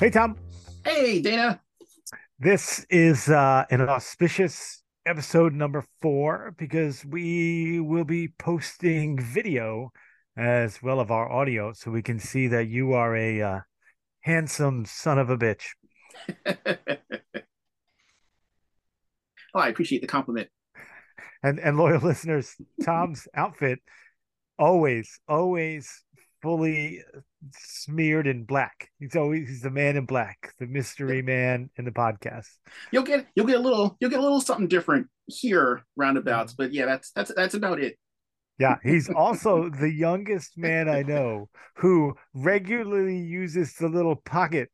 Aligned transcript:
Hey, 0.00 0.10
Tom. 0.10 0.36
Hey, 0.84 1.20
Dana. 1.20 1.60
This 2.38 2.86
is 2.88 3.28
uh, 3.28 3.64
an 3.68 3.80
auspicious 3.80 4.84
episode 5.04 5.54
number 5.54 5.84
four 6.00 6.54
because 6.56 7.04
we 7.04 7.80
will 7.80 8.04
be 8.04 8.28
posting 8.28 9.18
video 9.18 9.90
as 10.36 10.80
well 10.80 11.00
of 11.00 11.10
our 11.10 11.28
audio 11.32 11.72
so 11.72 11.90
we 11.90 12.02
can 12.02 12.20
see 12.20 12.46
that 12.46 12.68
you 12.68 12.92
are 12.92 13.16
a 13.16 13.42
uh, 13.42 13.60
handsome 14.20 14.84
son 14.84 15.18
of 15.18 15.30
a 15.30 15.36
bitch. 15.36 15.64
oh, 16.46 16.54
I 19.56 19.68
appreciate 19.68 20.00
the 20.00 20.06
compliment. 20.06 20.48
And 21.42 21.58
and 21.58 21.76
loyal 21.76 22.00
listeners, 22.00 22.54
Tom's 22.84 23.26
outfit 23.34 23.80
always, 24.60 25.18
always 25.26 26.04
fully 26.42 27.02
smeared 27.52 28.26
in 28.26 28.44
black. 28.44 28.88
He's 28.98 29.16
always 29.16 29.48
he's 29.48 29.62
the 29.62 29.70
man 29.70 29.96
in 29.96 30.06
black, 30.06 30.52
the 30.58 30.66
mystery 30.66 31.22
man 31.22 31.70
in 31.76 31.84
the 31.84 31.90
podcast. 31.90 32.48
You'll 32.92 33.04
get 33.04 33.26
you'll 33.34 33.46
get 33.46 33.56
a 33.56 33.62
little 33.62 33.96
you'll 34.00 34.10
get 34.10 34.20
a 34.20 34.22
little 34.22 34.40
something 34.40 34.68
different 34.68 35.08
here 35.26 35.82
roundabouts, 35.96 36.54
but 36.54 36.72
yeah, 36.72 36.86
that's 36.86 37.10
that's 37.12 37.32
that's 37.34 37.54
about 37.54 37.80
it. 37.80 37.96
Yeah, 38.58 38.76
he's 38.82 39.08
also 39.14 39.68
the 39.68 39.90
youngest 39.90 40.58
man 40.58 40.88
I 40.88 41.02
know 41.02 41.48
who 41.76 42.14
regularly 42.34 43.18
uses 43.18 43.74
the 43.74 43.88
little 43.88 44.16
pocket 44.16 44.70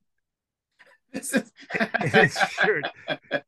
in 1.13 1.23
his 2.09 2.39
shirt. 2.51 2.85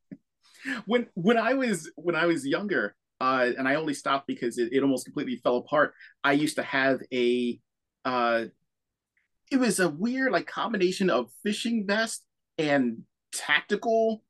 When 0.87 1.07
when 1.15 1.39
I 1.39 1.55
was 1.55 1.93
when 1.95 2.17
I 2.17 2.27
was 2.27 2.45
younger, 2.45 2.97
uh, 3.21 3.51
and 3.57 3.69
I 3.69 3.77
only 3.77 3.95
stopped 3.95 4.27
because 4.27 4.59
it, 4.59 4.73
it 4.73 4.83
almost 4.83 5.05
completely 5.05 5.37
fell 5.37 5.59
apart. 5.59 5.95
I 6.25 6.33
used 6.33 6.57
to 6.57 6.65
have 6.65 7.01
a 7.13 7.61
uh, 8.07 8.45
it 9.51 9.59
was 9.59 9.81
a 9.81 9.89
weird 9.89 10.33
like 10.33 10.47
combination 10.47 11.11
of 11.11 11.31
fishing 11.43 11.87
vest 11.87 12.23
and 12.57 13.03
tactical 13.33 14.23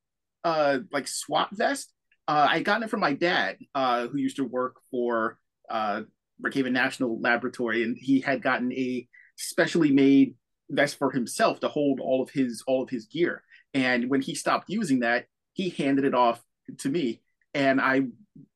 uh 0.44 0.78
like 0.90 1.06
SWAT 1.06 1.50
vest. 1.52 1.92
Uh, 2.26 2.46
I 2.50 2.60
got 2.60 2.82
it 2.82 2.90
from 2.90 3.00
my 3.00 3.12
dad, 3.12 3.58
uh, 3.74 4.08
who 4.08 4.18
used 4.18 4.36
to 4.36 4.44
work 4.44 4.80
for 4.90 5.38
uh, 5.70 6.02
Brookhaven 6.42 6.72
National 6.72 7.20
Laboratory, 7.20 7.84
and 7.84 7.96
he 7.96 8.20
had 8.20 8.42
gotten 8.42 8.72
a 8.72 9.06
specially 9.36 9.92
made 9.92 10.34
vest 10.68 10.98
for 10.98 11.12
himself 11.12 11.60
to 11.60 11.68
hold 11.68 12.00
all 12.00 12.22
of 12.22 12.30
his 12.30 12.64
all 12.66 12.82
of 12.82 12.90
his 12.90 13.06
gear. 13.06 13.44
And 13.74 14.10
when 14.10 14.22
he 14.22 14.34
stopped 14.34 14.68
using 14.68 15.00
that, 15.00 15.26
he 15.52 15.68
handed 15.68 16.04
it 16.04 16.14
off 16.14 16.42
to 16.78 16.88
me, 16.88 17.22
and 17.54 17.80
I 17.80 18.06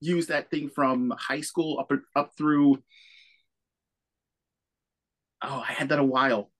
used 0.00 0.30
that 0.30 0.50
thing 0.50 0.68
from 0.68 1.12
high 1.16 1.42
school 1.42 1.78
up 1.78 1.92
up 2.16 2.32
through. 2.36 2.82
Oh, 5.42 5.64
I 5.66 5.72
had 5.72 5.88
that 5.90 5.98
a 5.98 6.04
while. 6.04 6.50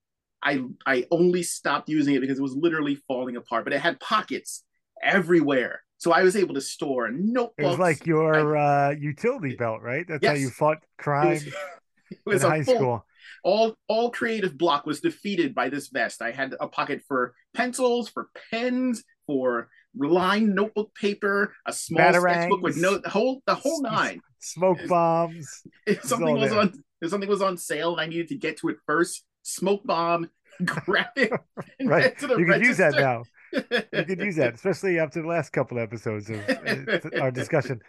I 0.43 0.63
I 0.85 1.05
only 1.11 1.43
stopped 1.43 1.89
using 1.89 2.15
it 2.15 2.21
because 2.21 2.39
it 2.39 2.41
was 2.41 2.55
literally 2.55 2.95
falling 3.07 3.35
apart, 3.35 3.63
but 3.63 3.73
it 3.73 3.81
had 3.81 3.99
pockets 3.99 4.63
everywhere. 5.01 5.81
So 5.97 6.11
I 6.11 6.23
was 6.23 6.35
able 6.35 6.55
to 6.55 6.61
store 6.61 7.11
notebooks. 7.11 7.53
It 7.59 7.65
was 7.65 7.77
like 7.77 8.07
your 8.07 8.57
I, 8.57 8.89
uh, 8.89 8.95
utility 8.99 9.55
belt, 9.55 9.81
right? 9.81 10.05
That's 10.07 10.23
yes, 10.23 10.31
how 10.31 10.37
you 10.37 10.49
fought 10.49 10.77
crime 10.97 11.33
it 11.33 11.45
was, 11.45 11.47
it 12.11 12.19
was 12.25 12.43
in 12.43 12.49
high 12.49 12.63
full, 12.63 12.75
school. 12.75 13.05
All 13.43 13.75
all 13.87 14.09
creative 14.09 14.57
block 14.57 14.87
was 14.87 14.99
defeated 14.99 15.53
by 15.53 15.69
this 15.69 15.89
vest. 15.89 16.23
I 16.23 16.31
had 16.31 16.55
a 16.59 16.67
pocket 16.67 17.03
for 17.07 17.35
pencils, 17.53 18.09
for 18.09 18.29
pens, 18.49 19.03
for 19.27 19.69
lined 19.95 20.55
notebook 20.55 20.93
paper, 20.95 21.53
a 21.65 21.73
small 21.73 22.01
Batarangs, 22.01 22.21
sketchbook 22.21 22.61
with 22.61 22.77
no 22.77 22.97
the 22.97 23.09
whole 23.09 23.41
the 23.45 23.55
whole 23.55 23.81
nine. 23.83 24.21
Smoke 24.39 24.79
bombs. 24.87 25.61
If 25.85 26.03
something 26.03 26.35
was 26.35 26.51
on 26.51 26.83
if 27.01 27.09
something 27.09 27.29
was 27.29 27.41
on 27.41 27.57
sale 27.57 27.91
and 27.93 28.01
I 28.01 28.05
needed 28.07 28.29
to 28.29 28.35
get 28.37 28.57
to 28.57 28.69
it 28.69 28.77
first, 28.85 29.23
smoke 29.43 29.83
bomb, 29.85 30.29
grab 30.65 31.07
it. 31.15 31.31
right. 31.83 32.13
You 32.37 32.45
register. 32.45 32.45
could 32.45 32.61
use 32.61 32.77
that 32.77 32.93
now. 32.95 33.23
You 33.51 34.05
could 34.05 34.19
use 34.21 34.35
that, 34.37 34.53
especially 34.55 34.99
after 34.99 35.21
the 35.21 35.27
last 35.27 35.51
couple 35.51 35.79
episodes 35.79 36.29
of 36.29 36.39
our 37.19 37.31
discussion. 37.31 37.81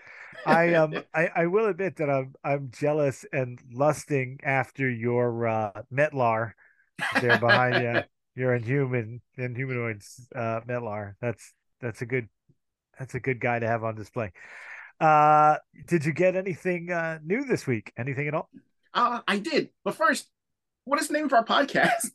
I 0.45 0.75
um 0.75 0.95
I, 1.15 1.29
I 1.35 1.47
will 1.47 1.67
admit 1.67 1.97
that 1.97 2.11
I'm 2.11 2.35
I'm 2.43 2.71
jealous 2.73 3.25
and 3.33 3.61
lusting 3.73 4.41
after 4.43 4.89
your 4.91 5.47
uh 5.47 5.83
Metlar 5.93 6.53
there 7.21 7.39
behind 7.39 7.83
you. 7.83 8.03
Your 8.35 8.55
inhuman 8.55 9.21
Inhumanoids 9.39 10.27
uh 10.35 10.63
Metlar. 10.63 11.15
That's 11.21 11.53
that's 11.81 12.03
a 12.03 12.07
good 12.07 12.29
that's 12.99 13.15
a 13.15 13.21
good 13.21 13.41
guy 13.41 13.59
to 13.59 13.69
have 13.69 13.85
on 13.85 13.95
display. 13.95 14.33
Uh 14.99 15.57
did 15.87 16.05
you 16.05 16.13
get 16.13 16.35
anything 16.35 16.91
uh 16.91 17.19
new 17.23 17.45
this 17.45 17.67
week? 17.67 17.93
Anything 17.97 18.27
at 18.29 18.35
all? 18.35 18.49
Uh 18.95 19.21
I 19.27 19.39
did. 19.39 19.71
But 19.85 19.95
first, 19.95 20.29
what 20.85 21.01
is 21.01 21.09
the 21.09 21.15
name 21.15 21.27
of 21.27 21.33
our 21.33 21.45
podcast? 21.45 22.11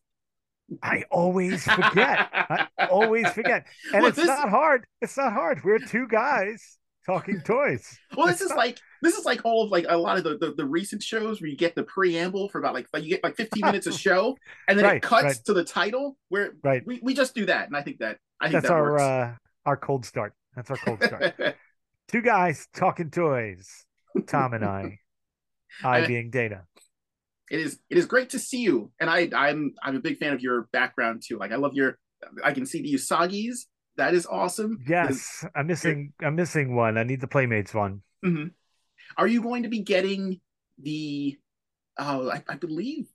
I 0.84 1.04
always 1.10 1.64
forget. 1.64 2.30
I 2.34 2.68
always 2.90 3.30
forget. 3.30 3.66
And 3.94 4.02
well, 4.02 4.10
it's 4.10 4.18
this... 4.18 4.28
not 4.28 4.50
hard. 4.50 4.86
It's 5.02 5.18
not 5.18 5.34
hard. 5.34 5.64
We're 5.64 5.80
two 5.80 6.08
guys 6.08 6.78
talking 7.06 7.42
toys. 7.42 7.98
Well, 8.16 8.28
this 8.28 8.42
is 8.42 8.52
like 8.52 8.78
this 9.02 9.16
is 9.16 9.26
like 9.26 9.42
all 9.44 9.64
of 9.64 9.72
like 9.72 9.86
a 9.88 9.98
lot 9.98 10.18
of 10.18 10.24
the, 10.24 10.38
the, 10.38 10.54
the 10.54 10.66
recent 10.66 11.02
shows 11.02 11.42
where 11.42 11.50
you 11.50 11.56
get 11.56 11.76
the 11.76 11.84
preamble 11.84 12.50
for 12.50 12.60
about 12.60 12.74
like 12.74 12.88
you 12.96 13.09
get 13.09 13.24
like 13.24 13.36
15 13.36 13.62
minutes 13.66 13.88
of 13.88 13.94
show 13.94 14.38
and 14.68 14.78
then 14.78 14.86
right, 14.86 14.98
it 14.98 15.02
cuts 15.02 15.24
right. 15.24 15.46
to 15.46 15.54
the 15.54 15.64
title 15.64 16.18
where 16.30 16.54
right. 16.64 16.86
we, 16.86 17.00
we 17.02 17.14
just 17.14 17.34
do 17.34 17.46
that. 17.46 17.68
And 17.68 17.76
I 17.76 17.82
think 17.82 18.00
that 18.00 18.18
I 18.40 18.46
think 18.46 18.54
that's 18.54 18.68
that 18.68 18.74
our 18.74 18.92
works. 18.92 19.02
uh 19.02 19.34
our 19.66 19.78
cold 19.78 20.06
start. 20.06 20.34
That's 20.56 20.70
our 20.70 20.78
cold 20.78 21.04
start. 21.04 21.36
two 22.08 22.22
guys 22.22 22.68
talking 22.76 23.09
toys. 23.09 23.86
Tom 24.28 24.54
and 24.54 24.66
I. 24.66 25.00
I 25.83 26.05
being 26.05 26.29
Dana. 26.29 26.66
it 27.50 27.59
is 27.59 27.79
it 27.89 27.97
is 27.97 28.05
great 28.05 28.31
to 28.31 28.39
see 28.39 28.61
you. 28.61 28.91
And 29.00 29.09
i 29.09 29.29
i'm 29.35 29.73
i'm 29.83 29.95
a 29.95 30.00
big 30.00 30.17
fan 30.17 30.33
of 30.33 30.41
your 30.41 30.67
background 30.72 31.23
too. 31.25 31.38
Like 31.38 31.51
i 31.51 31.55
love 31.55 31.73
your 31.73 31.97
i 32.44 32.51
can 32.51 32.66
see 32.66 32.81
the 32.81 32.94
usagis. 32.94 33.66
That 33.97 34.13
is 34.13 34.25
awesome. 34.25 34.79
Yes 34.88 35.45
i'm 35.55 35.67
missing 35.67 36.13
i'm 36.22 36.35
missing 36.35 36.75
one. 36.75 36.97
I 36.97 37.03
need 37.03 37.22
the 37.22 37.28
playmates 37.28 37.73
one. 37.73 38.01
Mm-hmm. 38.25 38.47
are 39.16 39.28
you 39.28 39.44
going 39.44 39.63
to 39.63 39.69
be 39.69 39.81
getting 39.81 40.41
the 40.81 41.38
oh 41.99 42.31
I, 42.31 42.44
I, 42.49 42.55
believe 42.55 43.05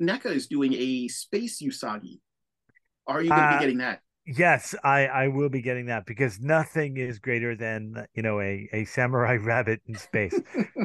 NECA 0.00 0.26
is 0.26 0.46
doing 0.48 0.74
a 0.74 1.08
space 1.08 1.62
usagi. 1.62 2.20
Are 3.06 3.22
you 3.22 3.30
going 3.30 3.40
to 3.40 3.46
uh, 3.46 3.58
be 3.58 3.62
getting 3.62 3.78
that 3.78 4.00
Yes, 4.26 4.74
I 4.82 5.06
I 5.06 5.28
will 5.28 5.50
be 5.50 5.60
getting 5.60 5.86
that 5.86 6.06
because 6.06 6.40
nothing 6.40 6.96
is 6.96 7.18
greater 7.18 7.54
than 7.54 8.06
you 8.14 8.22
know 8.22 8.40
a 8.40 8.68
a 8.72 8.84
samurai 8.86 9.36
rabbit 9.40 9.82
in 9.86 9.96
space, 9.96 10.38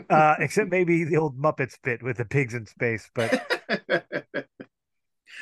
uh, 0.10 0.36
except 0.40 0.70
maybe 0.72 1.06
the 1.06 1.18
old 1.18 1.38
Muppets 1.38 1.78
bit 1.82 2.04
with 2.04 2.18
the 2.18 2.26
pigs 2.26 2.54
in 2.54 2.66
space. 2.66 3.10
But 3.16 3.46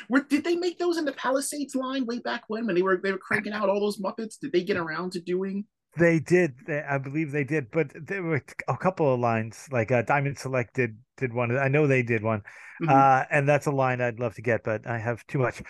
Were, 0.08 0.20
did 0.20 0.44
they 0.44 0.54
make 0.54 0.78
those 0.78 0.96
in 0.96 1.04
the 1.04 1.12
Palisades 1.12 1.74
line 1.74 2.06
way 2.06 2.20
back 2.20 2.44
when 2.46 2.66
when 2.66 2.76
they 2.76 2.82
were 2.82 3.00
they 3.02 3.10
were 3.10 3.18
cranking 3.18 3.52
out 3.52 3.68
all 3.68 3.80
those 3.80 3.98
Muppets? 3.98 4.38
Did 4.38 4.52
they 4.52 4.62
get 4.62 4.76
around 4.76 5.12
to 5.12 5.20
doing? 5.20 5.64
They 5.96 6.20
did. 6.20 6.54
They, 6.66 6.80
I 6.82 6.98
believe 6.98 7.32
they 7.32 7.42
did, 7.42 7.70
but 7.72 7.90
there 8.00 8.22
were 8.22 8.42
a 8.68 8.76
couple 8.76 9.12
of 9.12 9.18
lines 9.18 9.66
like 9.72 9.90
uh, 9.90 10.02
Diamond 10.02 10.38
Select 10.38 10.74
did 10.74 10.98
did 11.16 11.32
one. 11.32 11.56
I 11.56 11.66
know 11.66 11.88
they 11.88 12.02
did 12.04 12.22
one, 12.22 12.42
mm-hmm. 12.80 12.90
uh, 12.90 13.24
and 13.30 13.48
that's 13.48 13.66
a 13.66 13.72
line 13.72 14.00
I'd 14.00 14.20
love 14.20 14.34
to 14.34 14.42
get, 14.42 14.62
but 14.62 14.86
I 14.86 14.98
have 14.98 15.26
too 15.26 15.38
much 15.38 15.62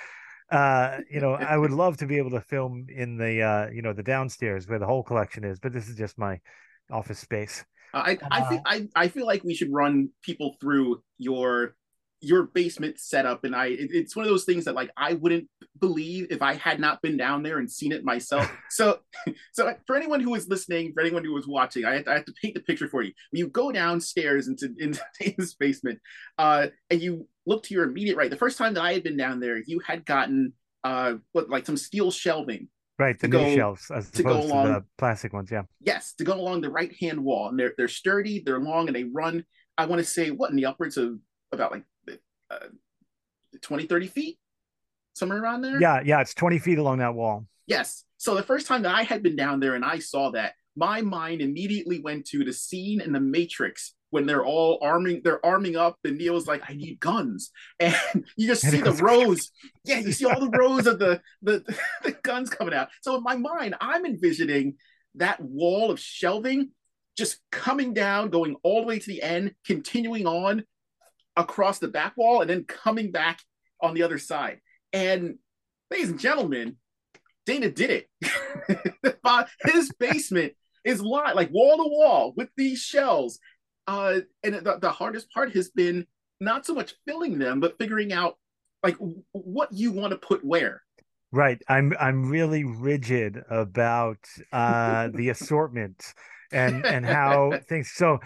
uh 0.51 0.99
you 1.11 1.21
know 1.21 1.35
i 1.35 1.57
would 1.57 1.71
love 1.85 1.97
to 1.97 2.07
be 2.07 2.17
able 2.17 2.31
to 2.31 2.41
film 2.41 2.87
in 2.89 3.17
the 3.17 3.43
uh 3.43 3.69
you 3.71 3.83
know 3.83 3.93
the 3.93 4.03
downstairs 4.03 4.69
where 4.69 4.79
the 4.79 4.87
whole 4.87 5.03
collection 5.03 5.45
is 5.45 5.59
but 5.59 5.73
this 5.73 5.89
is 5.89 5.97
just 5.97 6.19
my 6.19 6.39
office 6.91 7.19
space. 7.19 7.65
I 7.93 8.19
i 8.31 8.41
uh, 8.41 8.49
think 8.49 8.63
i 8.67 8.89
i 8.95 9.09
feel 9.09 9.27
like 9.27 9.45
we 9.45 9.55
should 9.55 9.73
run 9.73 10.11
people 10.23 10.57
through 10.61 11.03
your 11.17 11.75
your 12.21 12.45
basement 12.45 12.99
setup 12.99 13.45
and 13.45 13.55
i 13.55 13.67
it, 13.67 13.91
it's 13.93 14.17
one 14.17 14.25
of 14.25 14.31
those 14.31 14.45
things 14.45 14.65
that 14.65 14.75
like 14.75 14.91
i 14.97 15.13
wouldn't 15.15 15.49
believe 15.79 16.27
if 16.31 16.43
i 16.43 16.55
had 16.55 16.81
not 16.81 17.01
been 17.01 17.17
down 17.17 17.43
there 17.43 17.59
and 17.59 17.71
seen 17.71 17.93
it 17.93 18.05
myself. 18.05 18.51
So 18.71 18.99
so 19.53 19.73
for 19.87 19.97
anyone 19.97 20.21
who 20.21 20.35
is 20.35 20.49
listening 20.49 20.93
for 20.93 21.01
anyone 21.01 21.25
who 21.25 21.33
was 21.33 21.47
watching 21.47 21.85
i 21.85 21.95
have, 21.95 22.05
to, 22.05 22.11
I 22.11 22.15
have 22.15 22.25
to 22.27 22.35
paint 22.43 22.55
the 22.55 22.61
picture 22.61 22.89
for 22.89 23.03
you. 23.03 23.13
When 23.31 23.39
you 23.39 23.49
go 23.49 23.73
downstairs 23.73 24.49
into 24.49 24.75
into 24.79 25.01
this 25.37 25.55
basement 25.55 26.01
uh 26.37 26.69
and 26.91 27.01
you 27.01 27.27
look 27.49 27.63
to 27.65 27.75
your 27.75 27.85
immediate 27.85 28.17
right 28.17 28.31
the 28.31 28.37
first 28.37 28.59
time 28.59 28.75
that 28.75 28.83
i 28.83 28.93
had 28.93 29.03
been 29.03 29.17
down 29.17 29.41
there 29.41 29.59
you 29.67 29.81
had 29.81 30.05
gotten 30.05 30.53
uh 30.85 31.15
what 31.33 31.49
like 31.49 31.67
some 31.67 31.77
steel 31.77 32.11
shelving 32.11 32.69
right 32.99 33.19
the 33.19 33.29
new 33.29 33.39
go, 33.39 33.55
shelves 33.55 33.91
as 33.91 34.11
to 34.11 34.23
opposed 34.23 34.49
along, 34.49 34.67
to 34.67 34.73
the 34.73 34.85
plastic 34.97 35.33
ones 35.33 35.51
yeah 35.51 35.63
yes 35.81 36.15
to 36.15 36.25
go 36.25 36.35
along 36.35 36.61
the 36.61 36.71
right 36.71 36.95
hand 37.01 37.23
wall 37.23 37.49
and 37.49 37.59
they're 37.59 37.75
they're 37.77 37.89
sturdy 37.89 38.43
they're 38.45 38.61
long 38.61 38.87
and 38.87 38.95
they 38.95 39.05
run 39.05 39.45
i 39.77 39.85
want 39.85 39.99
to 39.99 40.05
say 40.05 40.31
what 40.31 40.51
in 40.51 40.57
the 40.57 40.67
upwards 40.67 40.97
of 40.97 41.19
about 41.53 41.73
like 41.73 41.85
uh, 42.51 42.69
20, 43.63 43.87
30 43.87 44.07
feet, 44.07 44.39
somewhere 45.15 45.43
around 45.43 45.63
there. 45.63 45.81
Yeah, 45.81 46.01
yeah, 46.05 46.21
it's 46.21 46.35
20 46.35 46.59
feet 46.59 46.79
along 46.79 46.99
that 46.99 47.15
wall. 47.15 47.47
Yes. 47.67 48.05
So 48.17 48.35
the 48.35 48.43
first 48.43 48.67
time 48.67 48.83
that 48.83 48.95
I 48.95 49.03
had 49.03 49.23
been 49.23 49.37
down 49.37 49.61
there 49.61 49.75
and 49.75 49.85
I 49.85 49.99
saw 49.99 50.31
that, 50.31 50.55
my 50.77 51.03
mind 51.03 51.41
immediately 51.41 52.01
went 52.01 52.27
to 52.27 52.45
the 52.45 52.53
scene 52.53 53.01
in 53.01 53.13
the 53.13 53.21
Matrix 53.21 53.95
when 54.11 54.27
they're 54.27 54.45
all 54.45 54.79
arming, 54.83 55.21
they're 55.23 55.45
arming 55.45 55.77
up, 55.77 55.97
and 56.05 56.19
Neo's 56.19 56.47
like, 56.47 56.63
"I 56.69 56.75
need 56.75 57.01
guns," 57.01 57.51
and 57.81 57.95
you 58.37 58.47
just 58.47 58.63
see 58.63 58.81
the 58.81 58.93
rows. 58.93 59.51
Yeah, 59.85 59.99
you 59.99 60.13
see 60.13 60.27
all 60.27 60.41
the 60.41 60.57
rows 60.57 60.87
of 60.87 60.99
the, 60.99 61.21
the 61.43 61.65
the 62.03 62.13
guns 62.13 62.51
coming 62.51 62.75
out. 62.75 62.89
So 63.03 63.17
in 63.17 63.23
my 63.23 63.37
mind, 63.37 63.75
I'm 63.81 64.07
envisioning 64.07 64.75
that 65.17 65.41
wall 65.41 65.91
of 65.91 65.99
shelving 65.99 66.71
just 67.17 67.41
coming 67.51 67.93
down, 67.93 68.31
going 68.31 68.55
all 68.63 68.81
the 68.81 68.87
way 68.87 68.99
to 69.01 69.07
the 69.07 69.21
end, 69.23 69.53
continuing 69.67 70.27
on 70.27 70.63
across 71.37 71.81
the 71.81 71.89
back 71.89 72.17
wall 72.17 72.41
and 72.41 72.49
then 72.49 72.65
coming 72.65 73.11
back 73.11 73.41
on 73.83 73.95
the 73.95 74.05
other 74.05 74.19
side. 74.19 74.61
And 74.93 75.37
ladies 75.91 76.11
and 76.11 76.21
gentlemen, 76.21 76.77
Dana 77.45 77.71
did 77.71 77.91
it. 77.91 79.49
His 79.65 79.93
basement 79.99 80.53
is 80.85 81.01
lined 81.01 81.35
like 81.35 81.51
wall 81.51 81.77
to 81.79 81.89
wall 81.89 82.35
with 82.37 82.51
these 82.57 82.81
shells. 82.81 83.41
Uh, 83.89 84.21
and 84.45 84.55
the, 84.55 84.79
the 84.81 84.91
hardest 84.91 85.33
part 85.33 85.51
has 85.55 85.71
been 85.71 86.07
not 86.41 86.67
so 86.67 86.75
much 86.75 86.95
filling 87.07 87.39
them, 87.39 87.59
but 87.59 87.79
figuring 87.79 88.13
out 88.13 88.37
like 88.83 88.97
what 89.33 89.73
you 89.73 89.91
want 89.91 90.11
to 90.13 90.19
put 90.19 90.45
where. 90.45 90.83
Right. 91.33 91.61
I'm 91.69 91.95
I'm 91.99 92.31
really 92.31 92.65
rigid 92.65 93.43
about 93.51 94.19
uh 94.53 95.09
the 95.13 95.29
assortment 95.35 96.15
and 96.53 96.85
and 96.85 97.05
how 97.17 97.59
things 97.69 97.91
so 97.95 98.19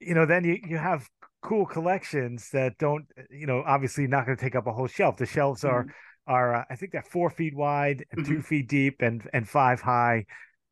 you 0.00 0.14
know 0.14 0.26
then 0.26 0.44
you 0.44 0.58
you 0.66 0.76
have 0.76 1.08
cool 1.42 1.66
collections 1.66 2.50
that 2.52 2.76
don't 2.78 3.06
you 3.30 3.46
know 3.46 3.62
obviously 3.66 4.06
not 4.06 4.26
going 4.26 4.36
to 4.36 4.42
take 4.42 4.54
up 4.54 4.66
a 4.66 4.72
whole 4.72 4.86
shelf 4.86 5.16
the 5.16 5.26
shelves 5.26 5.64
are 5.64 5.84
mm-hmm. 5.84 6.32
are 6.32 6.54
uh, 6.56 6.64
i 6.70 6.76
think 6.76 6.92
they're 6.92 7.02
four 7.02 7.30
feet 7.30 7.54
wide 7.54 8.04
and 8.10 8.24
mm-hmm. 8.24 8.36
two 8.36 8.42
feet 8.42 8.68
deep 8.68 8.96
and 9.00 9.28
and 9.32 9.48
five 9.48 9.80
high 9.80 10.24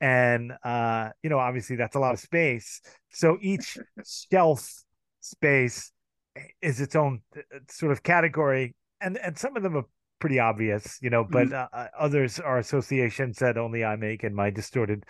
and 0.04 0.52
uh 0.64 1.08
you 1.22 1.30
know 1.30 1.38
obviously 1.38 1.76
that's 1.76 1.96
a 1.96 1.98
lot 1.98 2.12
of 2.12 2.20
space 2.20 2.82
so 3.10 3.38
each 3.40 3.78
shelf 4.30 4.70
space 5.20 5.90
is 6.60 6.78
its 6.78 6.94
own 6.94 7.20
uh, 7.34 7.40
sort 7.70 7.90
of 7.90 8.02
category 8.02 8.74
and 9.00 9.16
and 9.16 9.38
some 9.38 9.56
of 9.56 9.62
them 9.62 9.74
are 9.74 9.86
pretty 10.20 10.38
obvious 10.38 10.98
you 11.00 11.08
know 11.08 11.24
but 11.24 11.46
mm-hmm. 11.46 11.54
uh, 11.54 11.78
uh 11.78 11.88
others 11.98 12.38
are 12.38 12.58
associations 12.58 13.38
that 13.38 13.56
only 13.56 13.82
i 13.82 13.96
make 13.96 14.24
in 14.24 14.34
my 14.34 14.50
distorted 14.50 15.04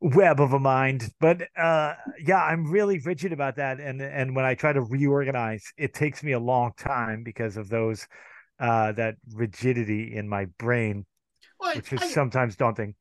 web 0.00 0.40
of 0.40 0.54
a 0.54 0.58
mind. 0.58 1.12
But 1.20 1.42
uh, 1.58 1.92
yeah, 2.24 2.42
I'm 2.42 2.70
really 2.70 2.98
rigid 3.00 3.34
about 3.34 3.56
that. 3.56 3.80
And 3.80 4.00
and 4.00 4.34
when 4.34 4.46
I 4.46 4.54
try 4.54 4.72
to 4.72 4.80
reorganize, 4.80 5.64
it 5.76 5.92
takes 5.92 6.22
me 6.22 6.32
a 6.32 6.40
long 6.40 6.72
time 6.78 7.22
because 7.22 7.58
of 7.58 7.68
those 7.68 8.08
uh, 8.58 8.92
that 8.92 9.16
rigidity 9.34 10.16
in 10.16 10.26
my 10.26 10.46
brain, 10.58 11.04
well, 11.58 11.76
which 11.76 11.92
is 11.92 12.00
I, 12.00 12.06
sometimes 12.06 12.56
daunting. 12.56 12.94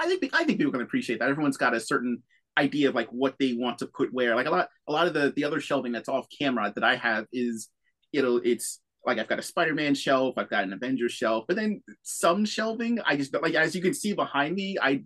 I 0.00 0.16
think 0.16 0.34
I 0.34 0.44
think 0.44 0.58
people 0.58 0.72
can 0.72 0.80
appreciate 0.80 1.18
that. 1.18 1.28
Everyone's 1.28 1.56
got 1.56 1.74
a 1.74 1.80
certain 1.80 2.22
idea 2.58 2.88
of 2.88 2.94
like 2.94 3.08
what 3.10 3.36
they 3.38 3.52
want 3.52 3.78
to 3.78 3.86
put 3.86 4.12
where. 4.12 4.34
Like 4.34 4.46
a 4.46 4.50
lot 4.50 4.68
a 4.88 4.92
lot 4.92 5.06
of 5.06 5.14
the 5.14 5.32
the 5.36 5.44
other 5.44 5.60
shelving 5.60 5.92
that's 5.92 6.08
off 6.08 6.26
camera 6.36 6.72
that 6.74 6.84
I 6.84 6.96
have 6.96 7.26
is 7.32 7.68
you 8.12 8.22
know 8.22 8.36
it's 8.36 8.80
like 9.06 9.18
I've 9.18 9.28
got 9.28 9.38
a 9.38 9.42
Spider-Man 9.42 9.94
shelf, 9.94 10.34
I've 10.36 10.50
got 10.50 10.64
an 10.64 10.72
Avengers 10.72 11.12
shelf, 11.12 11.44
but 11.46 11.56
then 11.56 11.82
some 12.02 12.44
shelving 12.44 12.98
I 13.04 13.16
just 13.16 13.34
like 13.40 13.54
as 13.54 13.74
you 13.74 13.82
can 13.82 13.94
see 13.94 14.12
behind 14.12 14.54
me, 14.54 14.76
I 14.80 15.04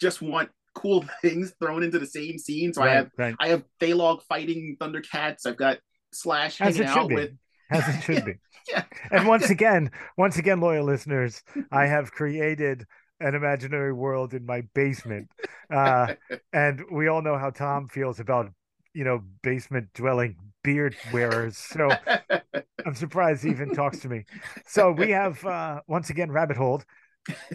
just 0.00 0.22
want 0.22 0.50
cool 0.74 1.04
things 1.22 1.52
thrown 1.60 1.82
into 1.82 1.98
the 1.98 2.06
same 2.06 2.38
scene. 2.38 2.72
So 2.72 2.82
right, 2.82 2.90
I 2.90 2.94
have 2.94 3.10
right. 3.16 3.34
I 3.40 3.48
have 3.48 3.64
Thailog 3.80 4.22
fighting 4.28 4.76
Thundercats. 4.80 5.46
I've 5.46 5.56
got 5.56 5.78
Slash 6.12 6.60
As 6.60 6.76
hanging 6.76 6.90
out 6.90 7.10
with 7.10 7.30
as 7.70 7.88
it 7.88 8.00
should 8.04 8.24
be. 8.24 8.34
yeah. 8.70 8.84
And 9.10 9.26
once 9.26 9.50
again, 9.50 9.90
once 10.16 10.36
again, 10.36 10.60
loyal 10.60 10.84
listeners, 10.84 11.42
I 11.72 11.86
have 11.86 12.12
created 12.12 12.86
an 13.20 13.34
imaginary 13.34 13.92
world 13.92 14.34
in 14.34 14.44
my 14.44 14.62
basement. 14.74 15.28
Uh, 15.72 16.14
and 16.52 16.82
we 16.92 17.08
all 17.08 17.22
know 17.22 17.38
how 17.38 17.50
Tom 17.50 17.88
feels 17.88 18.20
about, 18.20 18.50
you 18.92 19.04
know, 19.04 19.22
basement 19.42 19.88
dwelling 19.94 20.36
beard 20.62 20.96
wearers. 21.12 21.56
So 21.56 21.90
I'm 22.86 22.94
surprised 22.94 23.44
he 23.44 23.50
even 23.50 23.74
talks 23.74 24.00
to 24.00 24.08
me. 24.08 24.24
So 24.66 24.92
we 24.92 25.10
have 25.10 25.44
uh, 25.44 25.80
once 25.86 26.10
again 26.10 26.30
rabbit 26.30 26.56
hole. 26.56 26.82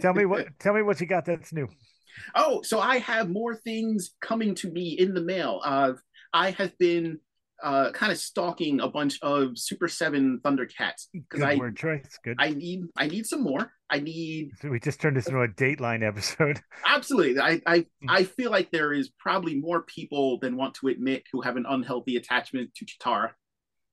Tell 0.00 0.14
me 0.14 0.24
what 0.24 0.48
tell 0.58 0.74
me 0.74 0.82
what 0.82 1.00
you 1.00 1.06
got 1.06 1.24
that's 1.24 1.52
new. 1.52 1.68
Oh, 2.34 2.62
so 2.62 2.80
I 2.80 2.98
have 2.98 3.30
more 3.30 3.54
things 3.54 4.14
coming 4.20 4.54
to 4.56 4.70
me 4.70 4.96
in 4.98 5.14
the 5.14 5.20
mail. 5.20 5.60
Uh, 5.64 5.92
I 6.32 6.50
have 6.52 6.76
been 6.78 7.20
uh, 7.62 7.90
kind 7.92 8.12
of 8.12 8.18
stalking 8.18 8.80
a 8.80 8.88
bunch 8.88 9.18
of 9.22 9.58
Super 9.58 9.88
Seven 9.88 10.40
Thundercats 10.42 11.08
because 11.12 11.42
I 11.42 11.56
word 11.56 11.76
choice. 11.76 12.18
Good. 12.24 12.36
I 12.38 12.50
need 12.50 12.84
I 12.96 13.06
need 13.06 13.26
some 13.26 13.42
more. 13.42 13.72
I 13.90 14.00
need. 14.00 14.52
So 14.60 14.68
we 14.68 14.80
just 14.80 15.00
turned 15.00 15.16
this 15.16 15.26
into 15.26 15.40
a 15.40 15.48
Dateline 15.48 16.06
episode. 16.06 16.60
Absolutely. 16.86 17.40
I 17.40 17.60
I 17.66 17.86
hmm. 18.00 18.10
I 18.10 18.24
feel 18.24 18.50
like 18.50 18.70
there 18.70 18.92
is 18.92 19.10
probably 19.18 19.56
more 19.56 19.82
people 19.82 20.38
than 20.38 20.56
want 20.56 20.74
to 20.76 20.88
admit 20.88 21.24
who 21.32 21.42
have 21.42 21.56
an 21.56 21.66
unhealthy 21.68 22.16
attachment 22.16 22.74
to 22.76 22.84
Cheetara. 22.84 23.30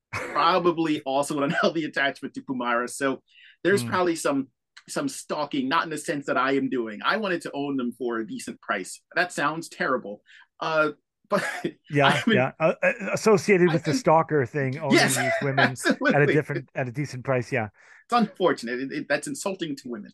probably 0.14 1.02
also 1.02 1.38
an 1.38 1.44
unhealthy 1.44 1.84
attachment 1.84 2.34
to 2.34 2.42
Pumyra. 2.42 2.90
So 2.90 3.22
there's 3.64 3.84
mm. 3.84 3.90
probably 3.90 4.16
some 4.16 4.48
some 4.90 5.10
stalking, 5.10 5.68
not 5.68 5.84
in 5.84 5.90
the 5.90 5.98
sense 5.98 6.28
that 6.28 6.38
I 6.38 6.54
am 6.54 6.70
doing. 6.70 7.00
I 7.04 7.18
wanted 7.18 7.42
to 7.42 7.52
own 7.54 7.76
them 7.76 7.92
for 7.98 8.20
a 8.20 8.28
decent 8.28 8.62
price. 8.62 9.02
That 9.16 9.34
sounds 9.34 9.68
terrible. 9.68 10.22
Uh, 10.62 10.92
but 11.30 11.44
yeah, 11.90 12.22
yeah, 12.28 12.52
uh, 12.60 12.74
uh, 12.82 12.92
associated 13.14 13.72
with 13.72 13.84
the 13.84 13.94
stalker 13.94 14.46
thing, 14.46 14.78
owning 14.80 14.98
yes, 14.98 15.16
these 15.16 15.32
women 15.42 15.60
absolutely. 15.72 16.14
at 16.14 16.22
a 16.22 16.26
different, 16.28 16.70
at 16.76 16.88
a 16.88 16.92
decent 16.92 17.24
price. 17.24 17.52
Yeah, 17.52 17.70
it's 18.06 18.14
unfortunate. 18.14 18.80
It, 18.80 18.92
it, 18.92 19.06
that's 19.10 19.28
insulting 19.28 19.76
to 19.78 19.90
women. 19.90 20.12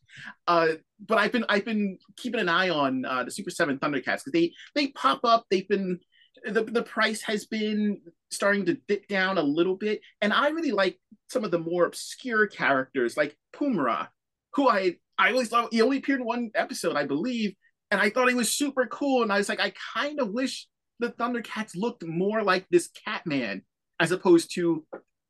Uh, 0.48 0.70
but 1.06 1.18
I've 1.18 1.32
been, 1.32 1.46
I've 1.50 1.66
been 1.66 1.98
keeping 2.18 2.40
an 2.40 2.50
eye 2.50 2.70
on 2.70 3.06
uh, 3.06 3.24
the 3.24 3.32
Super 3.32 3.50
Seven 3.50 3.78
Thundercats 3.78 4.24
because 4.24 4.32
they, 4.34 4.54
they 4.76 4.88
pop 4.88 5.22
up. 5.24 5.46
They've 5.50 5.68
been, 5.68 6.00
the 6.46 6.64
the 6.64 6.84
price 6.84 7.22
has 7.22 7.46
been 7.46 8.02
starting 8.32 8.66
to 8.66 8.78
dip 8.88 9.08
down 9.08 9.38
a 9.38 9.44
little 9.44 9.76
bit, 9.76 10.02
and 10.22 10.34
I 10.34 10.50
really 10.50 10.72
like 10.72 11.00
some 11.30 11.44
of 11.44 11.52
the 11.52 11.60
more 11.60 11.86
obscure 11.86 12.48
characters 12.48 13.16
like 13.16 13.36
Pumm-Ra 13.54 14.08
who 14.54 14.70
I 14.70 14.96
I 15.18 15.32
always 15.32 15.50
thought 15.50 15.74
he 15.74 15.82
only 15.82 15.98
appeared 15.98 16.22
in 16.22 16.26
one 16.26 16.52
episode, 16.56 16.96
I 16.96 17.06
believe, 17.06 17.54
and 17.92 18.02
I 18.02 18.10
thought 18.10 18.30
he 18.30 18.36
was 18.36 18.52
super 18.52 18.88
cool. 18.88 19.22
And 19.22 19.32
I 19.32 19.38
was 19.38 19.50
like, 19.50 19.60
I 19.60 19.74
kind 19.94 20.20
of 20.20 20.30
wish 20.30 20.68
the 21.00 21.10
Thundercats 21.10 21.76
looked 21.76 22.06
more 22.06 22.44
like 22.44 22.66
this 22.70 22.90
Catman 23.06 23.64
as 24.00 24.12
opposed 24.12 24.54
to 24.56 24.86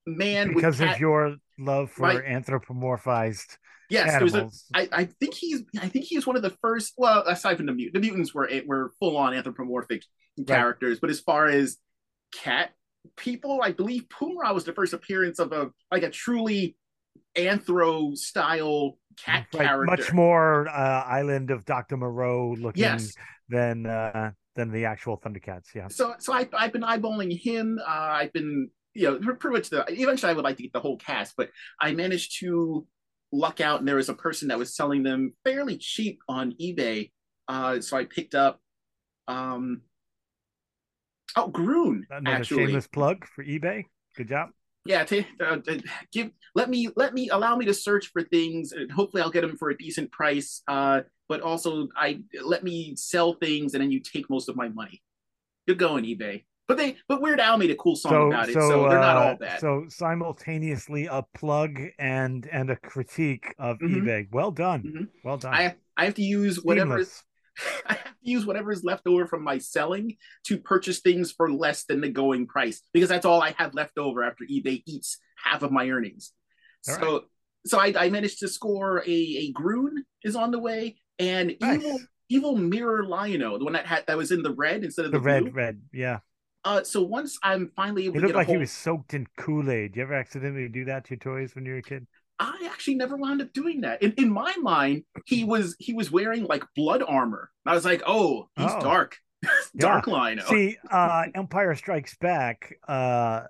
man 0.06 0.54
because 0.54 0.82
of 0.82 1.00
your 1.00 1.38
love 1.58 1.90
for 1.90 2.08
right. 2.08 2.26
anthropomorphized 2.26 3.58
yes 3.90 4.14
animals. 4.14 4.66
A, 4.76 4.80
I, 4.80 4.88
I 4.92 5.06
think 5.06 5.34
he's 5.34 5.64
i 5.80 5.88
think 5.88 6.04
he's 6.06 6.28
one 6.28 6.36
of 6.36 6.42
the 6.42 6.50
first 6.62 6.94
well 6.98 7.24
aside 7.26 7.56
from 7.56 7.68
the 7.68 7.90
the 7.94 8.00
mutants 8.00 8.34
were 8.34 8.50
were 8.66 8.92
full 9.00 9.16
on 9.16 9.34
anthropomorphic 9.34 10.04
right. 10.38 10.48
characters 10.48 11.00
but 11.00 11.10
as 11.10 11.22
far 11.22 11.48
as 11.48 11.78
cat 12.34 12.72
people 13.16 13.62
i 13.64 13.72
believe 13.72 14.10
Pumm-Ra 14.10 14.52
was 14.52 14.66
the 14.66 14.74
first 14.74 14.92
appearance 14.92 15.40
of 15.40 15.54
a 15.54 15.72
like 15.90 16.04
a 16.04 16.10
truly 16.10 16.76
anthro 17.38 18.18
style 18.18 18.98
cat 19.18 19.48
right, 19.54 19.66
character. 19.66 19.96
Much 19.96 20.14
more 20.14 20.68
uh, 20.68 21.04
Island 21.04 21.52
of 21.52 21.66
Dr. 21.66 21.98
Moreau 21.98 22.56
looking 22.58 22.82
yes. 22.82 23.14
than 23.50 23.86
uh, 23.86 24.32
than 24.56 24.72
the 24.72 24.86
actual 24.86 25.18
Thundercats. 25.18 25.74
Yeah. 25.74 25.88
So 25.88 26.16
so 26.20 26.34
I, 26.34 26.48
I've 26.54 26.74
been 26.74 26.82
eyeballing 26.82 27.38
him. 27.38 27.80
Uh, 27.86 27.90
I've 27.90 28.34
been 28.34 28.70
you 28.94 29.20
know 29.20 29.36
pretty 29.36 29.56
much 29.56 29.70
the 29.70 29.86
eventually 29.90 30.32
I 30.32 30.34
would 30.34 30.44
like 30.44 30.58
to 30.58 30.64
get 30.64 30.74
the 30.74 30.80
whole 30.80 30.98
cast, 30.98 31.36
but 31.36 31.50
I 31.80 31.94
managed 31.94 32.40
to 32.40 32.88
luck 33.32 33.62
out 33.62 33.80
and 33.80 33.88
there 33.88 33.96
was 33.96 34.10
a 34.10 34.14
person 34.14 34.50
that 34.50 34.60
was 34.60 34.76
selling 34.76 35.02
them 35.04 35.34
fairly 35.44 35.78
cheap 35.78 36.20
on 36.30 36.54
eBay. 36.62 37.12
Uh, 37.48 37.82
so 37.82 37.98
I 37.98 38.06
picked 38.06 38.36
up 38.36 38.60
um 39.28 39.82
oh 41.36 41.50
Grune 41.50 42.04
Another 42.10 42.38
actually. 42.38 42.66
shameless 42.66 42.88
plug 42.88 43.26
for 43.26 43.44
eBay. 43.44 43.86
Good 44.16 44.30
job 44.30 44.50
yeah 44.86 45.04
to, 45.04 45.24
uh, 45.40 45.58
to 45.58 45.82
give 46.12 46.32
let 46.56 46.70
me 46.70 46.90
let 46.96 47.14
me 47.14 47.30
allow 47.30 47.56
me 47.56 47.66
to 47.66 47.74
search 47.74 48.08
for 48.08 48.22
things 48.22 48.72
and 48.72 48.92
hopefully 48.92 49.24
i'll 49.24 49.30
get 49.30 49.42
them 49.42 49.56
for 49.58 49.70
a 49.70 49.78
decent 49.78 50.12
price 50.12 50.62
uh 50.68 51.02
but 51.34 51.42
also 51.42 51.88
i 51.98 52.20
let 52.44 52.64
me 52.64 52.96
sell 52.96 53.34
things 53.34 53.74
and 53.74 53.82
then 53.82 53.90
you 53.90 54.00
take 54.00 54.30
most 54.30 54.50
of 54.50 54.56
my 54.56 54.70
money 54.70 55.02
good 55.68 55.80
going 55.80 56.04
ebay 56.04 56.44
but 56.68 56.78
they 56.78 56.96
but 57.08 57.24
weird 57.24 57.40
al 57.40 57.58
made 57.58 57.72
a 57.72 57.76
cool 57.76 57.96
song 57.96 58.12
so, 58.12 58.28
about 58.28 58.50
it 58.50 58.54
so, 58.54 58.60
so 58.70 58.88
they're 58.88 59.00
not 59.00 59.18
all 59.18 59.32
uh, 59.32 59.36
bad 59.36 59.60
so 59.60 59.84
simultaneously 59.90 61.08
a 61.08 61.26
plug 61.34 61.80
and 61.98 62.48
and 62.52 62.70
a 62.70 62.76
critique 62.76 63.56
of 63.58 63.80
mm-hmm. 63.80 64.08
ebay 64.08 64.28
well 64.32 64.52
done 64.52 64.84
mm-hmm. 64.84 65.04
well 65.24 65.38
done 65.38 65.56
i 65.56 65.74
i 65.98 66.06
have 66.06 66.14
to 66.14 66.22
use 66.22 66.64
whatever 66.64 67.04
I 67.86 67.94
have 67.94 68.04
to 68.04 68.30
use 68.30 68.48
whatever 68.48 68.72
is 68.72 68.84
left 68.84 69.06
over 69.06 69.28
from 69.28 69.44
my 69.44 69.60
selling 69.60 70.18
to 70.46 70.58
purchase 70.58 71.02
things 71.02 71.32
for 71.32 71.52
less 71.52 71.84
than 71.86 72.02
the 72.02 72.10
going 72.10 72.48
price 72.48 72.82
because 72.94 73.10
that's 73.10 73.28
all 73.28 73.44
I 73.44 73.54
have 73.60 73.76
left 73.76 74.00
over 74.00 74.24
after 74.24 74.44
eBay 74.44 74.82
eats 74.88 75.20
half 75.36 75.62
of 75.62 75.72
my 75.72 75.88
earnings. 75.88 76.32
All 76.88 76.96
so, 76.96 77.14
right. 77.14 77.22
so 77.68 77.80
I, 77.80 78.06
I, 78.06 78.10
managed 78.10 78.40
to 78.40 78.48
score 78.48 79.04
a 79.06 79.12
a 79.12 79.54
Grune 79.54 80.04
is 80.24 80.36
on 80.36 80.50
the 80.50 80.58
way 80.58 80.98
and 81.20 81.56
nice. 81.60 81.80
evil 81.80 82.00
evil 82.30 82.56
mirror 82.56 83.04
Lion-O, 83.06 83.58
the 83.58 83.64
one 83.64 83.74
that 83.74 83.86
had 83.86 84.06
that 84.08 84.18
was 84.18 84.32
in 84.32 84.42
the 84.42 84.52
red 84.52 84.84
instead 84.84 85.06
of 85.06 85.12
the, 85.12 85.20
the 85.20 85.24
red 85.24 85.44
blue. 85.44 85.52
red 85.52 85.82
yeah. 85.92 86.20
Uh, 86.66 86.82
so 86.84 87.02
once 87.02 87.38
I'm 87.44 87.72
finally 87.76 88.06
able, 88.06 88.18
it 88.18 88.22
looked 88.22 88.36
like 88.36 88.48
he 88.48 88.58
was 88.58 88.72
soaked 88.72 89.14
in 89.14 89.28
Kool 89.38 89.70
Aid. 89.70 89.96
You 89.96 90.04
ever 90.04 90.14
accidentally 90.14 90.70
do 90.70 90.86
that 90.86 91.06
to 91.06 91.12
your 91.12 91.20
toys 91.20 91.56
when 91.56 91.66
you 91.66 91.74
were 91.74 91.80
a 91.80 91.84
kid? 91.84 92.08
I 92.40 92.70
actually 92.72 92.96
never 92.96 93.16
wound 93.16 93.42
up 93.42 93.52
doing 93.54 93.82
that. 93.82 94.02
In 94.02 94.14
in 94.14 94.32
my 94.32 94.54
mind, 94.62 95.04
he 95.26 95.44
was 95.46 95.76
he 95.80 95.94
was 95.94 96.12
wearing 96.12 96.46
like 96.46 96.64
blood 96.76 97.04
armor. 97.06 97.50
I 97.66 97.74
was 97.74 97.86
like, 97.86 98.02
oh, 98.06 98.50
he's 98.56 98.72
oh. 98.72 98.82
dark. 98.82 99.18
dark 99.78 100.08
yeah. 100.08 100.14
line. 100.14 100.42
See, 100.48 100.78
uh, 100.90 101.24
Empire 101.36 101.76
Strikes 101.76 102.16
Back 102.16 102.76
uh, 102.88 103.44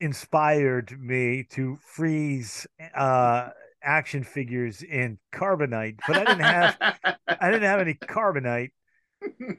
inspired 0.00 0.98
me 0.98 1.44
to 1.50 1.78
freeze 1.82 2.66
uh, 2.94 3.50
action 3.84 4.24
figures 4.24 4.82
in 4.82 5.18
carbonite, 5.34 5.98
but 6.06 6.16
I 6.16 6.24
didn't 6.24 6.40
have 6.40 6.76
I 7.40 7.50
didn't 7.50 7.68
have 7.68 7.80
any 7.80 7.94
carbonite. 8.02 8.70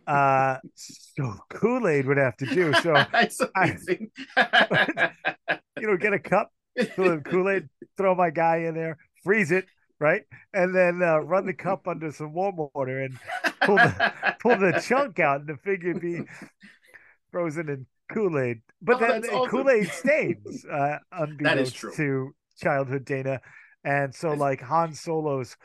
Uh, 0.05 0.57
so 0.75 1.33
Kool 1.49 1.87
Aid 1.87 2.05
would 2.05 2.17
have 2.17 2.37
to 2.37 2.45
do. 2.45 2.73
So 2.73 2.93
I, 3.55 3.77
you 5.79 5.87
know, 5.87 5.97
get 5.97 6.13
a 6.13 6.19
cup, 6.19 6.51
Kool 6.95 7.49
Aid, 7.49 7.69
throw 7.97 8.15
my 8.15 8.29
guy 8.29 8.57
in 8.57 8.75
there, 8.75 8.97
freeze 9.23 9.51
it, 9.51 9.65
right? 9.99 10.23
And 10.53 10.75
then 10.75 11.01
uh, 11.01 11.19
run 11.19 11.45
the 11.45 11.53
cup 11.53 11.87
under 11.87 12.11
some 12.11 12.33
warm 12.33 12.55
water 12.57 12.99
and 13.01 13.17
pull 13.61 13.75
the 13.77 14.13
pull 14.41 14.55
the 14.57 14.81
chunk 14.85 15.19
out, 15.19 15.41
and 15.41 15.49
the 15.49 15.57
figure 15.57 15.93
be 15.95 16.21
frozen 17.31 17.69
in 17.69 17.85
Kool 18.11 18.37
Aid. 18.39 18.61
But 18.81 18.97
Oh, 18.97 18.99
then 18.99 19.23
awesome. 19.25 19.49
Kool 19.49 19.69
Aid 19.69 19.89
stains, 19.91 20.65
uh, 20.65 20.99
unbeknownst 21.11 21.75
true. 21.75 21.93
to 21.95 22.35
childhood 22.61 23.05
Dana, 23.05 23.41
and 23.85 24.13
so 24.13 24.33
like 24.33 24.61
Han 24.61 24.93
Solo's, 24.93 25.55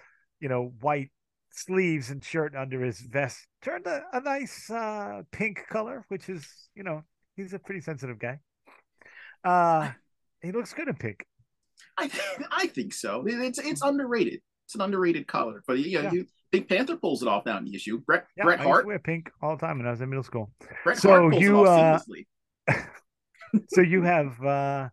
you 0.40 0.48
know, 0.48 0.72
white 0.80 1.10
sleeves 1.52 2.10
and 2.10 2.22
shirt 2.22 2.54
under 2.54 2.80
his 2.84 3.00
vest 3.00 3.46
turned 3.62 3.86
a, 3.86 4.02
a 4.12 4.20
nice 4.20 4.70
uh, 4.70 5.22
pink 5.32 5.66
color, 5.68 6.04
which 6.08 6.28
is 6.28 6.46
you 6.74 6.84
know 6.84 7.02
he's 7.34 7.52
a 7.52 7.58
pretty 7.58 7.80
sensitive 7.80 8.18
guy. 8.18 8.38
Uh, 9.42 9.90
he 10.42 10.52
looks 10.52 10.72
good 10.74 10.88
in 10.88 10.94
pink. 10.94 11.26
I 11.96 12.08
think, 12.08 12.48
I 12.52 12.66
think 12.66 12.92
so. 12.92 13.24
It's 13.26 13.58
it's 13.58 13.82
underrated. 13.82 14.40
It's 14.66 14.74
an 14.74 14.82
underrated 14.82 15.26
color, 15.26 15.62
but 15.66 15.78
you 15.78 15.96
know, 15.98 16.02
Yeah. 16.04 16.12
you 16.12 16.26
Big 16.52 16.68
Panther 16.68 16.96
pulls 16.96 17.22
it 17.22 17.28
off 17.28 17.46
now 17.46 17.58
in 17.58 17.64
the 17.64 17.74
issue. 17.74 17.98
Bret 18.00 18.26
Yeah, 18.36 18.44
Bret 18.44 18.60
I 18.60 18.64
Hart, 18.64 18.86
wear 18.86 18.98
pink 18.98 19.30
all 19.40 19.56
the 19.56 19.64
time 19.66 19.78
when 19.78 19.86
I 19.86 19.90
was 19.90 20.00
in 20.00 20.10
middle 20.10 20.24
school. 20.24 20.50
Bret 20.84 20.98
So 20.98 21.08
Hart 21.08 21.30
pulls 21.30 21.42
you, 21.42 21.64
it 21.64 21.68
off 21.68 21.78
uh, 21.78 21.98
seamlessly. 21.98 22.86
So 23.68 23.80
you 23.80 24.02
have 24.14 24.40
uh, 24.44 24.88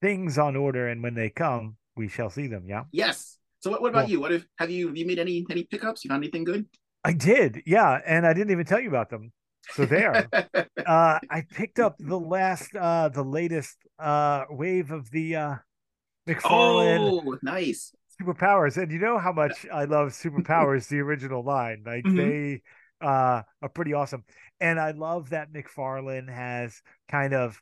things 0.00 0.38
on 0.38 0.56
order, 0.56 0.88
and 0.88 1.02
when 1.02 1.14
they 1.14 1.30
come, 1.30 1.76
we 2.00 2.08
shall 2.08 2.30
see 2.30 2.46
them. 2.48 2.64
Yeah, 2.66 2.84
Yes. 2.92 3.36
So 3.60 3.70
what, 3.70 3.82
what 3.82 3.90
about 3.90 4.04
Cool. 4.04 4.10
you? 4.12 4.20
What 4.20 4.32
if 4.32 4.46
have 4.58 4.70
you 4.70 4.88
have 4.88 4.96
you 4.96 5.06
made 5.06 5.18
any 5.18 5.44
any 5.50 5.64
pickups? 5.64 6.02
You 6.02 6.08
found 6.08 6.24
anything 6.24 6.44
good? 6.44 6.64
I 7.04 7.12
did. 7.12 7.62
Yeah, 7.66 8.00
and 8.06 8.26
I 8.26 8.32
didn't 8.32 8.50
even 8.52 8.64
tell 8.64 8.80
you 8.80 8.88
about 8.88 9.10
them. 9.10 9.32
So 9.76 9.84
there. 9.84 10.28
uh, 10.34 11.18
I 11.30 11.44
picked 11.52 11.78
up 11.78 11.96
the 11.98 12.18
last, 12.18 12.74
uh, 12.74 13.10
the 13.10 13.22
latest 13.22 13.76
uh, 13.98 14.44
wave 14.48 14.90
of 14.90 15.10
the 15.10 15.36
uh, 15.36 15.54
McFarlane 16.26 17.12
oh, 17.12 17.36
nice. 17.42 17.92
superpowers, 18.20 18.76
and 18.80 18.90
you 18.90 18.98
know 18.98 19.18
how 19.18 19.32
much 19.32 19.66
I 19.72 19.84
love 19.84 20.08
superpowers, 20.08 20.88
the 20.88 21.00
original 21.00 21.44
line. 21.44 21.82
Like 21.84 22.04
Mhm. 22.04 22.16
they 22.16 22.62
uh, 23.00 23.42
are 23.62 23.68
pretty 23.74 23.92
awesome, 23.92 24.24
and 24.60 24.80
I 24.80 24.92
love 24.92 25.30
that 25.30 25.52
McFarlane 25.52 26.32
has 26.32 26.80
kind 27.08 27.34
of 27.34 27.60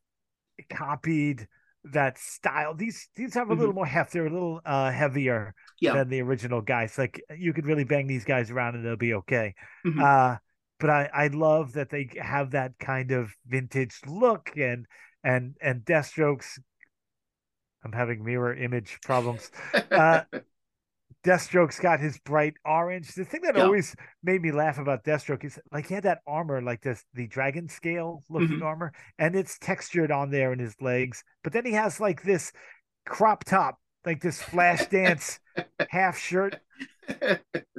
copied 0.70 1.46
that 1.92 2.18
style. 2.18 2.74
These 2.74 3.08
these 3.16 3.34
have 3.34 3.50
a 3.50 3.54
little 3.54 3.74
more 3.74 3.86
heft. 3.86 4.12
They're 4.12 4.26
a 4.26 4.30
little 4.30 4.60
uh, 4.64 4.90
heavier 4.90 5.54
Yeah. 5.80 5.94
than 5.94 6.08
the 6.08 6.20
original 6.22 6.60
guys. 6.60 6.98
Like 6.98 7.20
you 7.36 7.52
could 7.52 7.66
really 7.66 7.84
bang 7.84 8.06
these 8.06 8.24
guys 8.24 8.50
around 8.50 8.74
and 8.76 8.84
they'll 8.84 8.96
be 8.96 9.14
okay. 9.14 9.54
Mhm. 9.86 10.00
Uh, 10.02 10.38
but 10.80 10.90
I, 10.90 11.10
I 11.12 11.26
love 11.28 11.72
that 11.72 11.90
they 11.90 12.08
have 12.20 12.52
that 12.52 12.78
kind 12.78 13.10
of 13.10 13.32
vintage 13.46 14.00
look 14.06 14.52
and 14.56 14.86
and 15.24 15.56
and 15.60 15.84
Deathstroke's. 15.84 16.58
I'm 17.84 17.92
having 17.92 18.24
mirror 18.24 18.54
image 18.54 18.98
problems. 19.02 19.50
uh, 19.90 20.22
Deathstroke's 21.24 21.80
got 21.80 22.00
his 22.00 22.18
bright 22.20 22.54
orange. 22.64 23.14
The 23.14 23.24
thing 23.24 23.42
that 23.42 23.56
Yeah. 23.56 23.64
always 23.64 23.94
made 24.22 24.40
me 24.40 24.52
laugh 24.52 24.78
about 24.78 25.04
Deathstroke 25.04 25.44
is 25.44 25.58
like 25.72 25.86
he 25.88 25.94
had 25.94 26.04
that 26.04 26.20
armor, 26.26 26.62
like 26.62 26.80
this 26.80 27.04
the 27.14 27.26
dragon 27.26 27.68
scale 27.68 28.22
looking 28.30 28.60
Mhm. 28.60 28.64
armor, 28.64 28.92
and 29.18 29.34
it's 29.34 29.58
textured 29.58 30.10
on 30.12 30.30
there 30.30 30.52
in 30.52 30.58
his 30.58 30.74
legs. 30.80 31.24
But 31.42 31.52
then 31.52 31.66
he 31.66 31.72
has 31.72 32.00
like 32.00 32.22
this 32.22 32.52
crop 33.04 33.44
top, 33.44 33.78
like 34.04 34.20
this 34.20 34.40
flash 34.42 34.86
dance 34.86 35.40
half 35.90 36.16
shirt 36.18 36.56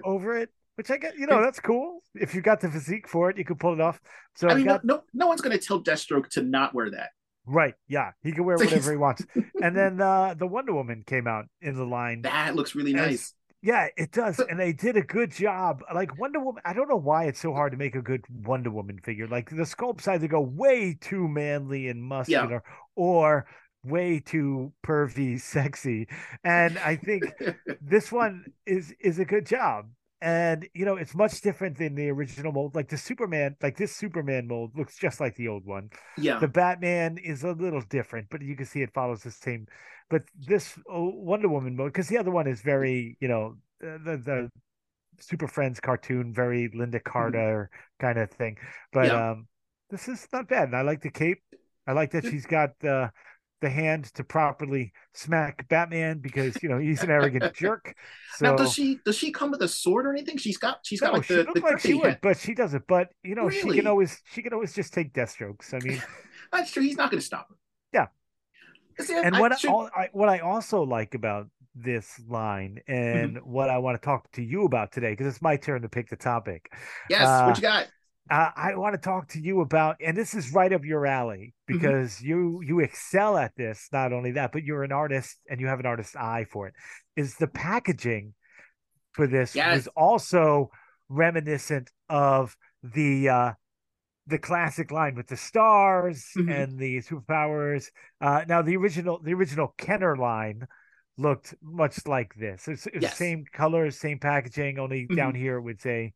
over 0.04 0.36
it, 0.38 0.50
which 0.76 0.92
I 0.92 0.98
get, 0.98 1.18
you 1.18 1.28
know, 1.28 1.42
that's 1.42 1.60
cool. 1.60 2.04
If 2.16 2.34
you 2.36 2.42
got 2.42 2.60
the 2.60 2.70
physique 2.70 3.08
for 3.08 3.30
it, 3.30 3.38
you 3.38 3.46
could 3.46 3.60
pull 3.60 3.74
it 3.74 3.82
off. 3.82 4.00
So 4.36 4.48
I 4.50 4.52
I 4.52 4.56
mean, 4.56 4.66
got 4.66 4.84
no, 4.84 4.96
no, 4.96 5.04
no 5.14 5.28
one's 5.28 5.42
going 5.42 5.58
to 5.58 5.64
tell 5.64 5.82
Deathstroke 5.82 6.28
to 6.30 6.42
not 6.42 6.74
wear 6.74 6.90
that. 6.92 7.12
Right, 7.46 7.74
yeah, 7.88 8.12
he 8.22 8.32
can 8.32 8.46
wear 8.46 8.58
whatever 8.58 8.92
he 8.92 8.98
wants. 8.98 9.26
And 9.62 9.76
then 9.76 10.02
uh 10.02 10.34
the 10.34 10.48
Wonder 10.48 10.74
Woman 10.74 11.04
came 11.06 11.28
out 11.28 11.46
in 11.62 11.76
the 11.76 11.86
line. 11.86 12.22
That 12.24 12.56
looks 12.56 12.76
really 12.76 12.96
As- 12.96 13.08
nice. 13.10 13.34
Yeah, 13.62 13.88
it 13.98 14.14
does, 14.14 14.40
and 14.40 14.58
they 14.58 14.72
did 14.72 14.96
a 14.96 15.02
good 15.02 15.32
job. 15.32 15.82
Like 15.94 16.18
Wonder 16.18 16.40
Woman, 16.40 16.62
I 16.64 16.72
don't 16.72 16.88
know 16.88 16.96
why 16.96 17.26
it's 17.26 17.42
so 17.42 17.54
hard 17.54 17.74
to 17.74 17.78
make 17.78 17.94
a 17.94 18.02
good 18.02 18.24
Wonder 18.30 18.72
Woman 18.72 19.00
figure. 19.04 19.28
Like 19.28 19.50
the 19.50 19.64
sculpts 19.64 20.08
either 20.08 20.30
go 20.30 20.40
way 20.40 20.98
too 21.00 21.28
manly 21.28 21.90
and 21.90 22.02
muscular, 22.02 22.64
or 22.96 23.48
way 23.84 24.22
too 24.22 24.72
pervy, 24.86 25.40
sexy. 25.42 26.08
And 26.44 26.78
I 26.80 26.96
think 26.96 27.26
this 27.82 28.12
one 28.14 28.46
is 28.66 28.94
is 29.02 29.20
a 29.20 29.26
good 29.26 29.46
job. 29.46 29.90
And 30.22 30.68
you 30.74 30.86
know, 30.86 30.96
it's 30.98 31.16
much 31.16 31.40
different 31.42 31.78
than 31.78 31.96
the 31.96 32.10
original 32.10 32.52
mold. 32.52 32.76
Like 32.76 32.90
the 32.90 32.98
Superman, 32.98 33.56
like 33.62 33.78
this 33.78 33.96
Superman 33.96 34.48
mold 34.48 34.72
looks 34.78 34.98
just 34.98 35.20
like 35.20 35.36
the 35.36 35.48
old 35.48 35.66
one. 35.66 35.90
yeah. 36.18 36.40
The 36.40 36.48
Batman 36.50 37.18
is 37.18 37.44
a 37.44 37.52
little 37.52 37.82
different, 37.90 38.28
but 38.30 38.42
you 38.42 38.56
can 38.56 38.66
see 38.66 38.82
it 38.82 38.94
follows 38.94 39.24
the 39.24 39.32
same. 39.32 39.68
But 40.10 40.24
this 40.36 40.78
oh, 40.90 41.10
Wonder 41.16 41.48
Woman 41.50 41.76
mold 41.76 41.94
because 41.94 42.08
the 42.10 42.18
other 42.18 42.32
one 42.32 42.48
is 42.48 42.62
very, 42.62 43.18
you 43.22 43.28
know, 43.30 43.56
uh, 43.84 43.98
the 44.04 44.18
the 44.24 44.52
Super 45.20 45.48
Friends 45.48 45.80
cartoon, 45.80 46.34
very 46.34 46.70
Lynda 46.70 47.04
Carter 47.04 47.70
kind 48.00 48.18
of 48.20 48.30
thing. 48.32 48.58
But 48.92 49.12
Mm-hmm. 49.12 49.12
Yeah. 49.12 49.32
um, 49.32 49.48
this 49.90 50.08
is 50.08 50.28
not 50.34 50.48
bad. 50.48 50.66
And 50.70 50.76
I 50.76 50.82
like 50.82 51.02
the 51.02 51.12
cape. 51.12 51.42
I 51.88 51.94
like 51.94 52.12
that 52.12 52.26
she's 52.26 52.46
got 52.46 52.72
the 52.80 53.12
the 53.62 53.70
hand 53.70 54.06
to 54.16 54.24
properly 54.24 54.94
smack 55.14 55.68
Batman 55.70 56.20
because 56.20 56.62
you 56.64 56.70
know 56.70 56.78
he's 56.78 57.04
an 57.04 57.12
arrogant 57.12 57.54
jerk. 57.56 57.96
So 58.38 58.46
now, 58.46 58.56
does 58.56 58.74
she 58.74 59.00
does 59.06 59.16
she 59.18 59.32
come 59.32 59.52
with 59.52 59.62
a 59.62 59.68
sword 59.68 60.06
or 60.06 60.12
anything? 60.12 60.38
She's 60.38 60.58
got 60.58 60.80
she's 60.84 61.02
got 61.02 61.14
like 61.14 61.26
she 61.26 61.34
the, 61.36 61.44
looked 61.44 61.56
the 61.56 61.62
like 61.62 61.80
she 61.80 61.94
would, 61.94 62.20
but 62.22 62.38
she 62.38 62.54
doesn't. 62.54 62.88
But 62.88 63.10
you 63.24 63.36
know, 63.36 63.50
she 63.50 63.68
can 63.70 63.88
always 63.88 64.22
she 64.32 64.42
can 64.42 64.54
always 64.54 64.74
just 64.74 64.94
take 64.94 65.14
Deathstroke's. 65.14 65.74
I 65.74 65.80
mean, 65.80 66.02
That's 66.52 66.72
true. 66.72 66.84
He's 66.84 66.98
not 66.98 67.12
going 67.12 67.20
to 67.20 67.26
stop 67.26 67.48
her. 67.50 67.56
Yeah. 67.94 68.08
See, 69.06 69.14
and 69.16 69.36
I 69.36 69.40
what 69.40 69.58
should- 69.60 69.70
I, 69.70 69.74
all- 69.74 69.90
I 69.96 70.10
what 70.14 70.30
I 70.30 70.40
also 70.40 70.84
like 70.84 71.14
about 71.16 71.48
this 71.76 72.20
line 72.28 72.80
and 72.88 73.38
Mm-hmm. 73.38 73.50
what 73.50 73.70
I 73.70 73.78
want 73.78 74.02
to 74.02 74.06
talk 74.06 74.30
to 74.34 74.42
you 74.44 74.66
about 74.66 74.92
today 74.92 75.12
because 75.12 75.28
it's 75.28 75.42
my 75.42 75.56
turn 75.56 75.82
to 75.84 75.90
pick 75.90 76.10
the 76.10 76.16
topic. 76.18 76.70
yes, 77.10 77.26
uh, 77.26 77.46
what 77.46 77.56
you 77.58 77.62
got? 77.62 77.88
Uh, 78.30 78.52
I 78.56 78.76
want 78.76 78.94
to 78.94 79.00
talk 79.02 79.30
to 79.30 79.40
you 79.42 79.62
about, 79.62 79.96
and 80.02 80.16
this 80.16 80.34
is 80.36 80.54
right 80.54 80.72
up 80.72 80.84
your 80.86 81.06
alley 81.06 81.54
Mm-hmm. 81.70 81.78
because 81.80 82.22
you 82.22 82.62
you 82.66 82.80
excel 82.80 83.38
at 83.38 83.56
this. 83.56 83.90
Not 83.92 84.12
only 84.14 84.32
that, 84.32 84.52
but 84.52 84.64
you're 84.64 84.84
an 84.84 84.92
artist 84.92 85.38
and 85.50 85.60
you 85.60 85.68
have 85.68 85.80
an 85.80 85.86
artist 85.86 86.16
eye 86.16 86.46
for 86.50 86.68
it. 86.68 86.74
Is 87.16 87.36
the 87.36 87.48
packaging 87.48 88.34
for 89.14 89.28
this 89.28 89.56
Yes. 89.56 89.76
was 89.76 89.88
also 89.90 90.72
reminiscent 91.10 91.92
of 92.10 92.56
the 92.84 93.30
uh 93.30 93.54
the 94.28 94.38
classic 94.40 94.92
line 94.92 95.16
with 95.16 95.28
the 95.28 95.38
stars 95.38 96.28
Mhm. 96.36 96.52
and 96.52 96.80
the 96.80 96.98
superpowers. 97.02 97.88
Uh 98.22 98.46
now 98.48 98.62
the 98.64 98.76
original 98.78 99.20
the 99.22 99.34
original 99.34 99.74
Kenner 99.78 100.16
line 100.18 100.68
looked 101.18 101.54
much 101.62 102.08
like 102.08 102.34
this. 102.36 102.68
It's, 102.68 102.88
it's 102.88 103.02
Yes. 103.04 103.18
same 103.18 103.44
colors, 103.52 104.00
same 104.00 104.20
packaging, 104.20 104.80
only 104.80 105.06
down 105.06 105.36
here 105.36 105.58
it 105.58 105.62
would 105.62 105.82
say 105.82 106.14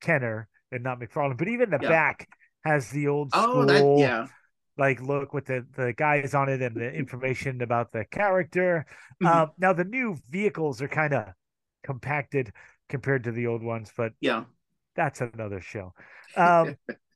Kenner 0.00 0.48
and 0.72 0.82
not 0.84 1.00
McFarlane. 1.00 1.38
But 1.38 1.48
even 1.48 1.70
the 1.70 1.78
Yeah. 1.78 1.96
back 1.96 2.28
has 2.64 2.90
the 2.90 3.08
old 3.08 3.32
Oh, 3.32 3.62
school 3.62 3.66
that 3.66 3.88
yeah. 3.94 4.28
like 4.78 5.00
look 5.00 5.32
with 5.32 5.46
the 5.46 5.66
the 5.76 5.92
guys 5.96 6.34
on 6.34 6.48
it 6.48 6.62
and 6.62 6.76
the 6.76 6.92
information 6.92 7.62
about 7.62 7.92
the 7.92 8.04
character. 8.06 8.86
Mhm. 9.20 9.38
Um, 9.38 9.52
now 9.58 9.72
the 9.72 9.84
new 9.84 10.16
vehicles 10.30 10.82
are 10.82 10.88
kind 10.88 11.14
of 11.14 11.28
compacted 11.84 12.52
compared 12.88 13.24
to 13.24 13.32
the 13.32 13.46
old 13.46 13.62
ones, 13.62 13.90
but 13.96 14.12
Yeah. 14.20 14.44
that's 14.96 15.20
another 15.20 15.60
show. 15.60 15.92
Um, 16.36 16.76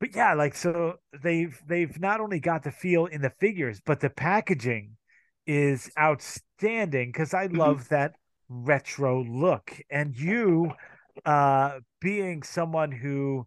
but 0.00 0.14
yeah, 0.14 0.34
like 0.34 0.54
so 0.54 0.96
they've 1.22 1.58
they've 1.66 1.98
not 2.00 2.20
only 2.20 2.40
got 2.40 2.62
the 2.62 2.72
feel 2.72 3.06
in 3.06 3.22
the 3.22 3.30
figures, 3.40 3.80
but 3.84 4.00
the 4.00 4.10
packaging 4.10 4.96
is 5.46 5.90
outstanding 5.98 7.10
because 7.10 7.34
I 7.34 7.46
Mhm. 7.52 7.74
love 7.74 7.88
that 7.90 8.14
retro 8.48 9.22
look. 9.24 9.72
And 9.90 10.16
you, 10.16 10.72
uh, 11.24 11.80
being 12.00 12.42
someone 12.42 12.92
who 12.92 13.46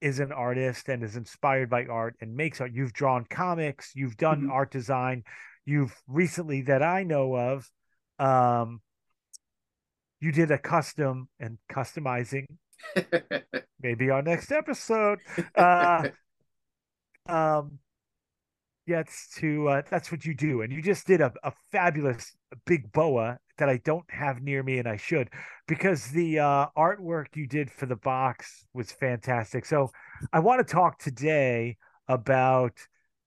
is 0.00 0.20
an 0.20 0.32
artist 0.32 0.88
and 0.88 1.02
is 1.04 1.16
inspired 1.16 1.70
by 1.70 1.86
art 1.86 2.16
and 2.20 2.34
makes 2.34 2.60
art, 2.60 2.72
you've 2.72 2.92
drawn 2.94 3.24
comics, 3.26 3.92
you've 3.94 4.16
done 4.16 4.44
Mhm. 4.44 4.50
art 4.50 4.70
design, 4.70 5.24
you've 5.66 5.94
recently 6.08 6.62
that 6.62 6.82
I 6.82 7.04
know 7.04 7.36
of, 7.36 7.70
um, 8.18 8.80
you 10.20 10.32
did 10.32 10.50
a 10.50 10.58
custom 10.58 11.28
and 11.38 11.58
customizing 11.70 12.46
maybe 13.82 14.10
our 14.10 14.22
next 14.22 14.52
episode 14.52 15.18
uh 15.56 16.04
um 17.28 17.78
gets 18.86 19.28
to 19.36 19.68
uh 19.68 19.82
that's 19.90 20.10
what 20.10 20.24
you 20.24 20.34
do 20.34 20.62
and 20.62 20.72
you 20.72 20.82
just 20.82 21.06
did 21.06 21.20
a, 21.20 21.32
a 21.44 21.52
fabulous 21.70 22.34
big 22.66 22.90
boa 22.92 23.38
that 23.58 23.68
i 23.68 23.76
don't 23.78 24.10
have 24.10 24.40
near 24.42 24.62
me 24.62 24.78
and 24.78 24.88
i 24.88 24.96
should 24.96 25.28
because 25.70 26.08
the 26.08 26.38
uh 26.40 26.66
artwork 26.76 27.26
you 27.34 27.46
did 27.46 27.70
for 27.70 27.86
the 27.86 27.94
box 27.96 28.66
was 28.74 28.90
fantastic 28.90 29.64
so 29.64 29.88
i 30.32 30.38
want 30.40 30.58
to 30.66 30.70
talk 30.74 30.98
today 30.98 31.76
about 32.08 32.72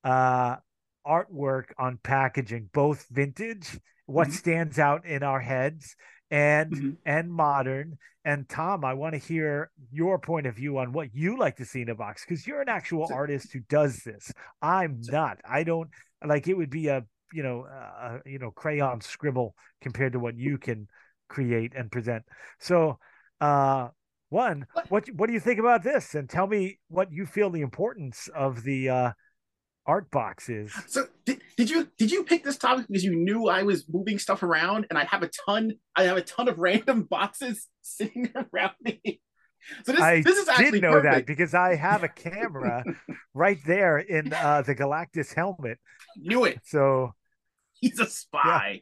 uh 0.03 0.57
artwork 1.07 1.67
on 1.79 1.97
packaging 2.03 2.69
both 2.73 3.07
vintage 3.09 3.79
what 4.07 4.27
Mhm. 4.27 4.31
stands 4.33 4.77
out 4.77 5.05
in 5.05 5.23
our 5.23 5.39
heads 5.39 5.95
and 6.29 6.71
Mhm. 6.71 6.97
and 7.05 7.31
modern 7.31 7.97
and 8.25 8.47
Tom, 8.47 8.85
I 8.85 8.93
want 8.93 9.11
to 9.15 9.17
hear 9.19 9.69
your 9.91 10.17
point 10.17 10.47
of 10.47 10.55
view 10.55 10.77
on 10.77 10.93
what 10.93 11.13
you 11.13 11.37
like 11.37 11.57
to 11.57 11.65
see 11.65 11.81
in 11.81 11.89
a 11.89 11.95
box 11.95 12.23
because 12.23 12.47
you're 12.47 12.61
an 12.61 12.69
actual 12.69 13.07
So- 13.09 13.15
artist 13.15 13.51
who 13.51 13.59
does 13.67 13.97
this. 14.05 14.31
I'm 14.61 15.03
So- 15.03 15.11
not. 15.11 15.41
I 15.43 15.63
don't 15.63 15.89
like 16.23 16.47
it 16.47 16.53
would 16.55 16.69
be 16.69 16.87
a 16.87 17.05
you 17.33 17.43
know 17.43 17.63
uh, 17.63 18.19
you 18.25 18.39
know 18.39 18.51
crayon 18.51 19.01
scribble 19.01 19.55
compared 19.81 20.13
to 20.13 20.19
what 20.19 20.35
you 20.37 20.57
can 20.57 20.87
create 21.27 21.73
and 21.75 21.91
present. 21.91 22.23
So, 22.59 22.99
uh, 23.41 23.89
one, 24.29 24.65
what 24.89 25.07
what 25.15 25.27
do 25.27 25.33
you 25.33 25.39
think 25.39 25.59
about 25.59 25.83
this? 25.83 26.15
And 26.15 26.29
tell 26.29 26.47
me 26.47 26.79
what 26.87 27.11
you 27.11 27.25
feel 27.25 27.49
the 27.49 27.61
importance 27.61 28.29
of 28.33 28.63
the 28.63 28.89
uh, 28.89 29.11
art 29.85 30.09
box 30.11 30.49
is. 30.49 30.73
So 30.87 31.05
did, 31.25 31.41
did 31.57 31.69
you 31.69 31.89
did 31.97 32.11
you 32.11 32.23
pick 32.23 32.43
this 32.43 32.57
topic 32.57 32.87
because 32.87 33.03
you 33.03 33.15
knew 33.15 33.47
I 33.47 33.63
was 33.63 33.85
moving 33.87 34.19
stuff 34.19 34.43
around 34.43 34.87
and 34.89 34.97
I 34.97 35.05
have 35.05 35.23
a 35.23 35.29
ton 35.45 35.73
I 35.95 36.03
have 36.03 36.17
a 36.17 36.21
ton 36.21 36.47
of 36.47 36.57
random 36.59 37.03
boxes 37.03 37.67
sitting 37.81 38.31
around 38.53 38.73
me. 38.81 39.21
So 39.85 39.93
this, 39.93 40.01
I 40.01 40.21
this 40.21 40.37
is 40.37 40.47
actually 40.49 40.71
did 40.71 40.81
know 40.81 40.91
perfect. 40.93 41.13
that 41.13 41.25
because 41.25 41.53
I 41.53 41.75
have 41.75 42.03
a 42.03 42.09
camera 42.09 42.83
right 43.33 43.59
there 43.65 43.97
in 43.97 44.33
uh, 44.33 44.61
the 44.61 44.75
Galactus 44.75 45.33
helmet. 45.33 45.79
Knew 46.17 46.43
it. 46.43 46.59
So 46.65 47.13
he's 47.73 47.99
a 47.99 48.05
spy. 48.05 48.81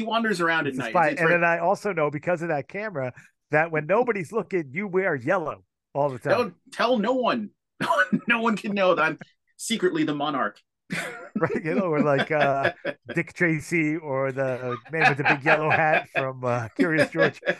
He 0.00 0.06
wanders 0.06 0.40
around 0.40 0.66
at 0.66 0.74
night. 0.76 0.94
and 1.18 1.30
then 1.30 1.44
I 1.44 1.58
also 1.58 1.92
know 1.92 2.10
because 2.10 2.40
of 2.40 2.48
that 2.48 2.68
camera 2.68 3.12
that 3.50 3.70
when 3.70 3.84
nobody's 3.84 4.32
looking, 4.32 4.70
you 4.72 4.88
wear 4.88 5.14
yellow 5.14 5.62
all 5.92 6.08
the 6.08 6.18
time. 6.18 6.32
Don't 6.32 6.54
tell 6.72 6.98
no 6.98 7.12
one. 7.12 7.50
No 8.26 8.40
one 8.40 8.56
can 8.56 8.72
know 8.72 8.94
that 8.94 9.02
I'm 9.02 9.18
secretly 9.58 10.04
the 10.04 10.14
monarch. 10.14 10.58
right, 11.36 11.64
you 11.64 11.74
know, 11.74 11.82
or 11.82 12.00
like 12.00 12.30
uh, 12.30 12.72
Dick 13.14 13.34
Tracy 13.34 13.96
or 13.98 14.32
the 14.32 14.74
man 14.90 15.10
with 15.10 15.18
the 15.18 15.24
big 15.24 15.44
yellow 15.44 15.68
hat 15.68 16.08
from 16.14 16.42
uh, 16.44 16.68
Curious 16.76 17.10
George. 17.10 17.40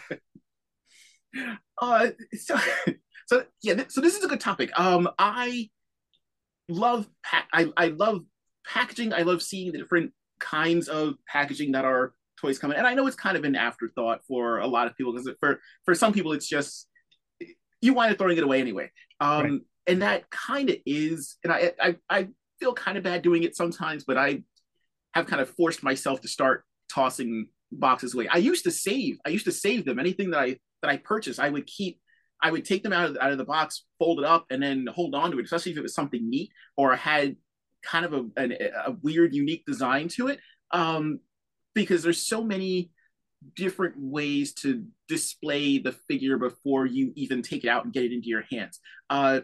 Uh, 1.80 2.09
so, 2.37 2.59
so 3.26 3.44
yeah, 3.62 3.85
so 3.88 4.00
this 4.00 4.16
is 4.16 4.25
a 4.25 4.28
good 4.28 4.40
topic. 4.40 4.70
Um, 4.78 5.09
I 5.18 5.70
love 6.68 7.06
pa- 7.23 7.47
I 7.52 7.73
I 7.76 7.87
love 7.88 8.23
packaging. 8.66 9.12
I 9.12 9.23
love 9.23 9.40
seeing 9.40 9.70
the 9.70 9.78
different 9.78 10.12
kinds 10.40 10.88
of 10.88 11.14
packaging 11.28 11.73
that 11.73 11.85
are 11.85 12.14
toys 12.40 12.59
coming. 12.59 12.76
And 12.76 12.87
I 12.87 12.94
know 12.94 13.06
it's 13.06 13.16
kind 13.16 13.37
of 13.37 13.44
an 13.44 13.56
afterthought 13.56 14.20
for 14.26 14.59
a 14.59 14.66
lot 14.66 14.87
of 14.87 14.97
people 14.97 15.12
because 15.12 15.30
for 15.40 15.61
for 15.85 15.94
some 15.94 16.12
people 16.12 16.32
it's 16.32 16.49
just 16.49 16.88
you 17.80 17.94
wind 17.94 18.12
up 18.12 18.18
throwing 18.18 18.37
it 18.37 18.44
away 18.44 18.61
anyway. 18.61 18.90
Um, 19.20 19.44
right. 19.44 19.61
and 19.87 20.02
that 20.02 20.30
kind 20.30 20.70
of 20.70 20.76
is, 20.87 21.37
and 21.44 21.52
I, 21.52 21.73
I 21.80 21.97
I 22.09 22.28
feel 22.59 22.73
kind 22.75 22.99
of 22.99 23.04
bad 23.04 23.23
doing 23.23 23.42
it 23.42 23.56
sometimes, 23.56 24.04
but 24.04 24.16
I 24.16 24.42
have 25.14 25.26
kind 25.26 25.42
of 25.42 25.50
forced 25.50 25.82
myself 25.82 26.20
to 26.20 26.28
start 26.28 26.64
tossing 26.92 27.49
boxes 27.73 28.14
away. 28.14 28.28
I 28.28 28.38
used 28.38 28.64
to 28.64 28.70
save. 28.70 29.18
I 29.26 29.30
used 29.30 29.47
to 29.47 29.52
save 29.52 29.85
them. 29.85 29.99
Anything 29.99 30.30
that 30.30 30.40
I 30.40 30.56
that 30.82 30.90
I 30.90 30.97
purchased, 30.99 31.40
I 31.40 31.49
would 31.49 31.66
keep. 31.66 32.00
I 32.42 32.50
would 32.50 32.64
take 32.64 32.82
them 32.82 32.92
out 32.92 33.11
of 33.11 33.18
out 33.20 33.32
of 33.32 33.38
the 33.38 33.44
box, 33.44 33.85
fold 33.99 34.18
it 34.20 34.25
up, 34.25 34.47
and 34.50 34.62
then 34.62 34.87
hold 34.87 35.14
on 35.14 35.30
to 35.30 35.38
it, 35.38 35.44
especially 35.44 35.73
if 35.73 35.78
it 35.78 35.82
was 35.82 35.94
something 35.94 36.28
neat 36.28 36.50
or 36.76 36.97
had 36.97 37.37
kind 37.82 38.04
of 38.04 38.12
a, 38.12 38.25
a, 38.37 38.49
a 38.87 38.90
weird, 39.02 39.35
unique 39.35 39.64
design 39.66 40.09
to 40.09 40.28
it. 40.28 40.40
Um, 40.70 41.20
because 41.75 42.03
there's 42.03 42.25
so 42.27 42.43
many 42.43 42.91
different 43.57 43.95
ways 43.97 44.53
to 44.53 44.85
display 45.09 45.79
the 45.79 45.93
figure 45.93 46.37
before 46.37 46.87
you 46.87 47.12
even 47.17 47.43
take 47.43 47.65
it 47.65 47.69
out 47.69 47.85
and 47.85 47.93
get 47.93 48.05
it 48.05 48.12
into 48.12 48.29
your 48.29 48.45
hands. 48.50 48.81
Uh, 49.09 49.41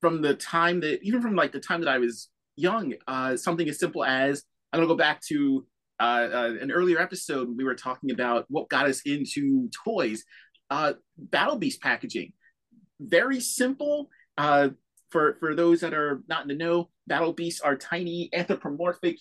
from 0.00 0.22
the 0.22 0.34
time 0.34 0.80
that, 0.80 1.02
even 1.02 1.20
from 1.22 1.34
like 1.34 1.52
the 1.52 1.60
time 1.60 1.80
that 1.80 1.90
I 1.90 1.98
was 1.98 2.28
young, 2.56 2.94
uh, 3.06 3.36
something 3.36 3.68
as 3.68 3.78
simple 3.78 4.04
as 4.04 4.42
I'm 4.72 4.78
gonna 4.78 4.88
go 4.88 4.96
back 4.96 5.20
to 5.28 5.66
uh, 6.00 6.28
uh, 6.32 6.54
an 6.60 6.70
earlier 6.70 7.00
episode. 7.00 7.56
We 7.56 7.64
were 7.64 7.74
talking 7.74 8.10
about 8.10 8.46
what 8.48 8.68
got 8.68 8.86
us 8.86 9.02
into 9.02 9.70
toys. 9.84 10.24
Uh, 10.70 10.94
Battle 11.16 11.56
Beast 11.56 11.80
packaging, 11.80 12.32
very 13.00 13.40
simple. 13.40 14.08
Uh, 14.38 14.70
for 15.10 15.36
for 15.40 15.54
those 15.54 15.80
that 15.80 15.94
are 15.94 16.22
not 16.28 16.42
in 16.42 16.48
the 16.48 16.54
know, 16.54 16.88
Battle 17.06 17.32
Beasts 17.32 17.60
are 17.60 17.76
tiny 17.76 18.30
anthropomorphic 18.32 19.18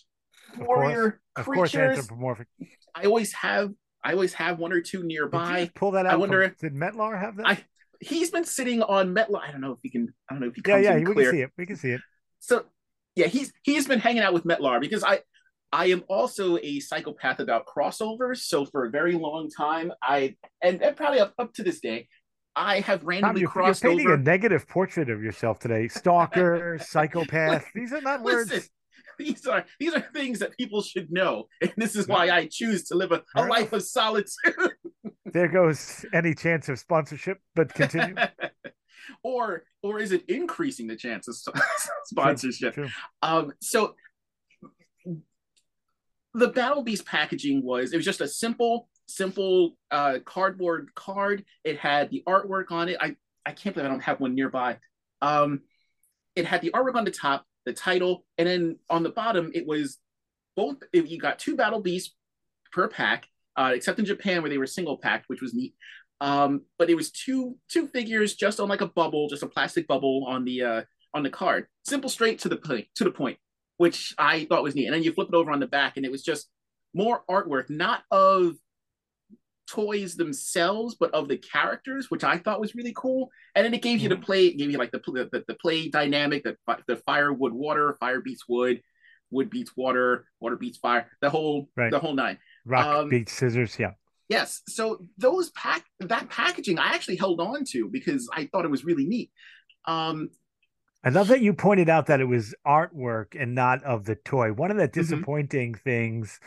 warrior 0.58 1.22
of 1.36 1.46
course, 1.46 1.72
creatures. 1.72 2.00
Of 2.00 2.08
course, 2.10 2.36
anthropomorphic. 2.36 2.48
I 2.96 3.06
always 3.06 3.34
have 3.34 3.72
I 4.04 4.14
always 4.14 4.34
have 4.34 4.60
one 4.60 4.74
or 4.74 4.82
two 4.82 5.04
nearby. 5.04 5.70
pull 5.76 5.92
that 5.92 6.06
out. 6.06 6.14
I 6.14 6.16
wonder. 6.16 6.54
From, 6.58 6.70
did 6.70 6.74
Metlar 6.74 7.20
have 7.20 7.38
that? 7.38 7.48
I, 7.48 7.64
he's 8.00 8.32
been 8.32 8.46
sitting 8.46 8.82
on 8.82 9.14
Metlar. 9.14 9.42
I 9.48 9.52
don't 9.52 9.62
know 9.62 9.74
if 9.74 9.80
he 9.84 9.90
can. 9.90 10.14
I 10.30 10.34
don't 10.34 10.42
know 10.42 10.48
if 10.48 10.56
he. 10.56 10.62
yeah, 10.66 10.78
yeah, 10.78 10.98
we 10.98 11.06
clear. 11.06 11.32
can 11.32 11.38
see 11.38 11.42
it. 11.44 11.50
We 11.58 11.66
can 11.66 11.76
see 11.76 11.92
it. 11.92 12.02
So, 12.40 12.66
yeah, 13.16 13.28
he's 13.28 13.54
he's 13.64 13.88
been 13.88 14.00
hanging 14.00 14.24
out 14.24 14.34
with 14.34 14.44
Metlar 14.44 14.82
because 14.82 15.04
I 15.04 15.22
I 15.72 15.88
am 15.88 16.04
also 16.10 16.58
a 16.58 16.80
psychopath 16.80 17.40
about 17.40 17.66
crossovers. 17.66 18.40
So 18.40 18.66
for 18.66 18.86
a 18.86 18.90
very 18.90 19.14
long 19.14 19.50
time, 19.50 19.92
I 20.02 20.36
and, 20.62 20.82
and 20.82 20.96
probably 20.96 21.20
up, 21.20 21.34
up 21.38 21.54
to 21.54 21.64
this 21.64 21.80
day, 21.80 22.08
I 22.56 22.80
have 22.82 23.04
randomly 23.04 23.34
Tom, 23.34 23.42
you're, 23.42 23.50
crossed 23.50 23.84
you're 23.84 23.92
painting 23.92 24.08
over. 24.08 24.16
a 24.16 24.20
negative 24.20 24.68
portrait 24.68 25.10
of 25.10 25.22
yourself 25.22 25.60
today. 25.60 25.88
Stalker, 25.88 26.80
psychopath. 26.84 27.66
These 27.76 27.94
are 27.94 28.02
not 28.02 28.24
listen, 28.24 28.56
words. 28.56 28.70
These 29.22 29.46
are 29.48 29.66
these 29.80 29.94
are 29.94 30.02
things 30.14 30.40
that 30.40 30.58
people 30.58 30.82
should 30.82 31.12
know, 31.12 31.46
and 31.62 31.74
this 31.78 31.96
is 31.96 32.08
why 32.08 32.30
I 32.30 32.48
choose 32.52 32.86
to 32.86 32.96
live 32.96 33.12
a, 33.12 33.24
a 33.36 33.46
life 33.46 33.74
of 33.74 33.84
solitude. 33.84 34.56
there 35.26 35.48
goes 35.48 36.06
any 36.14 36.34
chance 36.34 36.70
of 36.70 36.80
sponsorship, 36.80 37.38
but 37.56 37.74
continue. 37.74 38.16
or 39.24 39.64
or 39.84 40.00
is 40.00 40.12
it 40.12 40.24
increasing 40.28 40.88
the 40.88 40.96
chance 40.96 41.28
of 41.28 41.36
sponsorship? 42.06 42.74
True, 42.74 42.86
true. 42.86 42.94
Um, 43.22 43.54
so 43.62 43.96
the 46.34 46.48
Battle 46.48 46.84
Beast 46.84 47.06
packaging 47.06 47.64
was 47.64 47.94
it 47.94 47.98
was 47.98 48.06
just 48.06 48.22
a 48.22 48.28
simple 48.28 48.88
simple 49.08 49.78
uh, 49.92 50.20
cardboard 50.26 50.90
card. 50.96 51.44
It 51.64 51.78
had 51.78 52.10
the 52.10 52.24
artwork 52.28 52.72
on 52.72 52.90
it. 52.90 52.98
I 53.00 53.16
I 53.46 53.52
can't 53.52 53.76
believe 53.76 53.90
I 53.90 53.92
don't 53.92 54.04
have 54.04 54.20
one 54.20 54.36
nearby. 54.36 54.78
Um, 55.22 55.62
it 56.36 56.46
had 56.46 56.62
the 56.62 56.72
artwork 56.72 56.96
on 56.96 57.06
the 57.06 57.12
top, 57.12 57.46
the 57.66 57.74
title, 57.74 58.26
and 58.38 58.48
then 58.48 58.80
on 58.90 59.04
the 59.04 59.10
bottom 59.10 59.52
it 59.54 59.66
was 59.66 59.98
both. 60.56 60.78
You 60.94 61.20
got 61.20 61.40
two 61.40 61.56
Battle 61.56 61.82
Beasts 61.82 62.16
per 62.72 62.88
pack, 62.88 63.28
uh, 63.56 63.72
except 63.74 64.00
in 64.00 64.06
Japan 64.06 64.42
where 64.42 64.50
they 64.50 64.58
were 64.58 64.68
single 64.68 64.98
packed, 64.98 65.26
which 65.28 65.42
was 65.42 65.54
neat. 65.54 65.76
Um, 66.20 66.62
but 66.78 66.90
it 66.90 66.96
was 66.96 67.12
two 67.12 67.58
two 67.70 67.88
figures 67.88 68.36
just 68.36 68.60
on 68.60 68.70
like 68.70 68.82
a 68.82 68.88
bubble, 68.88 69.28
just 69.28 69.44
a 69.44 69.48
plastic 69.48 69.88
bubble 69.88 70.26
on 70.28 70.46
the 70.46 70.62
uh, 70.62 70.82
on 71.14 71.24
the 71.24 71.30
card. 71.30 71.68
Simple, 71.84 72.10
straight 72.10 72.40
to 72.40 72.50
the 72.50 72.58
point. 72.58 72.88
To 72.96 73.04
the 73.04 73.12
point, 73.12 73.38
which 73.78 74.14
I 74.18 74.46
thought 74.46 74.64
was 74.64 74.76
neat. 74.76 74.86
And 74.86 74.94
then 74.94 75.04
you 75.04 75.14
flip 75.14 75.30
it 75.30 75.36
over 75.36 75.52
on 75.52 75.60
the 75.60 75.68
back, 75.68 75.98
and 75.98 76.06
it 76.06 76.12
was 76.12 76.24
just 76.24 76.48
more 76.94 77.24
artwork, 77.30 77.70
not 77.70 78.04
of 78.12 78.56
toys 79.68 80.16
themselves, 80.16 80.96
but 81.00 81.14
of 81.14 81.28
the 81.28 81.38
characters, 81.38 82.10
which 82.10 82.24
I 82.24 82.38
thought 82.38 82.62
was 82.62 82.76
really 82.76 82.94
cool. 82.96 83.32
And 83.56 83.66
then 83.66 83.74
it 83.74 83.82
gave 83.82 84.00
you 84.00 84.10
the 84.10 84.18
play, 84.18 84.48
it 84.48 84.58
gave 84.58 84.72
you 84.72 84.78
like 84.78 84.92
the 84.92 85.00
the, 85.06 85.44
the 85.48 85.56
play 85.56 85.90
dynamic, 85.90 86.44
that 86.44 86.58
the 86.88 86.98
fire 86.98 87.32
wood 87.32 87.54
water, 87.54 87.98
fire 88.00 88.22
beats 88.22 88.48
wood, 88.48 88.82
wood 89.30 89.50
beats 89.50 89.76
water, 89.76 90.26
water 90.40 90.56
beats 90.56 90.78
fire, 90.78 91.10
the 91.22 91.30
whole 91.30 91.70
right. 91.76 91.92
the 91.92 92.00
whole 92.00 92.14
nine. 92.14 92.38
Rock 92.66 92.86
um, 92.86 93.10
beats 93.10 93.34
scissors, 93.34 93.78
yeah. 93.80 93.92
Yes. 94.30 94.62
So 94.68 95.00
those 95.18 95.50
pack 95.52 95.84
that 96.00 96.30
packaging 96.30 96.80
I 96.80 96.94
actually 96.94 97.18
held 97.18 97.42
on 97.42 97.66
to 97.72 97.90
because 97.90 98.30
I 98.34 98.46
thought 98.52 98.66
it 98.66 98.72
was 98.72 98.86
really 98.86 99.06
neat. 99.06 99.32
Um, 99.86 100.30
I 101.04 101.10
love 101.10 101.30
that 101.30 101.42
you 101.42 101.54
pointed 101.54 101.90
out 101.90 102.06
that 102.08 102.22
it 102.22 102.26
was 102.26 102.54
artwork 102.66 103.36
and 103.38 103.56
not 103.56 103.84
of 103.84 104.06
the 104.06 104.16
toy. 104.16 104.54
One 104.54 104.70
of 104.70 104.78
the 104.78 104.88
mm-hmm. 104.88 105.00
disappointing 105.00 105.74
mm-hmm. 105.74 105.84
things 105.84 106.40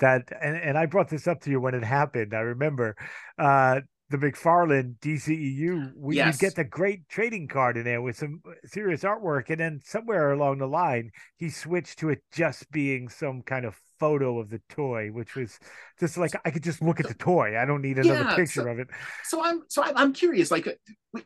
that 0.00 0.30
and, 0.40 0.56
and 0.56 0.78
I 0.78 0.86
brought 0.86 1.08
this 1.08 1.26
up 1.26 1.40
to 1.42 1.50
you 1.50 1.60
when 1.60 1.74
it 1.74 1.84
happened. 1.84 2.34
I 2.34 2.40
remember 2.40 2.96
uh 3.38 3.80
the 4.10 4.16
McFarlane 4.16 4.98
DCEU, 5.00 5.92
we 5.94 6.16
yes. 6.16 6.38
get 6.38 6.54
the 6.54 6.64
great 6.64 7.06
trading 7.08 7.46
card 7.46 7.76
in 7.76 7.84
there 7.84 8.00
with 8.00 8.16
some 8.16 8.40
serious 8.64 9.02
artwork, 9.02 9.50
and 9.50 9.60
then 9.60 9.80
somewhere 9.84 10.32
along 10.32 10.58
the 10.58 10.66
line, 10.66 11.10
he 11.36 11.50
switched 11.50 11.98
to 11.98 12.08
it 12.08 12.22
just 12.32 12.70
being 12.70 13.10
some 13.10 13.42
kind 13.42 13.66
of 13.66 13.78
photo 14.00 14.38
of 14.38 14.48
the 14.48 14.62
toy, 14.70 15.08
which 15.08 15.34
was 15.34 15.58
just 16.00 16.16
like 16.16 16.32
I 16.44 16.50
could 16.50 16.62
just 16.62 16.80
look 16.80 17.00
at 17.00 17.08
the 17.08 17.14
toy. 17.14 17.58
I 17.58 17.66
don't 17.66 17.82
need 17.82 17.98
another 17.98 18.20
yeah, 18.20 18.36
picture 18.36 18.62
so, 18.62 18.68
of 18.68 18.78
it. 18.78 18.88
So 19.24 19.44
I'm 19.44 19.62
so 19.68 19.82
I'm 19.84 20.14
curious, 20.14 20.50
like, 20.50 20.66
uh, 20.66 21.20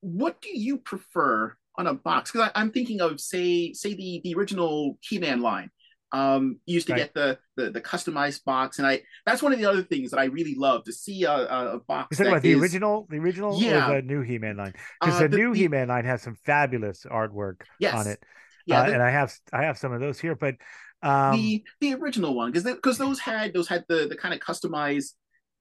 what 0.00 0.40
do 0.40 0.56
you 0.56 0.78
prefer 0.78 1.56
on 1.76 1.88
a 1.88 1.94
box? 1.94 2.30
Because 2.30 2.50
I'm 2.54 2.70
thinking 2.70 3.00
of 3.00 3.20
say 3.20 3.72
say 3.72 3.94
the 3.94 4.20
the 4.22 4.34
original 4.34 4.96
He-Man 5.00 5.40
line 5.40 5.70
um 6.12 6.58
used 6.66 6.86
to 6.86 6.94
right. 6.94 7.00
get 7.00 7.14
the, 7.14 7.38
the, 7.56 7.70
the 7.70 7.80
customized 7.80 8.42
box 8.44 8.78
and 8.78 8.86
i 8.86 9.00
that's 9.26 9.42
one 9.42 9.52
of 9.52 9.58
the 9.58 9.66
other 9.66 9.82
things 9.82 10.10
that 10.10 10.18
i 10.18 10.24
really 10.24 10.54
love 10.54 10.82
to 10.84 10.92
see 10.92 11.24
a, 11.24 11.32
a 11.32 11.80
box 11.86 12.18
You're 12.18 12.26
talking 12.26 12.32
about 12.32 12.42
the 12.42 12.52
is, 12.52 12.60
original 12.60 13.06
the 13.10 13.18
original 13.18 13.60
yeah. 13.60 13.92
the 13.92 14.02
new 14.02 14.22
he-man 14.22 14.56
line? 14.56 14.72
Because 15.00 15.16
uh, 15.16 15.22
the, 15.22 15.28
the, 15.28 15.36
new 15.36 15.52
the, 15.52 15.60
he-man 15.60 15.88
line 15.88 16.04
has 16.04 16.22
some 16.22 16.36
fabulous 16.44 17.04
artwork 17.10 17.62
yes. 17.78 17.94
on 17.94 18.06
it. 18.06 18.22
Yeah 18.66 18.82
uh, 18.82 18.90
and 18.90 19.02
i 19.02 19.10
have 19.10 19.32
i 19.52 19.62
have 19.62 19.78
some 19.78 19.92
of 19.92 20.00
those 20.00 20.18
here 20.18 20.34
but 20.34 20.54
um 21.02 21.32
the 21.32 21.64
the 21.80 21.94
original 21.94 22.34
one 22.34 22.50
because 22.50 22.64
because 22.64 22.98
those 22.98 23.18
had 23.18 23.52
those 23.52 23.68
had 23.68 23.84
the 23.88 24.06
the 24.08 24.16
kind 24.16 24.34
of 24.34 24.40
customized 24.40 25.12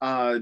uh 0.02 0.40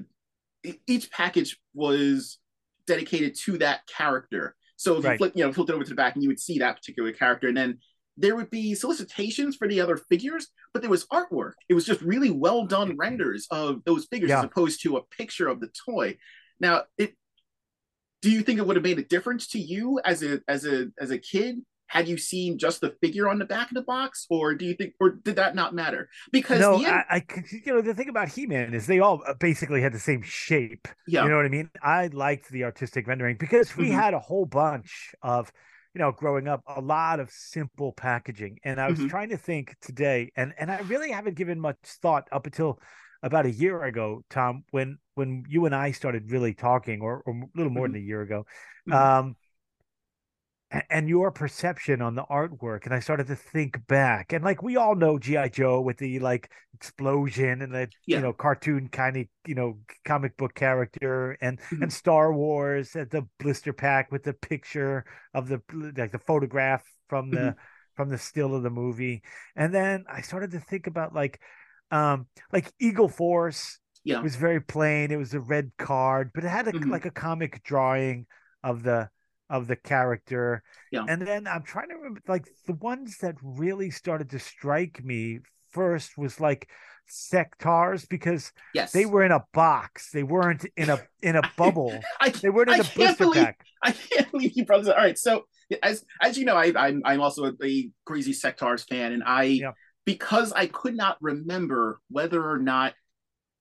each 0.88 1.12
package 1.12 1.58
was 1.74 2.40
dedicated 2.88 3.36
to 3.36 3.58
that 3.60 3.82
character. 3.88 4.56
So 4.78 4.98
if 4.98 5.06
you 5.06 5.18
flip 5.18 5.34
you 5.36 5.46
know 5.46 5.54
flip 5.54 5.70
it 5.70 5.74
over 5.74 5.84
to 5.84 5.90
the 5.90 5.96
back 5.96 6.16
and 6.16 6.24
you 6.24 6.30
would 6.30 6.40
see 6.40 6.60
that 6.60 6.76
particular 6.76 7.12
character 7.12 7.48
and 7.48 7.56
then 7.56 7.80
there 8.18 8.36
would 8.36 8.50
be 8.50 8.76
solicitations 8.76 9.56
for 9.56 9.68
the 9.68 9.82
other 9.82 9.98
figures, 9.98 10.48
but 10.74 10.82
there 10.82 10.92
was 10.92 11.06
artwork. 11.08 11.54
It 11.70 11.74
was 11.74 11.86
just 11.86 12.02
really 12.02 12.32
well 12.32 12.66
done 12.66 12.96
renders 12.98 13.48
of 13.52 13.84
those 13.86 14.06
figures 14.06 14.30
yeah. 14.30 14.40
as 14.40 14.46
opposed 14.46 14.82
to 14.84 14.98
a 14.98 15.04
picture 15.04 15.48
of 15.48 15.60
the 15.60 15.70
toy. 15.86 16.18
Now, 16.60 16.84
it 16.98 17.16
do 18.22 18.32
you 18.32 18.42
think 18.42 18.60
it 18.60 18.66
would 18.66 18.76
have 18.76 18.84
made 18.84 18.98
a 18.98 19.04
difference 19.04 19.48
to 19.50 19.60
you 19.60 20.00
as 20.04 20.24
a 20.24 20.40
as 20.48 20.66
a 20.66 20.88
as 21.00 21.12
a 21.12 21.18
kid 21.18 21.58
had 21.88 22.08
you 22.08 22.18
seen 22.18 22.58
just 22.58 22.82
the 22.82 22.96
figure 23.02 23.30
on 23.30 23.40
the 23.40 23.46
back 23.46 23.70
of 23.70 23.76
the 23.76 23.82
box, 23.84 24.26
or 24.30 24.56
do 24.56 24.66
you 24.66 24.74
think, 24.74 24.94
or 25.00 25.12
did 25.12 25.36
that 25.36 25.56
not 25.56 25.76
matter? 25.76 26.10
Because 26.32 26.60
no, 26.60 26.76
end, 26.78 26.88
I, 26.88 27.06
I, 27.10 27.24
you 27.52 27.74
know, 27.74 27.82
the 27.82 27.94
thing 27.94 28.10
about 28.10 28.30
He-Man 28.30 28.74
is 28.74 28.88
they 28.88 29.00
all 29.00 29.22
uh, 29.26 29.34
basically 29.36 29.82
had 29.82 29.94
the 29.94 30.00
same 30.00 30.22
shape. 30.24 30.88
yeah, 31.08 31.24
You 31.24 31.30
know 31.30 31.38
what 31.38 31.46
I 31.46 31.50
mean? 31.50 31.70
I 31.84 32.08
liked 32.08 32.50
the 32.50 32.64
artistic 32.64 33.08
rendering 33.08 33.38
because 33.38 33.78
we 33.78 33.90
Mhm. 33.90 33.94
had 33.94 34.14
a 34.14 34.20
whole 34.20 34.46
bunch 34.46 35.14
of, 35.22 35.52
you 35.96 36.00
know, 36.00 36.12
growing 36.12 36.48
up, 36.50 36.62
a 36.68 36.82
lot 36.82 37.22
of 37.22 37.32
simple 37.32 37.94
packaging. 37.94 38.60
And 38.66 38.82
I 38.82 38.90
was 38.90 39.00
Mhm. 39.00 39.10
trying 39.10 39.30
to 39.30 39.38
think 39.38 39.76
today, 39.82 40.32
and 40.36 40.54
and 40.60 40.72
I 40.72 40.80
really 40.82 41.12
haven't 41.12 41.36
given 41.38 41.60
much 41.60 41.78
thought 42.02 42.28
up 42.32 42.46
until 42.48 42.82
about 43.24 43.48
a 43.48 43.52
year 43.52 43.84
ago, 43.84 44.24
Tom, 44.30 44.66
when 44.72 45.00
when 45.16 45.46
you 45.48 45.66
and 45.66 45.74
I 45.76 45.92
started 45.92 46.32
really 46.32 46.54
talking, 46.54 47.02
or, 47.02 47.24
or 47.26 47.34
a 47.34 47.58
little 47.58 47.72
more 47.72 47.88
than 47.88 47.98
a 47.98 48.02
year 48.04 48.22
ago. 48.22 48.46
Mhm. 48.86 49.16
Um 49.16 49.36
and 50.90 51.08
your 51.08 51.32
perception 51.32 52.02
on 52.02 52.16
the 52.16 52.24
artwork 52.24 52.86
and 52.86 52.94
i 52.94 53.00
started 53.00 53.28
to 53.28 53.36
think 53.36 53.86
back 53.88 54.34
and 54.34 54.44
like 54.44 54.64
we 54.64 54.76
all 54.76 54.96
know 54.96 55.18
gi 55.20 55.50
joe 55.50 55.80
with 55.80 55.98
the 55.98 56.20
like 56.20 56.50
explosion 56.74 57.62
and 57.62 57.74
the 57.74 57.88
Yeah. 58.08 58.18
you 58.18 58.24
know 58.24 58.34
cartoon 58.34 58.90
kind 58.90 59.16
of 59.18 59.26
you 59.46 59.56
know 59.56 59.78
comic 60.06 60.36
book 60.38 60.54
character 60.56 61.38
and 61.42 61.60
Mhm. 61.72 61.84
and 61.84 61.94
star 61.94 62.34
wars 62.34 62.96
and 62.96 63.10
the 63.12 63.26
blister 63.40 63.74
pack 63.74 64.12
with 64.12 64.24
the 64.24 64.34
picture 64.34 65.06
of 65.34 65.48
the 65.48 65.62
like 65.98 66.12
the 66.12 66.20
photograph 66.20 66.84
from 67.08 67.30
the 67.30 67.38
Mhm. 67.38 67.56
from 67.96 68.10
the 68.10 68.18
still 68.18 68.56
of 68.56 68.64
the 68.64 68.70
movie 68.70 69.22
and 69.56 69.74
then 69.74 70.04
i 70.10 70.20
started 70.22 70.52
to 70.52 70.60
think 70.60 70.88
about 70.88 71.14
like 71.14 71.40
um 71.92 72.26
like 72.52 72.72
eagle 72.80 73.08
force 73.08 73.80
yeah, 74.04 74.22
was 74.22 74.36
very 74.36 74.62
plain. 74.62 75.10
It 75.10 75.16
was 75.18 75.34
a 75.34 75.40
red 75.40 75.72
card, 75.80 76.30
but 76.36 76.44
it 76.44 76.50
had 76.50 76.68
a, 76.68 76.74
Mhm. 76.74 76.92
like 76.92 77.06
a 77.06 77.12
comic 77.12 77.64
drawing 77.64 78.28
of 78.64 78.84
the 78.84 79.10
of 79.50 79.68
the 79.68 79.76
character. 79.76 80.64
Yeah. 80.92 81.06
And 81.08 81.22
then 81.22 81.48
I'm 81.48 81.64
trying 81.64 81.90
to 81.90 81.96
remember 81.96 82.22
like 82.28 82.46
the 82.66 82.74
ones 82.74 83.18
that 83.20 83.36
really 83.42 83.92
started 83.92 84.30
to 84.32 84.40
strike 84.40 85.04
me 85.04 85.40
first 85.72 86.18
was 86.18 86.40
like 86.40 86.70
Sectaurs 87.08 88.08
because 88.10 88.52
yes, 88.74 88.92
they 88.92 89.06
were 89.06 89.24
in 89.24 89.32
a 89.32 89.44
box. 89.54 90.10
They 90.12 90.24
weren't 90.24 90.66
in 90.76 90.90
a 90.90 91.00
in 91.22 91.36
a 91.36 91.44
bubble. 91.58 92.08
I, 92.20 92.34
They 92.42 92.50
weren't 92.50 92.70
in 92.70 92.76
I 92.76 92.80
a 92.80 92.84
blister 92.84 93.26
believe 93.26 93.34
pack. 93.34 93.60
I 93.84 93.92
can't 93.92 94.32
believe 94.32 94.54
you 94.56 94.66
brought 94.66 94.80
this. 94.84 94.90
All 94.90 94.96
right, 94.98 95.18
so 95.18 95.46
as 95.84 96.04
as 96.22 96.38
you 96.38 96.46
know, 96.46 96.56
I, 96.56 96.74
I'm 96.76 97.02
I'm 97.06 97.22
also 97.22 97.46
a, 97.46 97.54
a 97.64 97.90
crazy 98.06 98.34
Sectaurs 98.34 98.88
fan, 98.88 99.12
and 99.14 99.24
I 99.26 99.62
Yeah. 99.62 99.72
because 100.06 100.52
I 100.54 100.68
could 100.68 100.96
not 100.96 101.18
remember 101.22 102.00
whether 102.10 102.44
or 102.44 102.58
not 102.60 102.94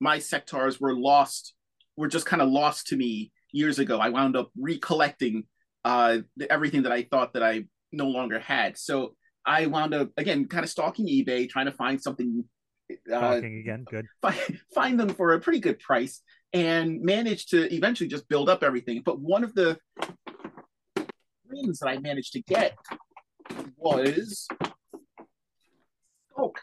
my 0.01 0.18
Sectaurs 0.18 0.81
were 0.81 0.94
lost, 0.94 1.55
were 1.97 2.09
just 2.09 2.27
kind 2.27 2.42
of 2.42 2.49
lost 2.49 2.88
to 2.88 2.97
me 2.97 3.33
years 3.53 3.79
ago. 3.79 3.99
I 4.01 4.09
wound 4.09 4.37
up 4.37 4.51
recollecting 4.59 5.47
uh, 5.85 6.18
everything 6.51 6.83
that 6.83 6.92
I 6.92 7.03
thought 7.03 7.35
that 7.35 7.42
I 7.42 7.64
no 7.92 8.07
longer 8.07 8.38
had. 8.38 8.77
So 8.79 9.14
I 9.47 9.66
wound 9.66 9.94
up 9.94 10.11
again 10.16 10.47
kind 10.49 10.64
of 10.64 10.70
stalking 10.70 11.07
eBay, 11.07 11.49
trying 11.49 11.66
to 11.66 11.73
find 11.73 12.01
something. 12.01 12.44
Uh, 13.11 13.40
again, 13.42 13.85
good. 13.90 14.07
find, 14.23 14.61
find 14.75 15.01
them 15.01 15.11
for 15.11 15.33
a 15.33 15.40
pretty 15.40 15.61
good 15.61 15.79
price 15.79 16.23
and 16.53 17.01
managed 17.03 17.51
to 17.51 17.73
eventually 17.75 18.09
just 18.09 18.29
build 18.29 18.49
up 18.49 18.62
everything. 18.62 19.03
But 19.05 19.20
one 19.20 19.44
of 19.44 19.55
the 19.55 19.79
rings 21.47 21.79
that 21.81 21.88
I 21.88 21.99
managed 21.99 22.33
to 22.35 22.42
get 22.42 22.77
was 23.77 24.49
Skulk 26.31 26.61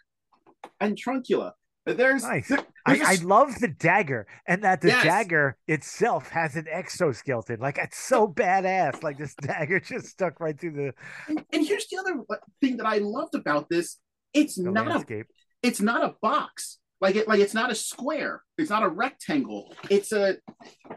and 0.80 0.98
Trancula. 0.98 1.52
There's 1.86 2.24
Nice. 2.24 2.48
there- 2.48 2.66
I, 2.86 2.96
there's 2.96 3.08
a 3.08 3.12
I 3.12 3.26
love 3.26 3.60
the 3.60 3.68
dagger 3.68 4.28
and 4.48 4.64
that 4.64 4.82
the 4.82 4.90
Yes. 4.90 5.04
dagger 5.04 5.58
itself 5.68 6.30
has 6.30 6.56
an 6.56 6.68
exoskeleton. 6.68 7.60
Like 7.60 7.78
it's 7.78 7.98
so 7.98 8.28
badass. 8.28 9.02
Like 9.04 9.18
this 9.18 9.34
dagger 9.42 9.80
just 9.80 10.08
stuck 10.08 10.40
right 10.40 10.60
through 10.60 10.72
the, 10.74 10.94
and, 11.28 11.44
and 11.52 11.66
here's 11.66 11.88
the 11.88 11.98
other 11.98 12.24
thing 12.60 12.78
that 12.78 12.86
I 12.86 12.98
loved 13.00 13.36
about 13.36 13.70
this. 13.70 13.98
It's 14.34 14.56
the 14.56 14.72
not 14.72 15.10
a 15.12 15.24
it's 15.64 15.82
not 15.82 16.04
a 16.04 16.16
box. 16.22 16.80
Like 17.02 17.16
it 17.16 17.28
like 17.28 17.40
it's 17.40 17.54
not 17.56 17.72
a 17.72 17.76
square. 17.76 18.42
It's 18.58 18.70
not 18.70 18.84
a 18.84 18.88
rectangle. 18.88 19.74
It's 19.90 20.12
a 20.12 20.38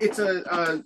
it's 0.01 0.19
a 0.19 0.45
uh 0.51 0.79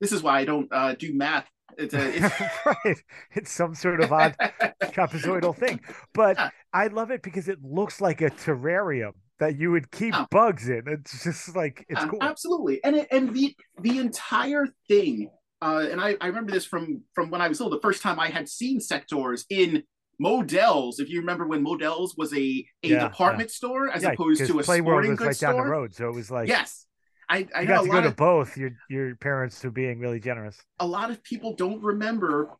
this 0.00 0.12
is 0.12 0.22
why 0.22 0.40
I 0.40 0.44
don't 0.44 0.68
uh 0.72 0.94
do 0.94 1.14
math. 1.14 1.46
It's 1.78 1.94
a 1.94 2.16
it's 2.16 2.36
right. 2.66 3.02
It's 3.32 3.50
some 3.50 3.74
sort 3.74 4.00
of 4.00 4.12
odd 4.12 4.36
trapezoidal 4.94 5.56
thing. 5.56 5.80
But 6.14 6.38
Yeah. 6.38 6.50
I 6.72 6.86
love 6.88 7.10
it 7.10 7.22
because 7.22 7.48
it 7.48 7.62
looks 7.62 8.00
like 8.00 8.20
a 8.20 8.30
terrarium 8.30 9.12
that 9.38 9.56
you 9.58 9.70
would 9.70 9.90
keep 9.90 10.14
Yeah. 10.14 10.26
bugs 10.30 10.68
in. 10.68 10.82
It's 10.86 11.22
just 11.24 11.54
like 11.56 11.84
it's 11.88 12.04
Yeah, 12.04 12.10
cool. 12.10 12.20
Absolutely. 12.20 12.82
And 12.84 12.96
it, 12.96 13.08
and 13.10 13.34
the 13.34 13.54
the 13.80 13.98
entire 13.98 14.66
thing, 14.88 15.30
uh, 15.60 15.86
and 15.90 16.00
I, 16.00 16.16
I 16.20 16.26
remember 16.28 16.52
this 16.52 16.64
from 16.64 17.02
from 17.14 17.30
when 17.30 17.40
I 17.40 17.48
was 17.48 17.60
little, 17.60 17.76
the 17.76 17.82
first 17.82 18.02
time 18.02 18.18
I 18.20 18.28
had 18.28 18.48
seen 18.48 18.78
Sectaurs 18.80 19.44
in 19.50 19.82
Modell's, 20.18 21.00
if 21.00 21.08
you 21.08 21.20
remember 21.20 21.46
when 21.46 21.62
Modell's 21.62 22.16
was 22.16 22.32
a, 22.32 22.64
a 22.82 22.88
Yeah, 22.88 23.08
department 23.08 23.50
store 23.50 23.90
as 23.90 24.02
Yeah, 24.02 24.10
opposed 24.12 24.46
to 24.46 24.58
a 24.58 24.62
Play 24.62 24.80
World 24.80 25.06
sporting 25.06 25.10
was 25.10 25.18
goods 25.18 25.26
right 25.26 25.38
down 25.38 25.54
store. 25.54 25.64
the 25.64 25.70
road, 25.70 25.94
so 25.94 26.08
it 26.08 26.12
was 26.14 26.30
like 26.30 26.48
yes. 26.48 26.86
I, 27.32 27.46
I 27.56 27.60
you 27.62 27.68
got 27.68 27.82
to 27.82 27.88
go 27.88 28.00
to 28.02 28.08
of 28.08 28.16
both. 28.16 28.56
Your 28.56 28.70
your 28.90 29.16
parents 29.16 29.62
were 29.64 29.70
being 29.70 29.98
really 29.98 30.20
generous. 30.20 30.56
a 30.78 30.86
lot 30.86 31.10
of 31.10 31.22
people 31.24 31.54
don't 31.56 31.82
remember 31.82 32.50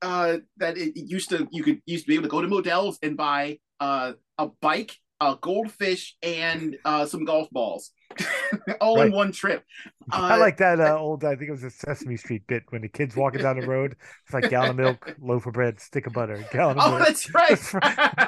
uh, 0.00 0.38
that 0.58 0.76
it, 0.78 0.96
it 0.96 1.06
used 1.10 1.28
to 1.30 1.48
you 1.50 1.62
could 1.62 1.80
used 1.86 2.04
to 2.04 2.08
be 2.08 2.14
able 2.14 2.24
to 2.24 2.28
go 2.28 2.40
to 2.40 2.48
Modell's 2.48 2.98
and 3.02 3.16
buy 3.16 3.58
uh, 3.80 4.12
a 4.38 4.46
bike, 4.60 4.96
a 5.20 5.36
goldfish, 5.40 6.16
and 6.22 6.76
uh, 6.84 7.04
some 7.06 7.24
golf 7.24 7.48
balls, 7.50 7.90
all 8.80 9.00
in 9.00 9.12
one 9.12 9.32
trip. 9.32 9.64
I 10.12 10.34
Uh, 10.36 10.38
like 10.38 10.56
that 10.58 10.80
uh, 10.80 10.96
old. 10.98 11.24
I 11.24 11.34
think 11.36 11.48
it 11.48 11.52
was 11.52 11.64
a 11.64 11.70
Sesame 11.70 12.16
Street 12.16 12.42
bit 12.46 12.62
when 12.70 12.82
the 12.82 12.88
kids 12.88 13.16
walking 13.16 13.42
down 13.42 13.58
the 13.60 13.66
road. 13.76 13.96
It's 14.24 14.34
like 14.34 14.50
gallon 14.50 14.70
of 14.70 14.76
milk, 14.76 15.16
loaf 15.20 15.46
of 15.46 15.54
bread, 15.54 15.80
stick 15.80 16.06
of 16.06 16.12
butter, 16.12 16.44
gallon 16.52 16.78
of 16.78 16.84
Oh, 16.84 16.90
milk. 16.96 17.06
that's 17.06 17.32
right. 17.34 17.58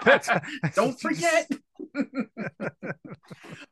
That's- 0.04 0.26
that's- 0.26 0.74
Don't 0.74 0.98
forget. 1.00 1.48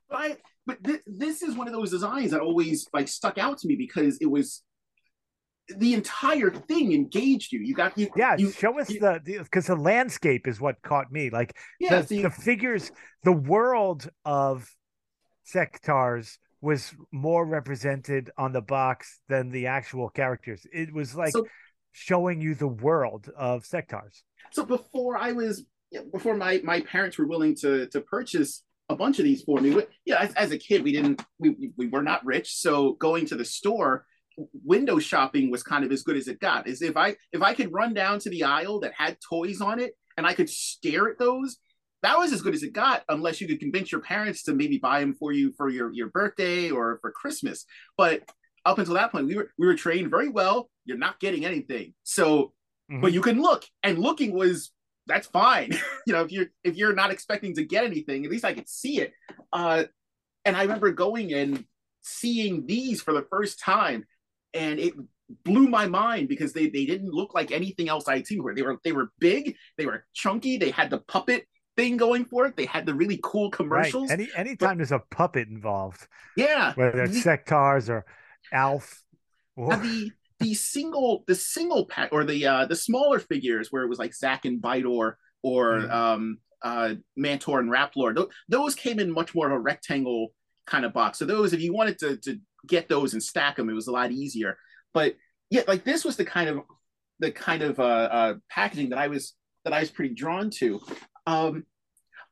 But 0.08 0.16
I, 0.16 0.36
but 0.66 0.84
th- 0.84 1.00
this 1.06 1.42
is 1.42 1.56
one 1.56 1.66
of 1.66 1.72
those 1.72 1.90
designs 1.90 2.30
that 2.32 2.40
always 2.40 2.86
like 2.92 3.08
stuck 3.08 3.38
out 3.38 3.58
to 3.58 3.68
me 3.68 3.76
because 3.76 4.18
it 4.20 4.26
was 4.30 4.62
the 5.76 5.94
entire 5.94 6.50
thing 6.50 6.92
engaged 6.92 7.52
you. 7.52 7.60
You 7.60 7.74
got 7.74 7.96
you. 7.96 8.08
Yeah, 8.16 8.36
you, 8.36 8.50
show 8.50 8.78
us 8.78 8.90
you- 8.90 9.00
the 9.00 9.20
because 9.24 9.66
the, 9.66 9.76
landscape 9.76 10.46
is 10.46 10.60
what 10.60 10.80
caught 10.82 11.10
me. 11.10 11.30
Like 11.30 11.56
yeah. 11.80 12.00
the, 12.02 12.06
so 12.06 12.14
you- 12.14 12.22
the 12.22 12.30
figures, 12.30 12.92
the 13.24 13.32
world 13.32 14.08
of 14.24 14.68
Sectaurs 15.52 16.38
was 16.60 16.94
more 17.10 17.44
represented 17.44 18.30
on 18.38 18.52
the 18.52 18.60
box 18.62 19.20
than 19.28 19.50
the 19.50 19.66
actual 19.66 20.08
characters. 20.08 20.66
It 20.72 20.92
was 20.92 21.14
like 21.16 21.32
So- 21.32 21.46
showing 21.92 22.40
you 22.40 22.54
the 22.54 22.68
world 22.68 23.28
of 23.36 23.64
Sectaurs. 23.64 24.22
so 24.52 24.64
before 24.64 25.16
I 25.18 25.32
was 25.32 25.64
before 26.12 26.36
my 26.36 26.60
my 26.64 26.80
parents 26.80 27.18
were 27.18 27.26
willing 27.26 27.54
to 27.56 27.86
to 27.88 28.00
purchase 28.00 28.62
a 28.88 28.96
bunch 28.96 29.18
of 29.18 29.24
these 29.24 29.42
for 29.42 29.60
me. 29.60 29.70
we- 29.74 29.86
Yeah, 30.04 30.18
as, 30.20 30.34
as 30.34 30.50
a 30.50 30.58
kid, 30.58 30.82
we 30.84 30.92
didn't 30.92 31.22
we 31.38 31.70
we 31.76 31.86
were 31.88 32.02
not 32.02 32.24
rich, 32.24 32.54
so 32.56 32.92
going 32.94 33.26
to 33.26 33.36
the 33.36 33.44
store 33.44 34.06
window 34.64 34.98
shopping 34.98 35.50
was 35.50 35.62
kind 35.62 35.84
of 35.84 35.92
as 35.92 36.02
good 36.02 36.16
as 36.16 36.26
it 36.26 36.40
got 36.40 36.66
is 36.66 36.80
if 36.80 36.96
i 36.96 37.14
if 37.32 37.42
i 37.42 37.52
could 37.52 37.70
run 37.70 37.92
down 37.92 38.18
to 38.18 38.30
the 38.30 38.42
aisle 38.44 38.80
that 38.80 38.90
had 38.96 39.18
toys 39.20 39.60
on 39.60 39.78
it 39.78 39.92
and 40.16 40.26
i 40.26 40.32
could 40.32 40.48
stare 40.48 41.06
at 41.10 41.18
those 41.18 41.58
that 42.02 42.16
was 42.16 42.32
as 42.32 42.40
good 42.40 42.54
as 42.54 42.62
it 42.62 42.72
got 42.72 43.02
unless 43.10 43.42
you 43.42 43.46
could 43.46 43.60
convince 43.60 43.92
your 43.92 44.00
parents 44.00 44.42
to 44.42 44.54
maybe 44.54 44.78
buy 44.78 45.00
them 45.00 45.12
for 45.12 45.32
you 45.32 45.52
for 45.58 45.68
your 45.68 45.92
your 45.92 46.08
birthday 46.08 46.70
or 46.70 46.98
for 47.02 47.10
christmas 47.12 47.66
but 47.98 48.22
up 48.64 48.78
until 48.78 48.94
that 48.94 49.12
point 49.12 49.26
we 49.26 49.36
were 49.36 49.50
we 49.58 49.66
were 49.66 49.74
trained 49.76 50.08
very 50.10 50.30
well 50.30 50.70
you're 50.86 50.96
not 50.96 51.20
getting 51.20 51.44
anything 51.44 51.92
so 52.02 52.54
Mhm. 52.90 53.02
but 53.02 53.12
you 53.12 53.20
can 53.20 53.38
look 53.42 53.66
and 53.82 53.98
looking 53.98 54.32
was 54.32 54.72
that's 55.06 55.26
fine 55.26 55.72
you 56.06 56.12
know 56.12 56.22
if 56.22 56.32
you're 56.32 56.46
if 56.64 56.76
you're 56.76 56.94
not 56.94 57.10
expecting 57.10 57.54
to 57.54 57.64
get 57.64 57.84
anything 57.84 58.24
at 58.24 58.30
least 58.30 58.44
i 58.44 58.52
could 58.52 58.68
see 58.68 59.00
it 59.00 59.12
uh 59.52 59.84
and 60.44 60.56
i 60.56 60.62
remember 60.62 60.90
going 60.92 61.32
and 61.32 61.64
seeing 62.02 62.66
these 62.66 63.00
for 63.00 63.12
the 63.12 63.26
first 63.30 63.60
time 63.60 64.04
and 64.54 64.78
it 64.78 64.94
blew 65.44 65.68
my 65.68 65.86
mind 65.86 66.28
because 66.28 66.52
they 66.52 66.68
they 66.68 66.84
didn't 66.84 67.10
look 67.10 67.34
like 67.34 67.52
anything 67.52 67.88
else 67.88 68.08
I'd 68.08 68.26
seen 68.26 68.38
before. 68.38 68.54
They 68.54 68.62
were 68.62 68.78
they 68.84 68.92
were 68.92 69.10
big, 69.18 69.56
they 69.78 69.86
were 69.86 70.04
chunky, 70.12 70.56
they 70.56 70.70
had 70.70 70.90
the 70.90 70.98
puppet 70.98 71.46
thing 71.76 71.96
going 71.96 72.24
for 72.24 72.46
it. 72.46 72.56
They 72.56 72.66
had 72.66 72.86
the 72.86 72.94
really 72.94 73.20
cool 73.22 73.50
commercials. 73.50 74.10
Right. 74.10 74.20
Any 74.20 74.28
anytime 74.36 74.78
there's 74.78 74.92
a 74.92 75.02
puppet 75.10 75.48
involved, 75.48 76.06
yeah, 76.36 76.74
whether 76.74 77.02
it's 77.02 77.22
Sectaurs 77.22 77.88
or 77.88 78.04
Alf. 78.52 79.02
Or, 79.54 79.76
the 79.76 80.10
the 80.42 80.54
single 80.54 81.24
the 81.26 81.34
single 81.34 81.86
pack 81.86 82.10
or 82.12 82.24
the 82.24 82.46
uh 82.46 82.66
the 82.66 82.76
smaller 82.76 83.18
figures 83.18 83.68
where 83.70 83.82
it 83.82 83.88
was 83.88 83.98
like 83.98 84.14
Zack 84.14 84.44
and 84.44 84.60
Bitaur 84.60 85.14
or 85.42 85.64
Mhm. 85.80 85.90
um 85.90 86.38
uh 86.62 86.94
Mantor 87.16 87.60
and 87.60 87.70
Raplor. 87.70 88.14
Th- 88.14 88.28
those 88.48 88.74
came 88.74 88.98
in 88.98 89.10
much 89.10 89.34
more 89.34 89.46
of 89.46 89.52
a 89.52 89.58
rectangle 89.58 90.32
kind 90.66 90.84
of 90.84 90.92
box. 90.92 91.18
So 91.18 91.24
those 91.24 91.52
if 91.52 91.60
you 91.60 91.72
wanted 91.72 91.98
to 92.00 92.16
to 92.18 92.40
get 92.66 92.88
those 92.88 93.12
and 93.14 93.22
stack 93.22 93.56
them, 93.56 93.68
it 93.70 93.74
was 93.74 93.88
a 93.88 93.92
lot 93.92 94.12
easier. 94.12 94.56
But 94.94 95.16
yeah, 95.50 95.62
like 95.66 95.84
this 95.84 96.04
was 96.04 96.16
the 96.16 96.24
kind 96.24 96.48
of 96.48 96.60
the 97.18 97.30
kind 97.30 97.62
of 97.62 97.78
uh, 97.80 98.08
uh 98.18 98.34
packaging 98.50 98.90
that 98.90 98.98
I 98.98 99.08
was 99.08 99.34
that 99.64 99.72
I 99.72 99.80
was 99.80 99.90
pretty 99.90 100.14
drawn 100.14 100.50
to. 100.58 100.80
Um 101.26 101.64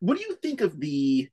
what 0.01 0.17
do 0.17 0.25
you 0.25 0.35
think 0.37 0.61
of 0.61 0.79
the 0.81 1.29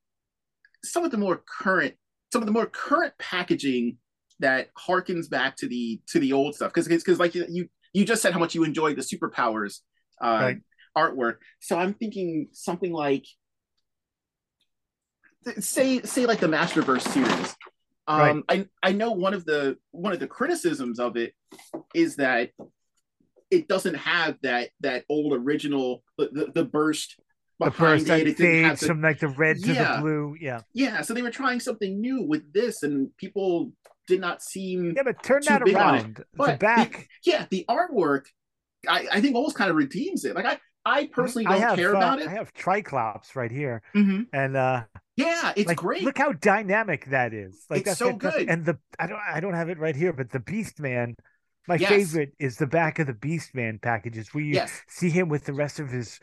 some 0.84 1.04
of 1.06 1.12
the 1.12 1.18
more 1.18 1.42
current 1.62 1.96
some 2.34 2.42
of 2.42 2.46
the 2.46 2.52
more 2.52 2.66
current 2.66 3.14
packaging 3.20 3.98
that 4.40 4.70
harkens 4.76 5.30
back 5.30 5.56
to 5.58 5.68
the 5.68 6.00
to 6.08 6.20
the 6.20 6.34
old 6.34 6.56
stuff 6.56 6.72
because 6.74 6.88
because 6.88 7.20
like 7.20 7.34
you 7.36 7.68
you 7.94 8.06
just 8.06 8.22
said 8.22 8.34
how 8.34 8.40
much 8.40 8.54
you 8.56 8.64
enjoyed 8.64 8.96
the 8.96 9.02
superpowers 9.02 9.80
uh, 10.22 10.40
Right. 10.42 10.62
artwork. 10.96 11.38
So 11.60 11.78
I'm 11.78 11.94
thinking 11.94 12.50
something 12.52 12.92
like 12.92 13.26
say 15.60 16.02
say 16.02 16.26
like 16.26 16.40
the 16.40 16.48
Masterverse 16.48 17.08
series. 17.10 17.56
Um, 18.08 18.44
I 18.48 18.68
I 18.84 18.94
know 18.94 19.12
one 19.12 19.34
of 19.34 19.46
the 19.46 19.78
one 19.92 20.14
of 20.14 20.20
the 20.20 20.28
criticisms 20.28 21.00
of 21.00 21.18
it 21.18 21.34
is 21.94 22.16
that 22.18 22.52
it 23.52 23.68
doesn't 23.68 23.96
have 23.96 24.38
that 24.44 24.70
that 24.82 25.04
old 25.10 25.34
original 25.34 26.04
the, 26.18 26.30
the, 26.32 26.52
the 26.54 26.66
burst 26.66 27.16
The 27.60 27.66
behind 27.66 27.76
first 28.02 28.08
that 28.08 28.20
it. 28.22 28.28
It 28.28 28.38
fades 28.38 28.80
the, 28.82 28.88
from 28.88 29.02
like 29.02 29.20
the 29.20 29.30
red 29.30 29.58
to 29.64 29.74
Yeah. 29.74 29.96
the 29.96 30.02
blue. 30.02 30.36
Yeah. 30.40 30.62
yeah, 30.74 31.02
so 31.02 31.14
they 31.14 31.22
were 31.22 31.32
trying 31.32 31.60
something 31.60 32.00
new 32.00 32.24
with 32.24 32.52
this, 32.54 32.84
and 32.84 33.16
people 33.18 33.72
did 34.08 34.20
not 34.22 34.42
seem 34.42 34.94
Yeah, 34.96 35.04
but 35.04 35.22
turn 35.24 35.44
that 35.46 35.62
big 35.64 35.76
on 35.76 35.96
it. 35.96 36.06
around. 36.06 36.24
The 36.34 36.40
But 36.40 36.60
back. 36.60 37.10
yeah, 37.26 37.46
the 37.50 37.66
artwork, 37.70 38.26
I, 38.88 39.08
I 39.12 39.22
think 39.22 39.36
almost 39.36 39.56
kind 39.56 39.70
of 39.70 39.76
redeems 39.76 40.26
it. 40.26 40.36
Like 40.36 40.46
I, 40.46 40.60
I 40.86 41.08
personally 41.08 41.46
don't 41.46 41.56
I 41.56 41.58
have, 41.58 41.80
care 41.80 41.94
uh, 41.94 41.98
about 41.98 42.20
it. 42.20 42.28
I 42.28 42.32
have 42.32 42.54
Triclops 42.54 43.36
right 43.36 43.52
here. 43.52 43.82
Mhm. 43.96 44.28
And 44.34 44.56
uh 44.58 44.84
Yeah, 45.16 45.54
it's 45.56 45.68
like 45.68 45.78
great. 45.78 46.04
look 46.04 46.18
how 46.18 46.32
dynamic 46.34 47.06
that 47.08 47.34
is. 47.34 47.66
Like 47.70 47.82
It's 47.82 47.90
that's 47.90 48.00
so 48.00 48.14
good. 48.14 48.50
And 48.50 48.66
the 48.66 48.78
I 49.00 49.08
don't 49.08 49.20
I 49.20 49.40
don't 49.40 49.54
have 49.54 49.70
it 49.70 49.80
right 49.80 49.96
here, 49.96 50.14
but 50.14 50.32
the 50.32 50.40
Beast 50.40 50.80
Man, 50.80 51.16
my 51.68 51.78
Yes. 51.78 51.90
favorite 51.90 52.34
is 52.40 52.58
the 52.58 52.68
back 52.68 53.00
of 53.00 53.08
the 53.08 53.14
Beast 53.14 53.54
Man 53.56 53.80
packages 53.82 54.34
where 54.34 54.44
you 54.44 54.56
yes, 54.56 54.82
see 54.88 55.10
him 55.10 55.30
with 55.30 55.46
the 55.46 55.54
rest 55.54 55.80
of 55.80 55.90
his 55.90 56.20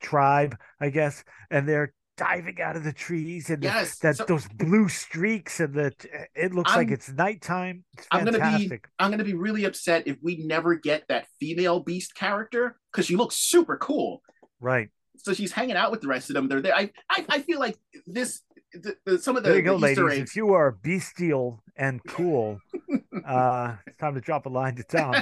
tribe, 0.00 0.56
I 0.80 0.90
guess, 0.90 1.24
and 1.50 1.68
they're 1.68 1.94
diving 2.16 2.60
out 2.60 2.76
of 2.76 2.84
the 2.84 2.92
trees 2.92 3.50
and 3.50 3.62
the- 3.62 3.68
that 4.02 4.16
So 4.16 4.24
those 4.24 4.46
blue 4.48 4.88
streaks 4.88 5.60
and 5.60 5.74
the 5.74 5.92
it 6.34 6.54
looks 6.54 6.70
like 6.74 6.88
I'm- 6.88 6.94
it's 6.94 7.10
nighttime. 7.10 7.84
It's 7.96 8.06
I'm 8.10 8.24
gonna 8.24 8.38
be- 8.38 8.42
fantastic. 8.42 8.88
I'm 8.98 9.10
gonna 9.10 9.24
be 9.24 9.34
really 9.34 9.64
upset 9.64 10.06
if 10.06 10.16
we 10.22 10.36
never 10.36 10.74
get 10.74 11.04
that 11.08 11.26
female 11.40 11.80
beast 11.80 12.14
character 12.14 12.78
because 12.92 13.06
she 13.06 13.16
looks 13.16 13.36
super 13.36 13.76
cool. 13.76 14.22
Right. 14.60 14.88
So 15.18 15.32
she's 15.32 15.52
hanging 15.52 15.76
out 15.76 15.90
with 15.90 16.00
the 16.00 16.08
rest 16.08 16.30
of 16.30 16.34
them. 16.34 16.48
They're 16.48 16.60
there. 16.60 16.74
I, 16.74 16.90
I, 17.10 17.26
I 17.28 17.42
feel 17.42 17.58
like 17.58 17.76
this. 18.06 18.42
The, 18.72 18.94
the, 19.06 19.18
some 19.18 19.36
of 19.36 19.42
the, 19.42 19.48
There 19.48 19.58
you 19.58 19.64
go, 19.64 19.76
ladies. 19.76 19.98
eggs. 19.98 20.30
If 20.30 20.36
you 20.36 20.52
are 20.52 20.72
bestial 20.72 21.62
and 21.76 22.00
cool, 22.06 22.58
uh, 23.26 23.76
it's 23.86 23.96
time 23.96 24.14
to 24.14 24.20
drop 24.20 24.44
a 24.44 24.50
line 24.50 24.74
to 24.76 24.82
Tom. 24.82 25.14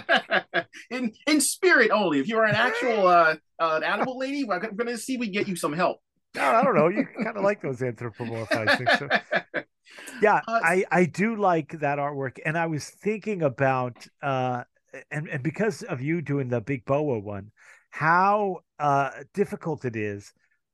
in 0.90 1.12
in 1.28 1.40
spirit 1.40 1.90
only. 1.92 2.18
If 2.18 2.26
you 2.28 2.38
are 2.38 2.46
an 2.46 2.54
actual 2.56 3.06
uh, 3.06 3.36
uh, 3.60 3.76
an 3.76 3.84
animal 3.84 4.18
lady, 4.18 4.42
we're 4.44 4.58
going 4.58 4.86
to 4.88 4.98
see 4.98 5.16
we 5.18 5.28
get 5.28 5.46
you 5.46 5.54
some 5.56 5.72
help. 5.72 6.00
No, 6.34 6.42
I 6.42 6.64
don't 6.64 6.74
know. 6.74 6.88
You 6.88 7.06
kind 7.22 7.36
of 7.36 7.44
like 7.44 7.62
those 7.62 7.80
anthropomorphized 7.80 8.78
things. 8.78 8.98
So. 8.98 9.08
Yeah, 10.20 10.40
Uh, 10.46 10.60
I 10.62 10.84
I 10.90 11.04
do 11.06 11.36
like 11.36 11.78
that 11.80 11.98
artwork, 11.98 12.38
and 12.44 12.56
I 12.56 12.66
was 12.66 12.88
thinking 12.88 13.42
about 13.42 14.06
uh, 14.22 14.64
and 15.10 15.28
and 15.28 15.42
because 15.42 15.82
of 15.82 16.00
you 16.00 16.22
doing 16.22 16.48
the 16.48 16.60
big 16.60 16.84
boa 16.84 17.18
one, 17.18 17.50
how 17.90 18.60
uh 18.78 19.10
difficult 19.34 19.84
it 19.84 19.96
is 19.96 20.32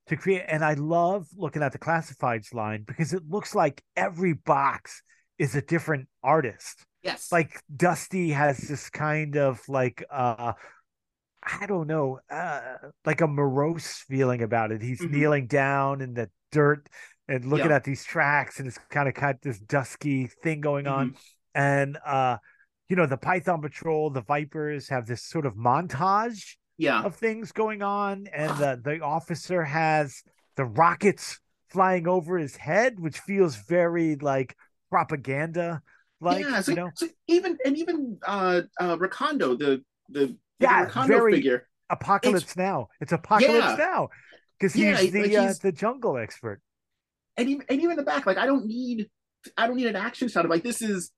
to 0.08 0.16
create. 0.16 0.44
And 0.48 0.64
I 0.64 0.74
love 0.74 1.26
looking 1.36 1.62
at 1.62 1.72
the 1.72 1.78
classifieds 1.78 2.54
line 2.54 2.84
because 2.86 3.12
it 3.12 3.22
looks 3.28 3.54
like 3.54 3.82
every 3.96 4.34
box 4.34 5.02
is 5.38 5.54
a 5.54 5.62
different 5.62 6.08
artist. 6.22 6.84
yes, 7.02 7.32
Like 7.32 7.60
Dusty 7.74 8.30
has 8.30 8.58
this 8.58 8.90
kind 8.90 9.36
of 9.36 9.60
like 9.68 10.04
uh 10.10 10.52
I 11.60 11.66
don't 11.66 11.86
know, 11.86 12.20
uh 12.30 12.60
like 13.04 13.20
a 13.20 13.26
morose 13.26 14.04
feeling 14.08 14.42
about 14.42 14.72
it. 14.72 14.82
He's 14.82 15.00
Mhm. 15.00 15.10
kneeling 15.10 15.46
down 15.46 16.00
in 16.00 16.14
the 16.14 16.30
dirt 16.52 16.88
and 17.28 17.44
looking 17.44 17.70
Yeah. 17.70 17.76
at 17.76 17.84
these 17.84 18.04
tracks 18.04 18.58
and 18.58 18.68
it's 18.68 18.78
kind 18.90 19.08
of 19.08 19.14
got 19.14 19.40
this 19.42 19.58
dusky 19.60 20.26
thing 20.42 20.60
going 20.60 20.86
on. 20.86 21.10
Mm-hmm. 21.10 21.16
And 21.54 21.98
uh 22.04 22.38
you 22.88 22.96
know, 22.96 23.06
the 23.06 23.16
Python 23.16 23.62
Patrol, 23.62 24.10
the 24.10 24.22
Vipers 24.22 24.88
have 24.88 25.06
this 25.06 25.22
sort 25.22 25.46
of 25.46 25.54
montage 25.54 26.56
yeah, 26.76 27.04
of 27.04 27.14
things 27.14 27.52
going 27.52 27.82
on, 27.82 28.26
and 28.32 28.50
the 28.58 28.80
the 28.82 29.00
officer 29.00 29.62
has 29.64 30.22
the 30.56 30.64
rockets 30.64 31.38
flying 31.68 32.08
over 32.08 32.36
his 32.38 32.56
head, 32.56 32.98
which 32.98 33.18
feels 33.20 33.54
very 33.56 34.16
like 34.16 34.56
propaganda 34.90 35.82
like 36.20 36.44
yeah. 36.44 36.60
So, 36.60 36.72
you 36.72 36.76
know 36.76 36.90
so 36.94 37.06
even 37.28 37.58
and 37.64 37.78
even 37.78 38.18
uh, 38.26 38.62
uh, 38.80 38.96
Recondo, 38.96 39.56
the 39.58 39.82
the 40.08 40.36
Yeah, 40.60 41.04
very- 41.06 41.32
figure. 41.34 41.66
apocalypse 41.88 42.56
now 42.56 42.88
it's 43.00 43.12
apocalypse 43.12 43.64
Yeah. 43.66 43.76
now 43.76 44.08
because 44.58 44.72
he's 44.74 44.84
Yeah, 44.84 44.94
like 44.94 45.10
the 45.12 45.22
uh, 45.36 45.42
he's- 45.42 45.58
the 45.58 45.72
jungle 45.72 46.16
expert 46.18 46.60
and 47.36 47.48
even 47.48 47.64
and 47.68 47.78
even 47.80 47.92
in 47.92 47.96
the 47.96 48.02
back, 48.02 48.26
like 48.26 48.36
I 48.38 48.46
don't 48.46 48.66
need 48.66 49.08
I 49.56 49.66
don't 49.66 49.76
need 49.76 49.86
an 49.86 49.96
action 49.96 50.28
shot. 50.28 50.48
Like 50.48 50.62
this 50.62 50.82
is 50.82 51.10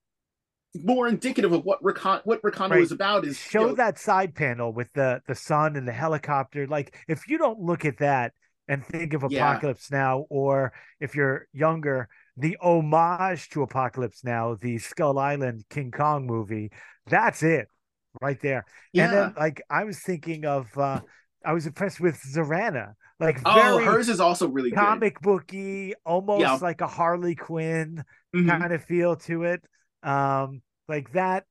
more 0.75 1.07
indicative 1.09 1.53
of 1.53 1.65
what 1.65 1.83
Recon 1.85 2.21
what 2.25 2.41
Recondo 2.43 2.71
Right. 2.71 2.83
is 2.83 2.93
about. 2.93 3.27
Is 3.27 3.37
show 3.39 3.63
you 3.63 3.67
know, 3.69 3.75
that 3.75 3.99
side 3.99 4.35
panel 4.35 4.73
with 4.73 4.93
the 4.95 5.21
the 5.27 5.35
sun 5.35 5.77
and 5.77 5.87
the 5.87 5.93
helicopter 5.93 6.67
like 6.67 6.97
if 7.09 7.29
you 7.29 7.37
don't 7.39 7.59
look 7.61 7.85
at 7.85 7.99
that 7.99 8.33
and 8.69 8.85
think 8.87 9.13
of 9.13 9.25
Yeah. 9.29 9.51
apocalypse 9.51 9.91
now 9.91 10.25
or 10.31 10.73
if 11.01 11.15
you're 11.15 11.47
younger 11.53 12.09
the 12.37 12.57
homage 12.63 13.51
to 13.51 13.63
apocalypse 13.63 14.25
now 14.25 14.55
the 14.55 14.79
skull 14.79 15.19
island 15.19 15.65
king 15.69 15.91
kong 15.91 16.27
movie 16.27 16.71
that's 17.07 17.43
it 17.43 17.69
right 18.23 18.41
there 18.41 18.65
yeah. 18.93 19.05
and 19.05 19.13
then 19.13 19.35
like 19.39 19.61
i 19.69 19.85
was 19.85 19.99
thinking 19.99 20.45
of 20.47 20.67
uh 20.79 21.01
i 21.45 21.53
was 21.53 21.67
impressed 21.67 22.01
with 22.01 22.19
Zarana 22.35 22.93
like 23.21 23.41
oh, 23.45 23.79
hers 23.85 24.09
is 24.09 24.21
also 24.21 24.49
really 24.49 24.71
good. 24.71 24.79
comic 24.79 25.21
booky 25.21 25.95
almost 26.07 26.41
Yeah. 26.41 26.55
like 26.55 26.81
a 26.81 26.87
harley 26.87 27.35
quinn 27.35 28.05
Mhm. 28.35 28.49
kind 28.49 28.73
of 28.73 28.83
feel 28.85 29.17
to 29.29 29.45
it. 29.45 29.63
Um, 30.03 30.63
like 30.89 31.13
that, 31.13 31.45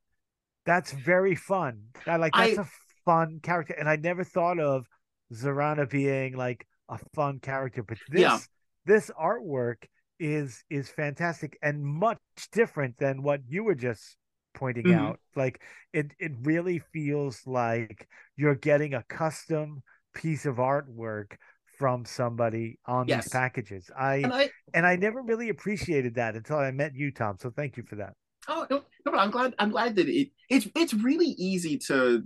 that's 0.65 0.91
very 0.91 1.36
fun. 1.36 1.84
I 2.07 2.15
like 2.17 2.34
that's 2.34 2.57
I- 2.57 2.63
a 2.63 2.65
fun 3.05 3.39
character, 3.41 3.75
and 3.77 3.88
I 3.88 3.97
never 3.97 4.23
thought 4.23 4.60
of 4.60 4.88
Zarana 5.31 5.88
being 5.89 6.36
like 6.36 6.65
a 6.89 6.97
fun 7.13 7.39
character, 7.39 7.84
but 7.84 7.99
this 8.10 8.21
Yeah. 8.21 8.39
this 8.86 9.12
artwork 9.12 9.86
is 10.19 10.63
is 10.69 10.89
fantastic 10.89 11.57
and 11.62 11.86
much 11.86 12.17
different 12.51 12.97
than 12.97 13.21
what 13.21 13.41
you 13.47 13.63
were 13.63 13.75
just 13.75 14.17
pointing 14.53 14.85
Mhm. 14.85 14.97
out. 14.97 15.19
Like 15.35 15.61
it 15.93 16.11
it 16.19 16.31
really 16.41 16.79
feels 16.93 17.45
like 17.45 18.07
you're 18.35 18.55
getting 18.55 18.93
a 18.93 19.03
custom 19.03 19.83
piece 20.13 20.45
of 20.45 20.57
artwork 20.57 21.33
from 21.77 22.05
somebody 22.05 22.79
on 22.85 23.07
Yes. 23.07 23.23
these 23.25 23.31
packages. 23.31 23.89
I 23.97 24.15
And 24.17 24.33
I 24.33 24.51
and 24.73 24.85
I 24.85 24.95
never 24.95 25.21
really 25.21 25.49
appreciated 25.49 26.15
that 26.15 26.35
until 26.35 26.57
I 26.57 26.71
met 26.71 26.95
you, 26.95 27.11
Tom. 27.11 27.37
So 27.39 27.49
thank 27.49 27.77
you 27.77 27.83
for 27.83 27.95
that. 27.95 28.13
oh 28.47 28.67
no, 28.69 28.83
no, 29.05 29.17
I'm 29.17 29.31
glad 29.31 29.55
I'm 29.59 29.71
glad 29.71 29.95
that 29.95 30.07
it 30.07 30.29
it's 30.49 30.67
it's 30.75 30.93
really 30.93 31.27
easy 31.37 31.77
to 31.87 32.23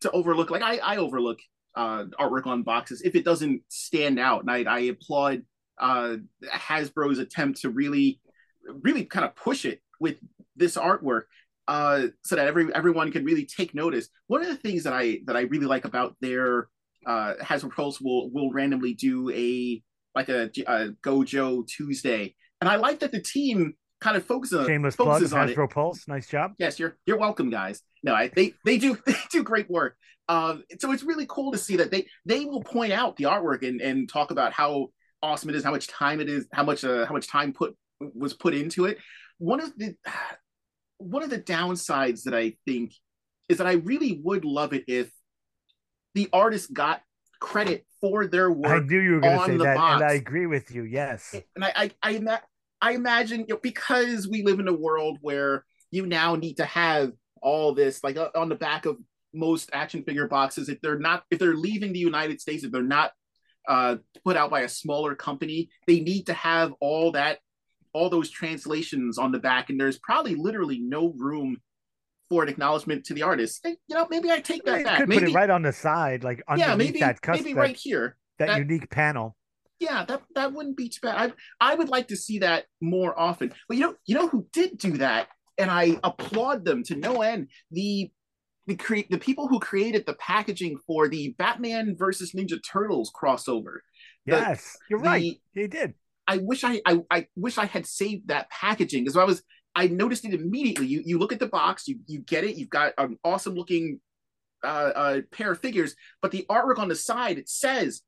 to 0.00 0.10
overlook. 0.12 0.50
Like 0.50 0.62
I 0.62 0.78
I 0.78 0.96
overlook 0.96 1.38
uh 1.74 2.04
artwork 2.18 2.46
on 2.46 2.62
boxes 2.62 3.02
if 3.02 3.14
it 3.14 3.24
doesn't 3.24 3.62
stand 3.68 4.18
out, 4.18 4.42
and 4.42 4.50
I 4.50 4.62
I 4.62 4.78
applaud 4.80 5.42
uh 5.78 6.16
Hasbro's 6.44 7.18
attempt 7.18 7.60
to 7.62 7.70
really 7.70 8.20
really 8.82 9.04
kind 9.04 9.24
of 9.24 9.34
push 9.36 9.64
it 9.64 9.80
with 10.00 10.16
this 10.56 10.76
artwork 10.76 11.24
uh 11.68 12.06
so 12.22 12.36
that 12.36 12.46
every 12.46 12.72
everyone 12.74 13.10
can 13.12 13.24
really 13.24 13.46
take 13.46 13.74
notice. 13.74 14.08
One 14.26 14.42
of 14.42 14.48
the 14.48 14.56
things 14.56 14.84
that 14.84 14.92
i 14.92 15.18
that 15.26 15.36
i 15.36 15.42
really 15.42 15.66
like 15.66 15.84
about 15.84 16.16
their 16.20 16.68
uh 17.06 17.34
hasbro 17.42 17.74
pulse 17.74 18.00
will 18.00 18.30
will 18.30 18.52
randomly 18.52 18.94
do 18.94 19.30
a 19.30 19.82
like 20.14 20.28
a, 20.28 20.50
a 20.66 20.88
gojo 21.04 21.66
tuesday. 21.66 22.34
And 22.60 22.70
i 22.70 22.76
like 22.76 23.00
that 23.00 23.12
the 23.12 23.20
team 23.20 23.74
kind 24.00 24.16
of 24.16 24.24
focuses 24.24 24.58
on 24.58 24.66
Shameless 24.66 24.96
plug, 24.96 25.08
focuses 25.08 25.32
on 25.32 25.48
it. 25.48 25.70
Pulse. 25.70 26.06
Nice 26.06 26.28
job. 26.28 26.52
yes 26.58 26.78
you're 26.78 26.96
you're 27.06 27.18
welcome 27.18 27.50
guys. 27.50 27.82
No 28.02 28.14
I, 28.14 28.28
they 28.28 28.54
they 28.64 28.78
do 28.78 28.98
they 29.06 29.16
do 29.30 29.42
great 29.42 29.68
work. 29.70 29.96
Um 30.28 30.64
so 30.78 30.92
it's 30.92 31.02
really 31.02 31.26
cool 31.28 31.52
to 31.52 31.58
see 31.58 31.76
that 31.76 31.90
they 31.90 32.06
they 32.24 32.44
will 32.44 32.62
point 32.62 32.92
out 32.92 33.16
the 33.16 33.24
artwork 33.24 33.66
and 33.66 33.80
and 33.80 34.08
talk 34.08 34.30
about 34.30 34.52
how 34.52 34.88
awesome 35.22 35.50
it 35.50 35.56
is 35.56 35.64
how 35.64 35.70
much 35.70 35.88
time 35.88 36.20
it 36.20 36.28
is 36.28 36.46
how 36.52 36.62
much 36.62 36.84
uh, 36.84 37.06
how 37.06 37.12
much 37.12 37.26
time 37.28 37.52
put 37.52 37.74
was 38.00 38.34
put 38.34 38.54
into 38.54 38.84
it. 38.84 38.98
One 39.38 39.60
of 39.60 39.76
the 39.76 39.94
one 40.98 41.22
of 41.22 41.30
the 41.30 41.38
downsides 41.38 42.22
that 42.24 42.34
i 42.34 42.54
think 42.64 42.92
is 43.48 43.58
that 43.58 43.66
i 43.66 43.74
really 43.74 44.20
would 44.22 44.44
love 44.44 44.72
it 44.72 44.84
if 44.86 45.10
the 46.14 46.28
artist 46.32 46.72
got 46.72 47.02
credit 47.40 47.86
for 48.00 48.26
their 48.26 48.50
work. 48.50 48.82
I 48.82 48.86
knew 48.86 49.00
you 49.00 49.12
were 49.12 49.20
going 49.20 49.38
to 49.38 49.46
say 49.46 49.56
the 49.56 49.64
that, 49.64 49.76
and 49.76 50.04
I 50.04 50.14
agree 50.14 50.46
with 50.46 50.70
you. 50.70 50.82
Yes. 50.82 51.34
and 51.54 51.64
I 51.64 51.90
I 52.02 52.18
I, 52.18 52.40
I 52.80 52.92
imagine 52.92 53.40
you 53.40 53.54
know, 53.54 53.60
because 53.62 54.28
we 54.28 54.42
live 54.42 54.60
in 54.60 54.68
a 54.68 54.72
world 54.72 55.18
where 55.20 55.64
you 55.90 56.06
now 56.06 56.34
need 56.34 56.56
to 56.58 56.64
have 56.64 57.12
all 57.42 57.74
this 57.74 58.02
like 58.02 58.16
uh, 58.16 58.30
on 58.34 58.48
the 58.48 58.54
back 58.54 58.86
of 58.86 58.96
most 59.34 59.70
action 59.72 60.02
figure 60.02 60.26
boxes 60.26 60.68
if 60.68 60.80
they're 60.80 60.98
not 60.98 61.24
if 61.30 61.38
they're 61.38 61.54
leaving 61.54 61.92
the 61.92 61.98
United 61.98 62.40
States 62.40 62.64
if 62.64 62.72
they're 62.72 62.82
not 62.82 63.12
uh, 63.68 63.96
put 64.24 64.36
out 64.36 64.50
by 64.50 64.62
a 64.62 64.68
smaller 64.68 65.14
company 65.14 65.68
they 65.86 66.00
need 66.00 66.26
to 66.26 66.32
have 66.32 66.72
all 66.80 67.12
that 67.12 67.38
all 67.96 68.10
those 68.10 68.30
translations 68.30 69.18
on 69.18 69.32
the 69.32 69.38
back 69.38 69.70
and 69.70 69.80
there's 69.80 69.98
probably 69.98 70.34
literally 70.34 70.78
no 70.78 71.14
room 71.16 71.56
for 72.28 72.42
an 72.42 72.48
acknowledgement 72.48 73.04
to 73.06 73.14
the 73.14 73.22
artist 73.22 73.60
Hey, 73.62 73.76
you 73.88 73.96
know 73.96 74.06
maybe 74.10 74.30
I 74.30 74.40
take 74.40 74.64
that 74.64 74.84
back 74.84 74.98
could 74.98 75.08
maybe 75.08 75.20
put 75.20 75.30
it 75.30 75.34
right 75.34 75.50
on 75.50 75.62
the 75.62 75.72
side, 75.72 76.24
like 76.24 76.42
underneath 76.48 76.68
yeah 76.68 76.76
maybe 76.76 77.00
that 77.00 77.22
custom, 77.22 77.44
maybe 77.44 77.54
that, 77.54 77.60
right 77.60 77.76
here 77.76 78.16
that 78.38 78.48
that- 78.48 78.58
unique 78.58 78.90
panel. 78.90 79.36
yeah, 79.78 80.04
that 80.08 80.22
that 80.34 80.52
wouldn't 80.52 80.76
be 80.76 80.88
too 80.88 81.00
bad. 81.02 81.32
I 81.60 81.72
I 81.72 81.74
would 81.74 81.88
like 81.88 82.08
to 82.08 82.16
see 82.16 82.38
that 82.40 82.64
more 82.80 83.12
often. 83.18 83.52
But 83.68 83.76
you 83.76 83.82
know, 83.84 83.94
you 84.06 84.14
know 84.14 84.28
who 84.28 84.46
did 84.52 84.78
do 84.78 84.92
that, 84.98 85.28
and 85.58 85.70
I 85.70 85.98
applaud 86.02 86.64
them 86.64 86.82
to 86.84 86.96
no 86.96 87.22
end. 87.22 87.48
The 87.70 88.10
the 88.66 88.76
create 88.76 89.10
the 89.10 89.18
people 89.18 89.48
who 89.48 89.60
created 89.60 90.04
the 90.06 90.14
packaging 90.14 90.78
for 90.86 91.08
the 91.08 91.34
Batman 91.38 91.94
versus 91.96 92.32
Ninja 92.32 92.58
Turtles 92.62 93.12
crossover. 93.18 93.80
The, 94.26 94.36
yes, 94.36 94.76
you're 94.90 95.00
the, 95.00 95.06
right. 95.06 95.40
They 95.54 95.66
did. 95.66 95.94
I 96.26 96.38
wish 96.38 96.64
I, 96.64 96.80
I 96.84 97.00
I 97.10 97.26
wish 97.36 97.58
I 97.58 97.66
had 97.66 97.86
saved 97.86 98.28
that 98.28 98.50
packaging 98.50 99.04
because 99.04 99.16
I 99.16 99.24
was 99.24 99.42
I 99.74 99.88
noticed 99.88 100.24
it 100.24 100.34
immediately. 100.34 100.86
You 100.86 101.02
you 101.04 101.18
look 101.18 101.32
at 101.32 101.38
the 101.38 101.46
box, 101.46 101.86
you 101.86 101.98
you 102.06 102.20
get 102.20 102.44
it. 102.44 102.56
You've 102.56 102.70
got 102.70 102.94
an 102.98 103.18
awesome 103.24 103.54
looking 103.54 104.00
uh, 104.64 104.92
uh, 104.94 105.20
pair 105.30 105.52
of 105.52 105.60
figures, 105.60 105.94
but 106.22 106.30
the 106.30 106.46
artwork 106.48 106.78
on 106.78 106.88
the 106.88 106.94
side 106.94 107.38
it 107.38 107.48
says 107.48 108.02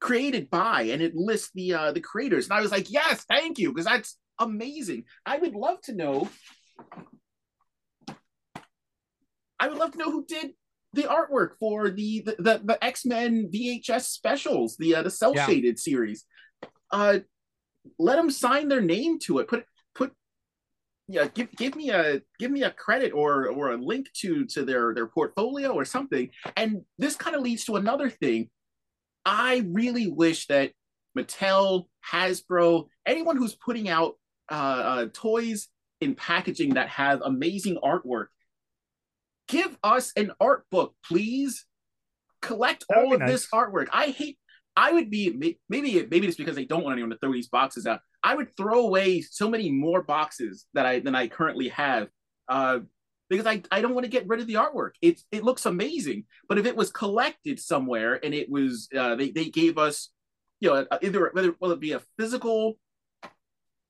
created 0.00 0.48
by, 0.50 0.82
and 0.82 1.02
it 1.02 1.14
lists 1.14 1.50
the 1.54 1.74
uh, 1.74 1.92
the 1.92 2.00
creators. 2.00 2.46
And 2.46 2.58
I 2.58 2.60
was 2.60 2.70
like, 2.70 2.90
yes, 2.90 3.24
thank 3.28 3.58
you, 3.58 3.72
because 3.72 3.86
that's 3.86 4.16
amazing. 4.38 5.04
I 5.26 5.38
would 5.38 5.54
love 5.54 5.80
to 5.82 5.94
know. 5.94 6.28
I 9.60 9.68
would 9.68 9.78
love 9.78 9.92
to 9.92 9.98
know 9.98 10.10
who 10.10 10.24
did 10.24 10.52
the 10.92 11.02
artwork 11.02 11.58
for 11.58 11.90
the 11.90 12.22
the, 12.24 12.36
the, 12.38 12.60
the 12.64 12.84
X 12.84 13.04
Men 13.04 13.50
VHS 13.52 14.06
specials, 14.06 14.76
the 14.76 14.96
uh, 14.96 15.02
the 15.02 15.10
cell 15.10 15.34
shaded 15.34 15.76
yeah. 15.76 15.82
series. 15.82 16.24
Uh, 16.90 17.18
let 17.98 18.16
them 18.16 18.30
sign 18.30 18.68
their 18.68 18.80
name 18.80 19.18
to 19.20 19.38
it. 19.38 19.48
Put 19.48 19.64
put 19.94 20.12
yeah, 21.06 21.26
give 21.26 21.50
give 21.52 21.74
me 21.74 21.90
a 21.90 22.20
give 22.38 22.50
me 22.50 22.62
a 22.62 22.70
credit 22.70 23.12
or 23.12 23.48
or 23.48 23.72
a 23.72 23.76
link 23.76 24.12
to 24.20 24.44
to 24.46 24.64
their 24.64 24.94
their 24.94 25.06
portfolio 25.06 25.72
or 25.72 25.84
something. 25.84 26.30
And 26.56 26.82
this 26.98 27.16
kind 27.16 27.36
of 27.36 27.42
leads 27.42 27.64
to 27.64 27.76
another 27.76 28.10
thing. 28.10 28.50
I 29.24 29.64
really 29.66 30.06
wish 30.06 30.46
that 30.46 30.72
Mattel, 31.16 31.86
Hasbro, 32.10 32.88
anyone 33.06 33.36
who's 33.36 33.54
putting 33.54 33.88
out 33.88 34.14
uh, 34.50 34.54
uh, 34.54 35.06
toys 35.12 35.68
in 36.00 36.14
packaging 36.14 36.74
that 36.74 36.88
have 36.88 37.20
amazing 37.22 37.78
artwork, 37.82 38.26
give 39.48 39.76
us 39.82 40.12
an 40.16 40.32
art 40.40 40.64
book, 40.70 40.94
please. 41.04 41.64
Collect 42.40 42.84
all 42.94 43.12
of 43.12 43.18
nice. 43.18 43.30
this 43.30 43.48
artwork. 43.52 43.88
I 43.92 44.10
hate. 44.10 44.38
I 44.78 44.92
would 44.92 45.10
be 45.10 45.58
maybe 45.68 46.06
maybe 46.08 46.28
it's 46.28 46.36
because 46.36 46.54
they 46.54 46.64
don't 46.64 46.84
want 46.84 46.92
anyone 46.92 47.10
to 47.10 47.18
throw 47.18 47.32
these 47.32 47.48
boxes 47.48 47.84
out. 47.84 47.98
I 48.22 48.36
would 48.36 48.56
throw 48.56 48.86
away 48.86 49.20
so 49.22 49.50
many 49.50 49.72
more 49.72 50.02
boxes 50.02 50.66
that 50.74 50.86
I 50.86 51.00
than 51.00 51.16
I 51.16 51.26
currently 51.26 51.68
have. 51.70 52.08
Uh, 52.48 52.80
because 53.28 53.44
I, 53.44 53.60
I 53.72 53.82
don't 53.82 53.92
want 53.92 54.04
to 54.04 54.10
get 54.10 54.28
rid 54.28 54.40
of 54.40 54.46
the 54.46 54.54
artwork. 54.54 54.92
It 55.02 55.20
it 55.32 55.42
looks 55.42 55.66
amazing, 55.66 56.26
but 56.48 56.58
if 56.58 56.64
it 56.64 56.76
was 56.76 56.92
collected 56.92 57.58
somewhere 57.58 58.24
and 58.24 58.32
it 58.32 58.48
was 58.48 58.88
uh, 58.96 59.16
they 59.16 59.30
they 59.30 59.46
gave 59.46 59.78
us, 59.78 60.10
you 60.60 60.70
know, 60.70 60.86
either 61.02 61.28
whether 61.32 61.52
will 61.58 61.72
it 61.72 61.80
be 61.80 61.92
a 61.92 62.02
physical 62.16 62.78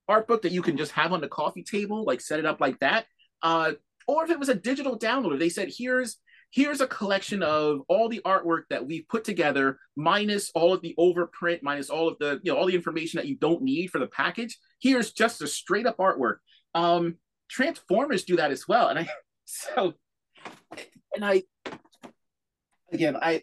art 0.09 0.27
book 0.27 0.41
that 0.41 0.53
you 0.53 0.63
can 0.63 0.79
just 0.79 0.93
have 0.93 1.13
on 1.13 1.21
the 1.21 1.29
coffee 1.29 1.65
table, 1.65 2.05
like 2.05 2.23
set 2.23 2.39
it 2.39 2.47
up 2.47 2.63
like 2.63 2.79
that, 2.79 3.05
uh, 3.43 3.73
or 4.07 4.25
if 4.25 4.31
it 4.31 4.39
was 4.39 4.49
a 4.49 4.55
digital 4.55 4.99
download, 4.99 5.39
they 5.39 5.51
said 5.51 5.69
here's 5.71 6.17
here's 6.51 6.81
a 6.81 6.87
collection 6.87 7.43
of 7.43 7.81
all 7.89 8.09
the 8.09 8.21
artwork 8.25 8.63
that 8.71 8.87
we've 8.87 9.07
put 9.09 9.25
together, 9.25 9.79
minus 9.97 10.51
all 10.55 10.73
of 10.73 10.83
the 10.83 10.95
overprint, 10.99 11.63
minus 11.63 11.91
all 11.91 12.09
of 12.09 12.19
the 12.19 12.41
you 12.43 12.53
know 12.53 12.59
all 12.59 12.67
the 12.67 12.75
information 12.75 13.19
that 13.19 13.27
you 13.27 13.37
don't 13.37 13.63
need 13.63 13.89
for 13.91 13.99
the 13.99 14.07
package. 14.07 14.59
Here's 14.81 15.13
just 15.13 15.43
a 15.43 15.47
straight 15.47 15.87
up 15.87 15.99
artwork. 15.99 16.37
Um, 16.75 17.17
Transformers 17.49 18.25
do 18.25 18.37
that 18.37 18.51
as 18.51 18.69
well, 18.69 18.89
and 18.89 18.99
I 18.99 19.09
so 19.45 19.95
and 21.15 21.25
I 21.25 21.43
again 22.93 23.17
I 23.21 23.43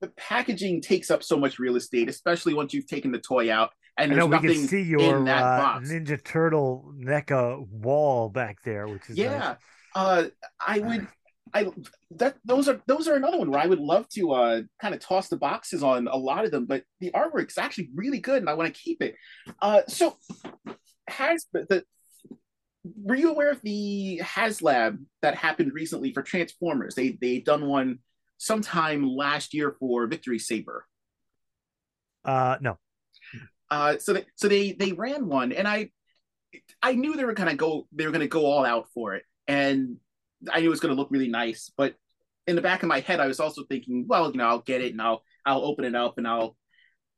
the 0.00 0.08
packaging 0.08 0.82
takes 0.82 1.10
up 1.10 1.22
so 1.22 1.36
much 1.36 1.58
real 1.58 1.76
estate, 1.76 2.08
especially 2.08 2.54
once 2.54 2.74
you've 2.74 2.86
taken 2.86 3.10
the 3.10 3.18
toy 3.18 3.52
out. 3.52 3.70
And 3.96 4.10
there's 4.10 4.18
I 4.18 4.26
know, 4.26 4.28
nothing 4.28 4.48
we 4.48 4.54
can 4.56 4.68
see 4.68 4.82
your 4.82 5.28
uh, 5.28 5.80
Ninja 5.80 6.22
Turtle 6.22 6.92
NECA 6.98 7.66
wall 7.68 8.28
back 8.28 8.58
there, 8.64 8.88
which 8.88 9.08
is 9.08 9.16
yeah. 9.16 9.38
Nice. 9.38 9.56
Uh, 9.94 10.24
I 10.66 10.80
would, 10.80 11.06
I 11.52 11.66
that 12.12 12.36
those 12.44 12.68
are 12.68 12.80
those 12.86 13.06
are 13.06 13.14
another 13.14 13.38
one 13.38 13.50
where 13.50 13.60
I 13.60 13.66
would 13.66 13.80
love 13.80 14.08
to 14.10 14.32
uh, 14.32 14.62
kind 14.80 14.94
of 14.94 15.00
toss 15.00 15.28
the 15.28 15.36
boxes 15.36 15.82
on 15.82 16.08
a 16.08 16.16
lot 16.16 16.44
of 16.44 16.50
them, 16.50 16.64
but 16.66 16.84
the 17.00 17.10
artwork's 17.10 17.58
actually 17.58 17.90
really 17.94 18.20
good, 18.20 18.38
and 18.38 18.48
I 18.48 18.54
want 18.54 18.72
to 18.72 18.80
keep 18.80 19.02
it. 19.02 19.14
Uh, 19.60 19.82
so 19.86 20.16
has 21.08 21.46
the, 21.52 21.66
the 21.68 21.84
were 22.96 23.14
you 23.14 23.30
aware 23.30 23.50
of 23.50 23.60
the 23.62 24.20
HasLab 24.22 24.98
that 25.22 25.34
happened 25.34 25.72
recently 25.74 26.12
for 26.12 26.22
Transformers? 26.22 26.94
They 26.94 27.18
they 27.20 27.40
done 27.40 27.66
one 27.66 27.98
sometime 28.38 29.06
last 29.06 29.54
year 29.54 29.76
for 29.78 30.06
Victory 30.06 30.38
Saber. 30.38 30.86
Uh, 32.24 32.56
no. 32.60 32.78
Uh, 33.70 33.98
so 33.98 34.12
they 34.12 34.24
so 34.34 34.48
they 34.48 34.72
they 34.72 34.92
ran 34.92 35.26
one, 35.26 35.52
and 35.52 35.66
I 35.66 35.90
I 36.82 36.92
knew 36.92 37.16
they 37.16 37.24
were 37.24 37.32
gonna 37.32 37.54
go 37.54 37.86
they 37.92 38.06
were 38.06 38.12
gonna 38.12 38.28
go 38.28 38.46
all 38.46 38.64
out 38.64 38.86
for 38.94 39.14
it, 39.14 39.24
and 39.46 39.96
I 40.52 40.60
knew 40.60 40.66
it 40.66 40.70
was 40.70 40.80
gonna 40.80 40.94
look 40.94 41.10
really 41.10 41.28
nice. 41.28 41.70
But 41.76 41.94
in 42.46 42.56
the 42.56 42.62
back 42.62 42.82
of 42.82 42.88
my 42.88 43.00
head, 43.00 43.20
I 43.20 43.26
was 43.26 43.40
also 43.40 43.64
thinking, 43.64 44.06
well, 44.08 44.30
you 44.30 44.38
know, 44.38 44.46
I'll 44.46 44.58
get 44.60 44.80
it 44.80 44.92
and 44.92 45.02
I'll 45.02 45.22
I'll 45.46 45.64
open 45.64 45.84
it 45.84 45.94
up 45.94 46.18
and 46.18 46.26
I'll 46.26 46.56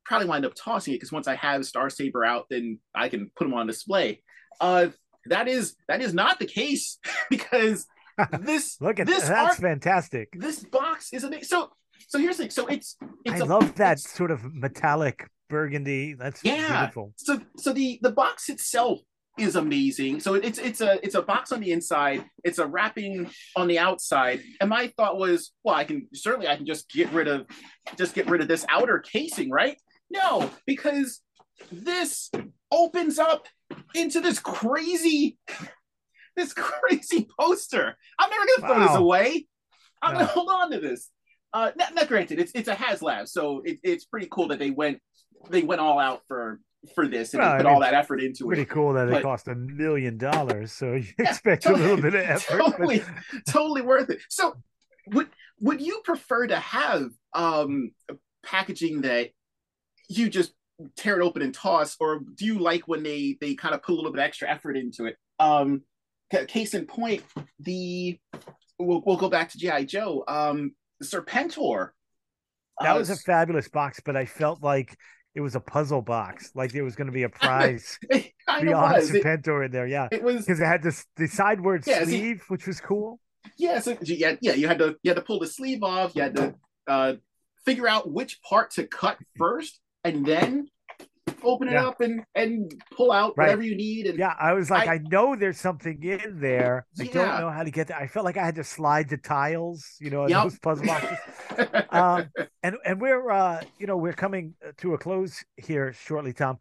probably 0.05 0.29
wind 0.29 0.45
up 0.45 0.55
tossing 0.55 0.95
it 0.95 0.97
because 0.97 1.12
once 1.12 1.29
I 1.29 1.35
have 1.35 1.67
Star 1.67 1.91
Saber 1.91 2.25
out, 2.25 2.47
then 2.49 2.79
I 2.95 3.09
can 3.09 3.31
put 3.37 3.45
them 3.45 3.55
on 3.55 3.67
display. 3.67 4.23
Uh, 4.61 4.89
that 5.27 5.49
is 5.49 5.75
that 5.89 6.01
is 6.01 6.15
not 6.15 6.39
the 6.39 6.47
case 6.47 6.99
because 7.31 7.87
this 8.41 8.81
look 8.81 9.01
at 9.01 9.07
this 9.07 9.29
that's 9.29 9.51
art, 9.51 9.57
fantastic. 9.57 10.29
This 10.33 10.65
box 10.65 11.12
is 11.12 11.25
amazing. 11.25 11.45
So 11.45 11.71
so 12.09 12.19
here's 12.19 12.37
the 12.37 12.45
thing. 12.45 12.51
So 12.51 12.67
it's, 12.67 12.97
it's 13.25 13.41
I 13.41 13.45
a, 13.45 13.49
love 13.49 13.75
that 13.77 13.99
sort 13.99 14.31
of 14.31 14.55
metallic 14.55 15.29
burgundy. 15.49 16.15
That's 16.15 16.43
yeah. 16.45 16.81
beautiful. 16.81 17.12
So 17.17 17.41
so 17.59 17.73
the 17.73 17.99
the 18.03 18.12
box 18.12 18.49
itself 18.49 19.01
is 19.38 19.57
amazing. 19.57 20.20
So 20.20 20.35
it's 20.35 20.59
it's 20.59 20.81
a 20.81 20.99
it's 21.05 21.14
a 21.14 21.22
box 21.22 21.53
on 21.53 21.61
the 21.61 21.72
inside, 21.72 22.25
it's 22.44 22.59
a 22.59 22.66
wrapping 22.66 23.31
on 23.55 23.68
the 23.68 23.79
outside. 23.79 24.40
And 24.61 24.70
my 24.70 24.92
thought 24.96 25.18
was, 25.18 25.53
well, 25.62 25.75
I 25.75 25.85
can 25.85 26.09
certainly 26.14 26.49
I 26.49 26.57
can 26.57 26.66
just 26.66 26.90
get 26.90 27.12
rid 27.12 27.29
of 27.29 27.46
just 27.96 28.14
get 28.14 28.29
rid 28.29 28.40
of 28.40 28.49
this 28.49 28.64
outer 28.68 28.99
casing, 28.99 29.51
right? 29.51 29.77
No, 30.11 30.51
because 30.66 31.20
this 31.70 32.31
opens 32.70 33.18
up 33.18 33.46
into 33.94 34.20
this 34.20 34.38
crazy, 34.38 35.38
this 36.37 36.53
crazy 36.53 37.29
poster. 37.38 37.96
I'm 38.18 38.31
never 38.31 38.46
gonna 38.46 38.68
throw 38.75 38.81
wow. 38.81 38.88
this 38.88 38.96
away. 38.96 39.46
I'm 40.03 40.14
no. 40.14 40.20
gonna 40.20 40.33
hold 40.33 40.49
on 40.51 40.70
to 40.72 40.81
this. 40.81 41.11
Uh, 41.53 41.70
not, 41.77 41.94
not 41.94 42.09
granted, 42.09 42.38
it's 42.38 42.53
it's 42.55 42.68
a 42.68 42.75
HasLab, 42.75 43.29
so 43.29 43.62
it, 43.64 43.79
it's 43.83 44.05
pretty 44.05 44.29
cool 44.31 44.49
that 44.49 44.59
they 44.59 44.70
went 44.70 45.01
they 45.51 45.62
went 45.62 45.81
all 45.81 45.99
out 45.99 46.22
for 46.29 46.61
for 46.94 47.07
this 47.07 47.35
and 47.35 47.42
well, 47.42 47.57
put 47.57 47.61
I 47.61 47.64
mean, 47.64 47.75
all 47.75 47.81
that 47.81 47.94
effort 47.94 48.20
into 48.20 48.46
pretty 48.46 48.62
it. 48.62 48.68
Pretty 48.68 48.75
cool 48.75 48.92
that 48.94 49.09
but, 49.09 49.20
it 49.20 49.22
cost 49.22 49.49
a 49.49 49.55
million 49.55 50.18
dollars, 50.18 50.72
so 50.72 50.94
you 50.94 51.07
yeah, 51.18 51.31
expect 51.31 51.64
totally, 51.64 51.85
a 51.85 51.88
little 51.88 52.03
bit 52.03 52.14
of 52.14 52.20
effort. 52.22 52.59
Totally, 52.59 52.99
but... 52.99 53.53
totally 53.53 53.83
worth 53.83 54.11
it. 54.11 54.20
So, 54.29 54.55
would 55.09 55.29
would 55.61 55.81
you 55.81 56.01
prefer 56.05 56.46
to 56.46 56.57
have 56.57 57.11
um 57.33 57.92
packaging 58.44 59.03
that 59.03 59.31
you 60.09 60.29
just 60.29 60.53
tear 60.96 61.20
it 61.20 61.25
open 61.25 61.42
and 61.42 61.55
toss, 61.55 61.96
or 62.01 62.20
do 62.35 62.44
you 62.44 62.59
like 62.59 62.87
when 62.87 63.03
they 63.03 63.37
they 63.40 63.55
kind 63.55 63.75
of 63.75 63.83
put 63.83 63.92
a 63.92 63.96
little 63.96 64.12
bit 64.12 64.20
extra 64.20 64.49
effort 64.49 64.77
into 64.77 65.07
it? 65.07 65.16
Um, 65.38 65.83
case 66.49 66.75
in 66.75 66.87
point, 66.87 67.22
the 67.61 68.18
we'll, 68.79 69.03
we'll 69.05 69.16
go 69.16 69.29
back 69.29 69.51
to 69.51 69.59
GI 69.59 69.87
Joe. 69.87 70.25
Um, 70.27 70.72
Serpentor. 71.03 71.90
That 72.81 72.94
uh, 72.94 72.99
was 72.99 73.11
a 73.11 73.16
fabulous 73.16 73.68
box, 73.68 74.01
but 74.05 74.16
I 74.16 74.27
felt 74.27 74.62
like 74.62 74.96
it 75.37 75.42
was 75.42 75.55
a 75.55 75.61
puzzle 75.61 76.01
box. 76.01 76.51
Like 76.55 76.72
there 76.72 76.83
was 76.83 76.96
going 76.96 77.07
to 77.07 77.12
be 77.12 77.22
a 77.22 77.29
prize 77.42 77.99
beyond 78.11 79.03
Serpentor 79.03 79.66
in 79.66 79.70
there. 79.70 79.87
Yeah, 79.87 80.09
it 80.11 80.22
was 80.22 80.46
because 80.46 80.59
it 80.59 80.64
had 80.64 80.83
this 80.83 81.07
the 81.16 81.29
sideward 81.29 81.85
yeah, 81.87 82.03
sleeve, 82.03 82.38
see, 82.38 82.44
which 82.49 82.66
was 82.66 82.81
cool. 82.81 83.20
Yeah, 83.57 83.79
so 83.79 83.96
yeah, 84.03 84.37
yeah, 84.40 84.55
you 84.55 84.66
had 84.66 84.79
to 84.79 84.96
you 85.03 85.11
had 85.11 85.16
to 85.16 85.22
pull 85.22 85.38
the 85.38 85.46
sleeve 85.46 85.83
off. 85.83 86.16
You 86.16 86.22
had 86.22 86.37
to 86.37 86.55
uh, 86.88 87.12
figure 87.64 87.87
out 87.87 88.11
which 88.11 88.40
part 88.42 88.72
to 88.72 88.87
cut 88.87 89.18
first, 89.37 89.79
and 90.03 90.25
then 90.27 90.68
open 91.44 91.68
it 91.68 91.72
yeah. 91.72 91.87
up 91.87 92.01
and 92.01 92.22
and 92.35 92.72
pull 92.96 93.12
out 93.12 93.35
right. 93.37 93.46
whatever 93.46 93.62
you 93.62 93.77
need. 93.77 94.07
And 94.07 94.18
yeah, 94.18 94.35
I 94.38 94.53
was 94.53 94.70
like, 94.70 94.89
I, 94.89 94.95
I 94.95 94.99
know 94.99 95.37
there's 95.37 95.59
something 95.59 96.03
in 96.03 96.41
there. 96.41 96.87
I 96.99 97.05
don't 97.05 97.41
know 97.41 97.51
how 97.51 97.62
to 97.62 97.70
get 97.70 97.89
there. 97.89 97.97
I 97.97 98.07
felt 98.07 98.24
like 98.24 98.37
I 98.37 98.45
had 98.45 98.57
to 98.57 98.64
slide 98.64 99.09
the 99.09 99.16
tiles, 99.16 99.97
you 100.01 100.11
know, 100.11 100.26
yep. 100.26 100.45
those 100.45 100.59
puzzle 100.59 100.87
boxes. 100.87 101.18
um, 101.91 102.28
and 102.62 102.76
and 102.84 103.01
we're 103.01 103.30
uh, 103.30 103.62
you 103.78 103.87
know, 103.87 103.97
we're 103.97 104.12
coming 104.12 104.55
to 104.78 104.95
a 104.95 104.99
close 104.99 105.45
here 105.57 105.93
shortly, 105.93 106.32
Tom. 106.32 106.59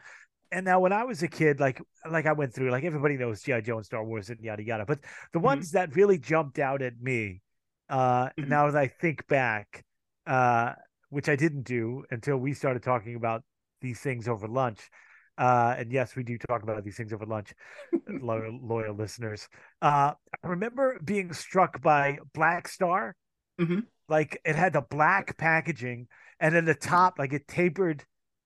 And 0.51 0.65
now, 0.65 0.79
when 0.79 0.93
I 0.93 1.03
was 1.03 1.23
a 1.23 1.27
kid, 1.27 1.59
like 1.59 1.81
like 2.09 2.25
I 2.25 2.33
went 2.33 2.53
through, 2.53 2.71
like 2.71 2.83
everybody 2.83 3.17
knows 3.17 3.41
GI 3.41 3.61
Joe 3.61 3.77
and 3.77 3.85
Star 3.85 4.03
Wars 4.03 4.29
and 4.29 4.39
yada 4.39 4.63
yada. 4.63 4.85
But 4.85 5.01
the 5.01 5.39
mm-hmm. 5.39 5.45
ones 5.45 5.71
that 5.71 5.95
really 5.95 6.17
jumped 6.17 6.59
out 6.59 6.81
at 6.81 7.01
me, 7.01 7.41
uh, 7.89 8.25
mm-hmm. 8.27 8.49
now 8.49 8.67
as 8.67 8.75
I 8.75 8.87
think 8.87 9.27
back, 9.27 9.83
uh, 10.27 10.73
which 11.09 11.29
I 11.29 11.35
didn't 11.35 11.63
do 11.63 12.03
until 12.11 12.37
we 12.37 12.53
started 12.53 12.83
talking 12.83 13.15
about 13.15 13.43
these 13.85 13.99
things 13.99 14.27
over 14.27 14.47
lunch. 14.47 14.89
Uh, 15.37 15.75
and 15.77 15.91
yes, 15.91 16.15
we 16.15 16.23
do 16.23 16.37
talk 16.37 16.63
about 16.63 16.83
these 16.83 16.95
things 16.95 17.13
over 17.13 17.25
lunch, 17.25 17.53
loyal, 18.09 18.57
loyal, 18.61 18.95
listeners. 18.95 19.47
Uh, 19.81 20.13
I 20.43 20.47
remember 20.47 20.99
being 21.03 21.33
struck 21.33 21.81
by 21.81 22.19
Black 22.33 22.67
Star. 22.67 23.15
Mm-hmm. 23.59 23.81
Like 24.07 24.39
it 24.45 24.55
had 24.55 24.73
the 24.73 24.81
black 24.81 25.37
packaging, 25.37 26.07
and 26.39 26.53
then 26.53 26.65
the 26.65 26.75
top, 26.75 27.15
like 27.17 27.33
it 27.33 27.47
tapered, 27.47 28.03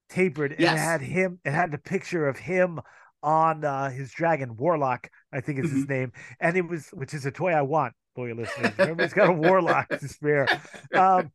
tapered, 0.09 0.51
and 0.53 0.61
yes. 0.61 0.75
it 0.75 0.79
had 0.79 1.01
him. 1.01 1.39
It 1.43 1.51
had 1.51 1.71
the 1.71 1.77
picture 1.77 2.27
of 2.27 2.37
him 2.37 2.79
on 3.21 3.65
uh, 3.65 3.89
his 3.89 4.11
dragon 4.11 4.55
Warlock, 4.55 5.09
I 5.33 5.41
think 5.41 5.59
is 5.59 5.65
mm-hmm. 5.65 5.75
his 5.75 5.89
name, 5.89 6.11
and 6.39 6.55
it 6.55 6.67
was, 6.67 6.87
which 6.93 7.13
is 7.13 7.25
a 7.25 7.31
toy 7.31 7.51
I 7.51 7.61
want 7.61 7.93
loyal 8.19 8.37
listeners. 8.37 8.73
Remember, 8.77 9.03
he's 9.03 9.13
got 9.13 9.29
a 9.29 9.33
warlock 9.47 9.89
to 9.89 10.07
spare. 10.07 10.47
Um, 10.93 11.31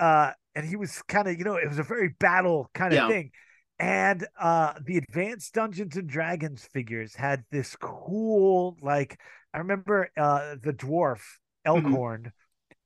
uh, 0.00 0.32
and 0.54 0.66
he 0.66 0.76
was 0.76 1.02
kind 1.02 1.28
of, 1.28 1.38
you 1.38 1.44
know, 1.44 1.56
it 1.56 1.68
was 1.68 1.78
a 1.78 1.84
very 1.84 2.14
battle 2.18 2.70
kind 2.74 2.92
of 2.92 2.96
yeah. 2.96 3.08
thing. 3.08 3.30
And 3.78 4.26
uh, 4.38 4.74
the 4.84 4.98
advanced 4.98 5.54
Dungeons 5.54 5.96
and 5.96 6.08
Dragons 6.08 6.68
figures 6.72 7.14
had 7.14 7.44
this 7.50 7.76
cool, 7.76 8.76
like, 8.82 9.18
I 9.54 9.58
remember 9.58 10.10
uh, 10.16 10.56
the 10.62 10.72
dwarf 10.72 11.20
mm-hmm. 11.66 11.86
Elkhorn. 11.86 12.20
Mm-hmm 12.20 12.28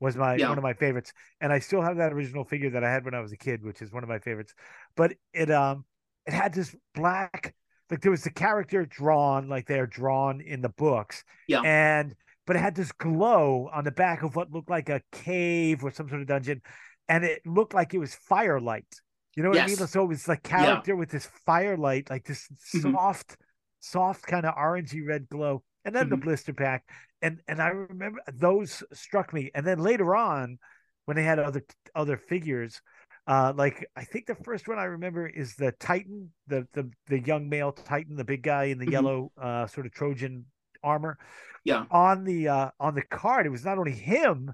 was 0.01 0.17
my 0.17 0.35
yeah. 0.35 0.49
one 0.49 0.59
of 0.59 0.65
my 0.65 0.75
favorites 0.75 1.15
and 1.41 1.51
i 1.51 1.59
still 1.59 1.81
have 1.81 1.97
that 1.97 2.13
original 2.13 2.45
figure 2.45 2.69
that 2.69 2.85
i 2.85 2.91
had 2.91 3.05
when 3.07 3.15
i 3.15 3.21
was 3.21 3.33
a 3.33 3.37
kid 3.37 3.63
which 3.63 3.81
is 3.81 3.91
one 3.93 4.03
of 4.03 4.09
my 4.09 4.19
favorites 4.19 4.53
but 4.97 5.15
it 5.33 5.51
um 5.51 5.85
it 6.27 6.35
had 6.35 6.53
this 6.53 6.75
black 6.95 7.55
like 7.91 8.01
there 8.01 8.11
was 8.11 8.23
the 8.23 8.31
character 8.31 8.87
drawn 8.87 9.49
like 9.49 9.67
they're 9.67 9.87
drawn 9.87 10.41
in 10.41 10.61
the 10.61 10.69
books. 10.71 11.25
Yeah. 11.47 11.61
And 11.61 12.15
but 12.47 12.57
it 12.57 12.61
had 12.61 12.75
this 12.75 12.93
glow 12.93 13.71
on 13.73 13.85
the 13.85 13.91
back 13.91 14.23
of 14.23 14.37
what 14.37 14.51
looked 14.51 14.71
like 14.71 14.89
a 14.89 15.01
cave 15.13 15.83
or 15.83 15.91
some 15.91 16.09
sort 16.09 16.21
of 16.21 16.27
dungeon, 16.27 16.61
and 17.09 17.25
it 17.25 17.43
looked 17.47 17.75
like 17.75 17.95
it 17.95 17.99
was 17.99 18.15
firelight. 18.15 19.01
You 19.37 19.43
know 19.43 19.51
what 19.51 19.57
yes. 19.57 19.79
I 19.79 19.81
mean? 19.81 19.89
So 19.89 20.05
it 20.05 20.09
was 20.09 20.25
the 20.25 20.37
character 20.37 20.93
yeah. 20.93 20.99
with 20.99 21.11
this 21.11 21.29
firelight, 21.45 22.09
like 22.09 22.25
this 22.25 22.49
mm-hmm. 22.75 22.93
soft, 22.93 23.37
soft 23.81 24.27
kind 24.27 24.47
of 24.47 24.55
orangey 24.55 25.07
red 25.07 25.29
glow. 25.29 25.63
And 25.85 25.95
then 25.95 26.05
mm-hmm. 26.05 26.11
the 26.11 26.17
blister 26.19 26.55
pack. 26.55 26.85
And 27.21 27.41
and 27.49 27.61
I 27.61 27.69
remember 27.69 28.21
those 28.33 28.83
struck 28.93 29.33
me. 29.33 29.51
And 29.55 29.67
then 29.67 29.79
later 29.79 30.15
on, 30.15 30.59
when 31.05 31.17
they 31.17 31.25
had 31.25 31.39
other 31.39 31.63
other 31.95 32.17
figures, 32.17 32.81
uh, 33.27 33.53
like 33.57 33.87
I 33.97 34.05
think 34.05 34.27
the 34.27 34.35
first 34.35 34.69
one 34.69 34.79
I 34.79 34.85
remember 34.85 35.27
is 35.27 35.55
the 35.57 35.73
Titan, 35.73 36.31
the 36.47 36.67
the 36.73 36.91
the 37.09 37.21
young 37.21 37.49
male 37.49 37.73
Titan, 37.73 38.17
the 38.17 38.25
big 38.25 38.43
guy 38.43 38.65
in 38.65 38.79
the 38.79 38.85
mm-hmm. 38.85 38.93
yellow 38.93 39.33
uh, 39.41 39.67
sort 39.67 39.87
of 39.87 39.93
Trojan 39.93 40.47
armor. 40.83 41.19
Yeah. 41.65 41.85
On 41.91 42.25
the 42.25 42.49
uh, 42.49 42.71
on 42.79 42.95
the 42.95 43.03
card, 43.03 43.47
it 43.47 43.51
was 43.51 43.65
not 43.65 43.79
only 43.79 43.93
him 43.93 44.53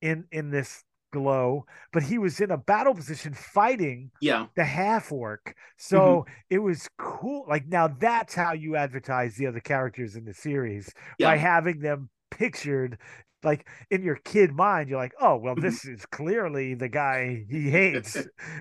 in 0.00 0.24
in 0.32 0.50
this 0.50 0.82
glow, 1.16 1.64
but 1.92 2.02
he 2.02 2.18
was 2.18 2.40
in 2.40 2.50
a 2.50 2.58
battle 2.58 2.94
position 2.94 3.32
fighting 3.32 4.10
yeah 4.20 4.46
the 4.54 4.64
half 4.64 5.10
orc. 5.10 5.54
So 5.78 5.98
mm-hmm. 5.98 6.32
it 6.50 6.58
was 6.58 6.88
cool. 6.98 7.46
Like 7.48 7.66
now 7.66 7.88
that's 7.88 8.34
how 8.34 8.52
you 8.52 8.76
advertise 8.76 9.36
the 9.36 9.46
other 9.46 9.60
characters 9.60 10.14
in 10.14 10.24
the 10.24 10.34
series 10.34 10.92
yeah. 11.18 11.30
by 11.30 11.36
having 11.36 11.80
them 11.80 12.10
pictured 12.30 12.98
like 13.42 13.66
in 13.90 14.02
your 14.02 14.16
kid 14.16 14.52
mind, 14.52 14.88
you're 14.88 14.98
like, 14.98 15.14
oh, 15.20 15.36
well, 15.36 15.54
mm-hmm. 15.54 15.64
this 15.64 15.84
is 15.86 16.04
clearly 16.06 16.74
the 16.74 16.88
guy 16.88 17.44
he 17.50 17.70
hates 17.70 18.16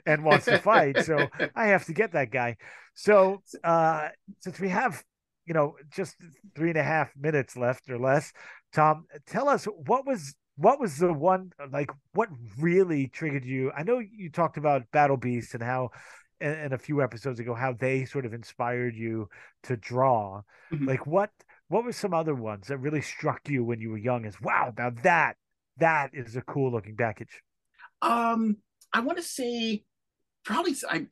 and 0.06 0.24
wants 0.24 0.45
to 0.45 0.60
fight. 0.60 1.03
So 1.03 1.28
I 1.56 1.68
have 1.68 1.86
to 1.86 1.93
get 1.93 2.14
that 2.14 2.32
guy. 2.32 2.56
So 2.93 3.41
uh, 3.64 4.10
since 4.39 4.60
we 4.60 4.70
have, 4.70 5.03
you 5.45 5.53
know, 5.53 5.76
just 5.91 6.16
three 6.56 6.70
and 6.70 6.78
a 6.78 6.84
half 6.84 7.12
minutes 7.18 7.58
left 7.58 7.89
or 7.89 7.99
less, 7.99 8.32
Tom, 8.74 9.06
tell 9.28 9.49
us 9.49 9.66
what 9.66 10.06
was 10.06 10.36
what 10.58 10.80
was 10.80 10.97
the 10.97 11.12
one 11.12 11.51
like 11.72 11.91
what 12.14 12.30
really 12.60 13.08
triggered 13.08 13.45
you? 13.45 13.72
I 13.76 13.84
know 13.84 13.99
you 13.99 14.30
talked 14.30 14.58
about 14.58 14.89
Battle 14.91 15.18
Beast 15.18 15.53
and 15.53 15.64
how 15.64 15.89
and 16.41 16.74
a 16.74 16.78
few 16.78 17.01
episodes 17.01 17.39
ago 17.39 17.53
how 17.53 17.74
they 17.74 18.06
sort 18.06 18.26
of 18.26 18.34
inspired 18.34 18.95
you 18.95 19.30
to 19.64 19.78
draw. 19.78 20.41
Mm-hmm. 20.72 20.88
Like 20.88 21.08
what 21.08 21.32
what 21.68 21.84
were 21.84 21.93
some 21.93 22.14
other 22.14 22.36
ones 22.36 22.68
that 22.68 22.78
really 22.78 23.01
struck 23.01 23.41
you 23.47 23.64
when 23.64 23.80
you 23.80 23.89
were 23.89 23.97
young 23.97 24.26
as 24.26 24.39
wow 24.41 24.74
now 24.78 24.91
that 25.03 25.36
that 25.78 26.12
is 26.14 26.36
a 26.36 26.41
cool 26.41 26.72
looking 26.72 26.95
package 26.95 27.41
um 28.01 28.58
i 28.93 28.99
want 28.99 29.18
to 29.18 29.24
say 29.24 29.84
probably 30.43 30.76
i 30.89 31.06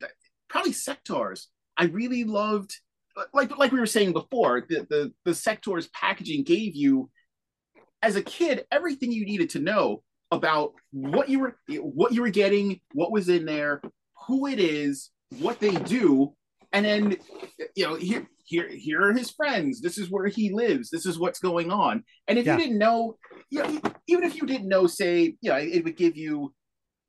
probably 0.48 0.72
sectaurs 0.72 1.46
i 1.76 1.84
really 1.84 2.24
loved 2.24 2.78
like 3.32 3.56
like 3.58 3.72
we 3.72 3.80
were 3.80 3.86
saying 3.86 4.12
before 4.12 4.64
the 4.68 4.86
the, 4.88 5.12
the 5.24 5.32
sectaurs 5.32 5.90
packaging 5.92 6.42
gave 6.44 6.74
you 6.74 7.10
as 8.04 8.16
a 8.16 8.22
kid 8.22 8.64
everything 8.70 9.10
you 9.10 9.24
needed 9.24 9.50
to 9.50 9.58
know 9.58 10.02
about 10.30 10.72
what 10.92 11.28
you 11.28 11.38
were 11.38 11.56
what 11.80 12.12
you 12.12 12.20
were 12.22 12.30
getting 12.30 12.80
what 12.92 13.10
was 13.10 13.28
in 13.28 13.44
there 13.44 13.80
who 14.26 14.46
it 14.46 14.58
is 14.58 15.10
what 15.40 15.60
they 15.60 15.74
do. 15.74 16.34
And 16.72 16.84
then 16.84 17.16
you 17.76 17.86
know 17.86 17.94
here 17.94 18.26
here 18.44 18.68
here 18.68 19.08
are 19.08 19.12
his 19.12 19.30
friends. 19.30 19.80
This 19.80 19.96
is 19.96 20.10
where 20.10 20.26
he 20.26 20.52
lives. 20.52 20.90
This 20.90 21.06
is 21.06 21.18
what's 21.18 21.38
going 21.38 21.70
on. 21.70 22.04
And 22.26 22.38
if 22.38 22.46
yeah. 22.46 22.56
you 22.56 22.64
didn't 22.64 22.78
know 22.78 23.16
you 23.50 23.62
know 23.62 23.80
even 24.08 24.24
if 24.24 24.36
you 24.36 24.46
didn't 24.46 24.68
know 24.68 24.86
say 24.86 25.36
you 25.40 25.50
know 25.50 25.56
it 25.56 25.84
would 25.84 25.96
give 25.96 26.16
you 26.16 26.52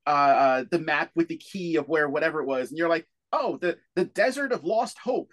uh, 0.07 0.09
uh 0.09 0.63
the 0.69 0.79
map 0.79 1.09
with 1.15 1.27
the 1.27 1.37
key 1.37 1.77
of 1.77 1.87
where 1.87 2.07
whatever 2.07 2.41
it 2.41 2.47
was. 2.47 2.69
And 2.69 2.77
you're 2.77 2.89
like 2.89 3.07
oh 3.31 3.57
the 3.59 3.77
the 3.95 4.05
desert 4.05 4.51
of 4.51 4.63
lost 4.63 4.97
hope 4.99 5.31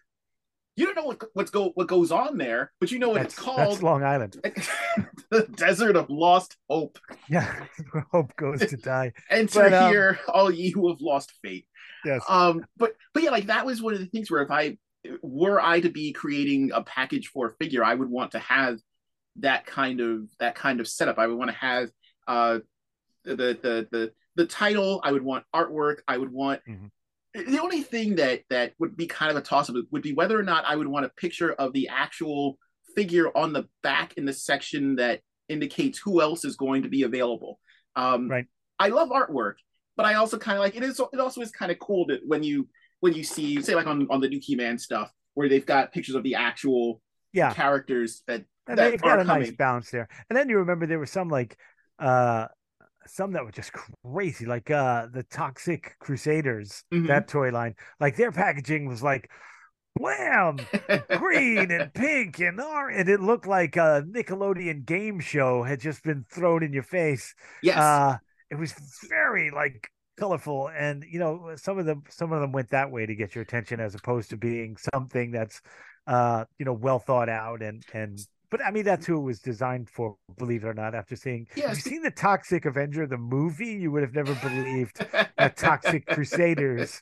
you 0.77 0.87
don't 0.87 0.95
know 0.95 1.05
what 1.05 1.23
what's 1.35 1.51
go 1.51 1.70
what 1.75 1.87
goes 1.87 2.11
on 2.11 2.39
there, 2.39 2.73
but 2.81 2.91
you 2.91 2.99
know 2.99 3.11
what 3.11 3.23
that's, 3.23 3.35
it's 3.35 3.43
called. 3.43 3.59
That's 3.59 3.83
Long 3.83 4.03
Island. 4.03 4.37
the 5.31 5.47
desert 5.55 5.97
of 5.97 6.09
lost 6.09 6.57
hope. 6.68 6.99
Yeah, 7.29 7.66
hope 8.12 8.35
goes 8.37 8.61
to 8.61 8.77
die. 8.77 9.12
Enter 9.31 9.64
but, 9.64 9.75
um, 9.75 9.91
here, 9.91 10.20
all 10.29 10.51
ye 10.51 10.70
who 10.70 10.89
have 10.89 11.01
lost 11.01 11.33
faith. 11.43 11.64
Yes. 12.05 12.23
Um, 12.29 12.64
but 12.79 12.95
but 13.12 13.23
yeah, 13.23 13.31
like 13.31 13.47
that 13.47 13.66
was 13.66 13.83
one 13.83 13.93
of 13.93 14.01
the 14.01 14.07
things 14.07 14.31
where 14.31 14.43
if 14.43 14.51
I 14.51 14.79
were 15.20 15.61
I 15.61 15.81
to 15.81 15.91
be 15.91 16.12
creating 16.12 16.70
a 16.73 16.83
package 16.83 17.29
for 17.29 17.49
a 17.49 17.55
figure, 17.62 17.85
I 17.85 17.95
would 17.95 18.09
want 18.09 18.33
to 18.33 18.39
have 18.39 18.79
that 19.37 19.66
kind 19.66 20.01
of 20.01 20.23
that 20.41 20.55
kind 20.55 20.81
of 20.81 20.89
setup. 20.89 21.18
I 21.18 21.27
would 21.27 21.37
want 21.37 21.51
to 21.51 21.57
have 21.57 21.91
uh 22.27 22.61
the 23.25 23.37
the 23.37 23.89
the 23.91 24.12
the 24.37 24.47
title. 24.47 25.03
I 25.05 25.12
would 25.12 25.23
want 25.23 25.45
artwork. 25.55 25.97
I 26.09 26.16
would 26.16 26.33
want. 26.33 26.61
Mm-hmm. 26.66 26.87
The 27.35 27.61
only 27.61 27.83
thing 27.83 28.16
that 28.16 28.43
that 28.51 28.74
would 28.78 28.97
be 28.97 29.07
kind 29.07 29.30
of 29.30 29.37
a 29.37 29.41
toss 29.41 29.70
up 29.70 29.76
would 29.91 30.03
be 30.03 30.12
whether 30.12 30.39
or 30.39 30.43
not 30.43 30.64
I 30.66 30.76
would 30.76 30.87
want 30.87 31.07
a 31.07 31.11
picture 31.11 31.53
of 31.53 31.72
the 31.72 31.89
actual 31.89 32.59
figure 32.95 33.37
on 33.37 33.53
the 33.53 33.66
back 33.83 34.14
in 34.18 34.26
the 34.26 34.33
section 34.33 34.97
that 34.97 35.20
indicates 35.49 35.99
who 35.99 36.20
else 36.20 36.45
is 36.45 36.57
going 36.57 36.83
to 36.83 36.89
be 36.89 37.03
available. 37.03 37.59
Um, 37.97 38.28
right. 38.28 38.47
I 38.78 38.89
love 38.89 39.09
artwork, 39.09 39.55
but 39.97 40.07
I 40.07 40.14
also 40.14 40.39
kind 40.39 40.59
of 40.59 40.62
like 40.62 40.76
it 40.76 40.83
is. 40.83 41.01
It 41.12 41.20
also 41.20 41.41
is 41.41 41.51
kind 41.51 41.72
of 41.72 41.78
cool 41.78 42.07
that 42.07 42.20
when 42.26 42.43
you 42.43 42.68
when 43.01 43.14
you 43.14 43.24
see, 43.24 43.61
say, 43.62 43.74
like 43.74 43.87
on 43.87 44.07
on 44.11 44.20
the 44.20 44.28
new 44.28 44.41
He-Man 44.43 44.78
stuff, 44.78 45.11
where 45.35 45.49
they've 45.49 45.66
got 45.66 45.93
pictures 45.93 46.14
of 46.14 46.22
the 46.22 46.35
actual 46.35 47.01
yeah 47.33 47.53
characters 47.55 48.22
that 48.26 48.45
and 48.66 48.78
that 48.78 48.91
they've 48.91 49.01
got 49.01 49.20
a 49.20 49.24
coming. 49.24 49.45
nice 49.45 49.53
balance 49.53 49.91
there. 49.91 50.09
And 50.28 50.37
then 50.37 50.49
you 50.49 50.59
remember 50.59 50.87
there 50.87 50.99
was 50.99 51.11
some 51.11 51.28
like 51.28 51.57
uh 51.99 52.47
some 53.07 53.32
that 53.32 53.44
were 53.44 53.53
just 53.53 53.72
crazy, 53.72 54.46
like 54.46 54.70
uh 54.70 55.07
the 55.12 55.22
Toxic 55.24 55.96
Crusaders, 55.98 56.84
mm-hmm. 56.92 57.07
that 57.07 57.28
toy 57.28 57.50
line. 57.50 57.74
Like 58.00 58.16
their 58.16 58.32
packaging 58.32 58.86
was 58.86 59.03
like 59.03 59.30
wham 59.94 60.57
green 61.18 61.70
and 61.70 61.92
pink 61.94 62.38
and 62.38 62.61
orange 62.61 62.98
and 62.98 63.09
it 63.09 63.20
looked 63.20 63.46
like 63.46 63.76
a 63.76 64.03
nickelodeon 64.09 64.86
game 64.86 65.20
show 65.20 65.62
had 65.62 65.80
just 65.80 66.03
been 66.03 66.24
thrown 66.30 66.62
in 66.62 66.72
your 66.72 66.82
face 66.82 67.34
yes 67.62 67.76
uh 67.76 68.16
it 68.50 68.59
was 68.59 68.72
very 69.09 69.50
like 69.50 69.90
colorful 70.18 70.70
and 70.70 71.05
you 71.11 71.18
know 71.18 71.50
some 71.57 71.78
of 71.78 71.84
them 71.84 72.03
some 72.09 72.32
of 72.32 72.40
them 72.40 72.53
went 72.53 72.70
that 72.70 72.90
way 72.90 73.05
to 73.05 73.14
get 73.14 73.34
your 73.34 73.42
attention 73.42 73.80
as 73.80 73.94
opposed 73.94 74.30
to 74.30 74.36
being 74.36 74.76
something 74.94 75.30
that's 75.30 75.61
uh 76.07 76.44
you 76.59 76.64
know 76.64 76.72
well 76.72 76.98
thought 76.98 77.28
out 77.28 77.62
and 77.62 77.84
and 77.92 78.18
but 78.53 78.62
I 78.62 78.70
mean, 78.70 78.84
that's 78.84 79.07
who 79.07 79.16
it 79.16 79.22
was 79.22 79.40
designed 79.40 79.88
for, 79.88 80.14
believe 80.36 80.62
it 80.62 80.68
or 80.68 80.74
not. 80.74 80.94
After 80.94 81.16
seeing, 81.16 81.46
yeah, 81.57 81.68
have 81.68 81.76
you 81.78 81.82
seen 81.82 82.03
the 82.03 82.11
Toxic 82.11 82.66
Avenger, 82.66 83.07
the 83.07 83.16
movie? 83.16 83.72
You 83.72 83.90
would 83.92 84.03
have 84.03 84.14
never 84.14 84.34
believed 84.34 85.07
that 85.38 85.57
Toxic 85.57 86.05
Crusaders 86.07 87.00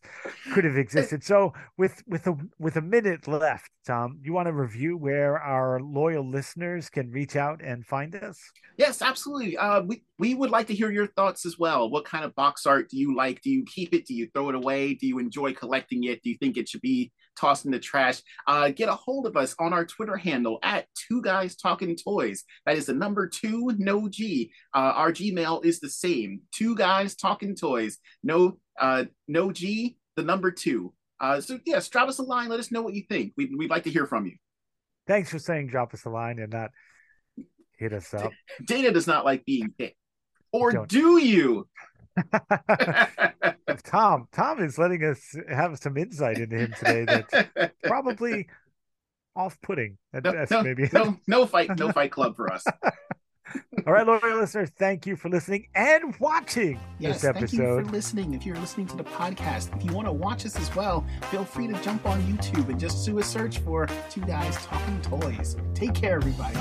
could 0.53 0.63
have 0.63 0.77
existed. 0.77 1.25
So, 1.25 1.53
with 1.77 2.05
with 2.07 2.29
a 2.29 2.37
with 2.61 2.77
a 2.77 2.81
minute 2.81 3.27
left, 3.27 3.69
Tom, 3.85 4.21
you 4.23 4.33
want 4.33 4.47
to 4.47 4.53
review 4.53 4.97
where 4.97 5.41
our 5.41 5.81
loyal 5.81 6.25
listeners 6.25 6.89
can 6.89 7.11
reach 7.11 7.35
out 7.35 7.61
and 7.65 7.85
find 7.85 8.15
us? 8.15 8.39
Yes, 8.77 9.03
absolutely. 9.03 9.57
Uh, 9.57 9.83
we 9.83 10.05
we 10.21 10.35
would 10.35 10.51
like 10.51 10.69
to 10.69 10.75
hear 10.75 10.93
your 10.93 11.09
thoughts 11.09 11.45
as 11.45 11.59
well. 11.59 11.91
What 11.91 12.05
kind 12.05 12.25
of 12.25 12.33
box 12.37 12.65
art 12.65 12.89
do 12.91 12.97
you 12.97 13.17
like? 13.17 13.43
Do 13.43 13.51
you 13.51 13.65
keep 13.65 13.93
it? 13.93 14.07
Do 14.07 14.15
you 14.15 14.29
throw 14.33 14.51
it 14.51 14.55
away? 14.55 14.95
Do 14.95 15.09
you 15.09 15.19
enjoy 15.19 15.53
collecting 15.55 16.05
it? 16.05 16.23
Do 16.23 16.31
you 16.31 16.37
think 16.39 16.57
it 16.57 16.69
should 16.69 16.81
be 16.81 17.11
tossed 17.41 17.65
in 17.65 17.71
the 17.71 17.79
trash, 17.79 18.21
uh, 18.47 18.69
get 18.71 18.89
a 18.89 18.95
hold 18.95 19.27
of 19.27 19.37
us 19.37 19.55
on 19.59 19.73
our 19.73 19.85
Twitter 19.85 20.17
handle 20.17 20.59
at 20.63 20.87
Two 20.95 21.23
Guys 21.23 21.57
Talking 21.57 21.97
Toys. 21.97 22.45
That 22.67 22.77
is 22.77 22.87
the 22.87 22.95
number 22.95 23.27
two, 23.27 23.73
no 23.79 24.09
G. 24.09 24.53
Uh, 24.75 24.93
our 24.95 25.13
Gmail 25.13 25.65
is 25.65 25.81
the 25.81 25.89
same. 25.89 26.43
Two 26.53 26.77
Guys 26.77 27.17
Talking 27.17 27.57
Toys. 27.57 27.99
No, 28.23 28.59
uh, 28.79 29.05
no 29.27 29.51
G. 29.51 29.97
The 30.17 30.23
number 30.23 30.51
two. 30.51 30.93
Uh, 31.19 31.41
so 31.41 31.59
yes, 31.65 31.89
drop 31.89 32.09
us 32.09 32.19
a 32.19 32.23
line. 32.23 32.49
Let 32.49 32.61
us 32.61 32.71
know 32.71 32.83
what 32.83 32.95
you 32.95 33.05
think. 33.09 33.33
We'd, 33.37 33.51
we'd 33.57 33.71
like 33.71 33.85
to 33.85 33.91
hear 33.91 34.07
from 34.07 34.27
you. 34.27 34.37
Thanks 35.07 35.31
for 35.31 35.39
saying 35.39 35.69
drop 35.69 35.95
us 35.95 36.05
a 36.05 36.11
line 36.11 36.39
and 36.39 36.53
not 36.53 36.71
hit 37.79 37.93
us 37.93 38.13
up. 38.15 38.33
Dana 38.67 38.91
does 38.91 39.07
not 39.07 39.25
like 39.25 39.45
being 39.45 39.75
hit. 39.79 39.95
Or 40.53 40.87
do 40.87 41.19
you? 41.19 41.69
Tom, 43.85 44.29
Tom 44.33 44.63
is 44.63 44.79
letting 44.79 45.05
us 45.05 45.37
have 45.49 45.79
some 45.79 45.97
insight 45.97 46.39
into 46.39 46.57
him 46.59 46.75
today 46.79 47.05
that's 47.05 47.73
probably 47.85 48.49
off-putting. 49.37 49.97
no, 50.13 50.45
no, 50.51 50.63
maybe 50.63 50.89
no, 50.93 51.17
no 51.27 51.47
fight, 51.47 51.77
no 51.79 51.93
fight 51.93 52.13
club 52.13 52.37
for 52.37 52.53
us. 52.53 52.65
All 53.87 53.93
right, 53.93 54.07
loyal 54.07 54.39
listeners, 54.39 54.71
thank 54.79 55.07
you 55.07 55.17
for 55.17 55.29
listening 55.29 55.67
and 55.75 56.15
watching 56.21 56.79
yes, 56.99 57.23
this 57.23 57.25
episode. 57.25 57.49
Thank 57.49 57.61
you 57.61 57.85
for 57.85 57.93
listening. 57.93 58.35
If 58.35 58.47
you're 58.47 58.57
listening 58.57 58.87
to 58.89 58.97
the 58.97 59.05
podcast, 59.05 59.75
if 59.77 59.85
you 59.85 59.93
want 59.93 60.07
to 60.07 60.13
watch 60.13 60.47
us 60.47 60.57
as 60.59 60.75
well, 60.77 61.05
feel 61.31 61.45
free 61.45 61.67
to 61.67 61.83
jump 61.83 62.07
on 62.07 62.21
YouTube 62.23 62.69
and 62.69 62.79
just 62.79 63.05
do 63.07 63.19
a 63.19 63.23
search 63.23 63.59
for 63.59 63.89
Two 64.09 64.21
Guys 64.23 64.57
Talking 64.67 65.01
Toys. 65.03 65.57
Take 65.75 65.95
care, 65.95 66.17
everybody. 66.17 66.59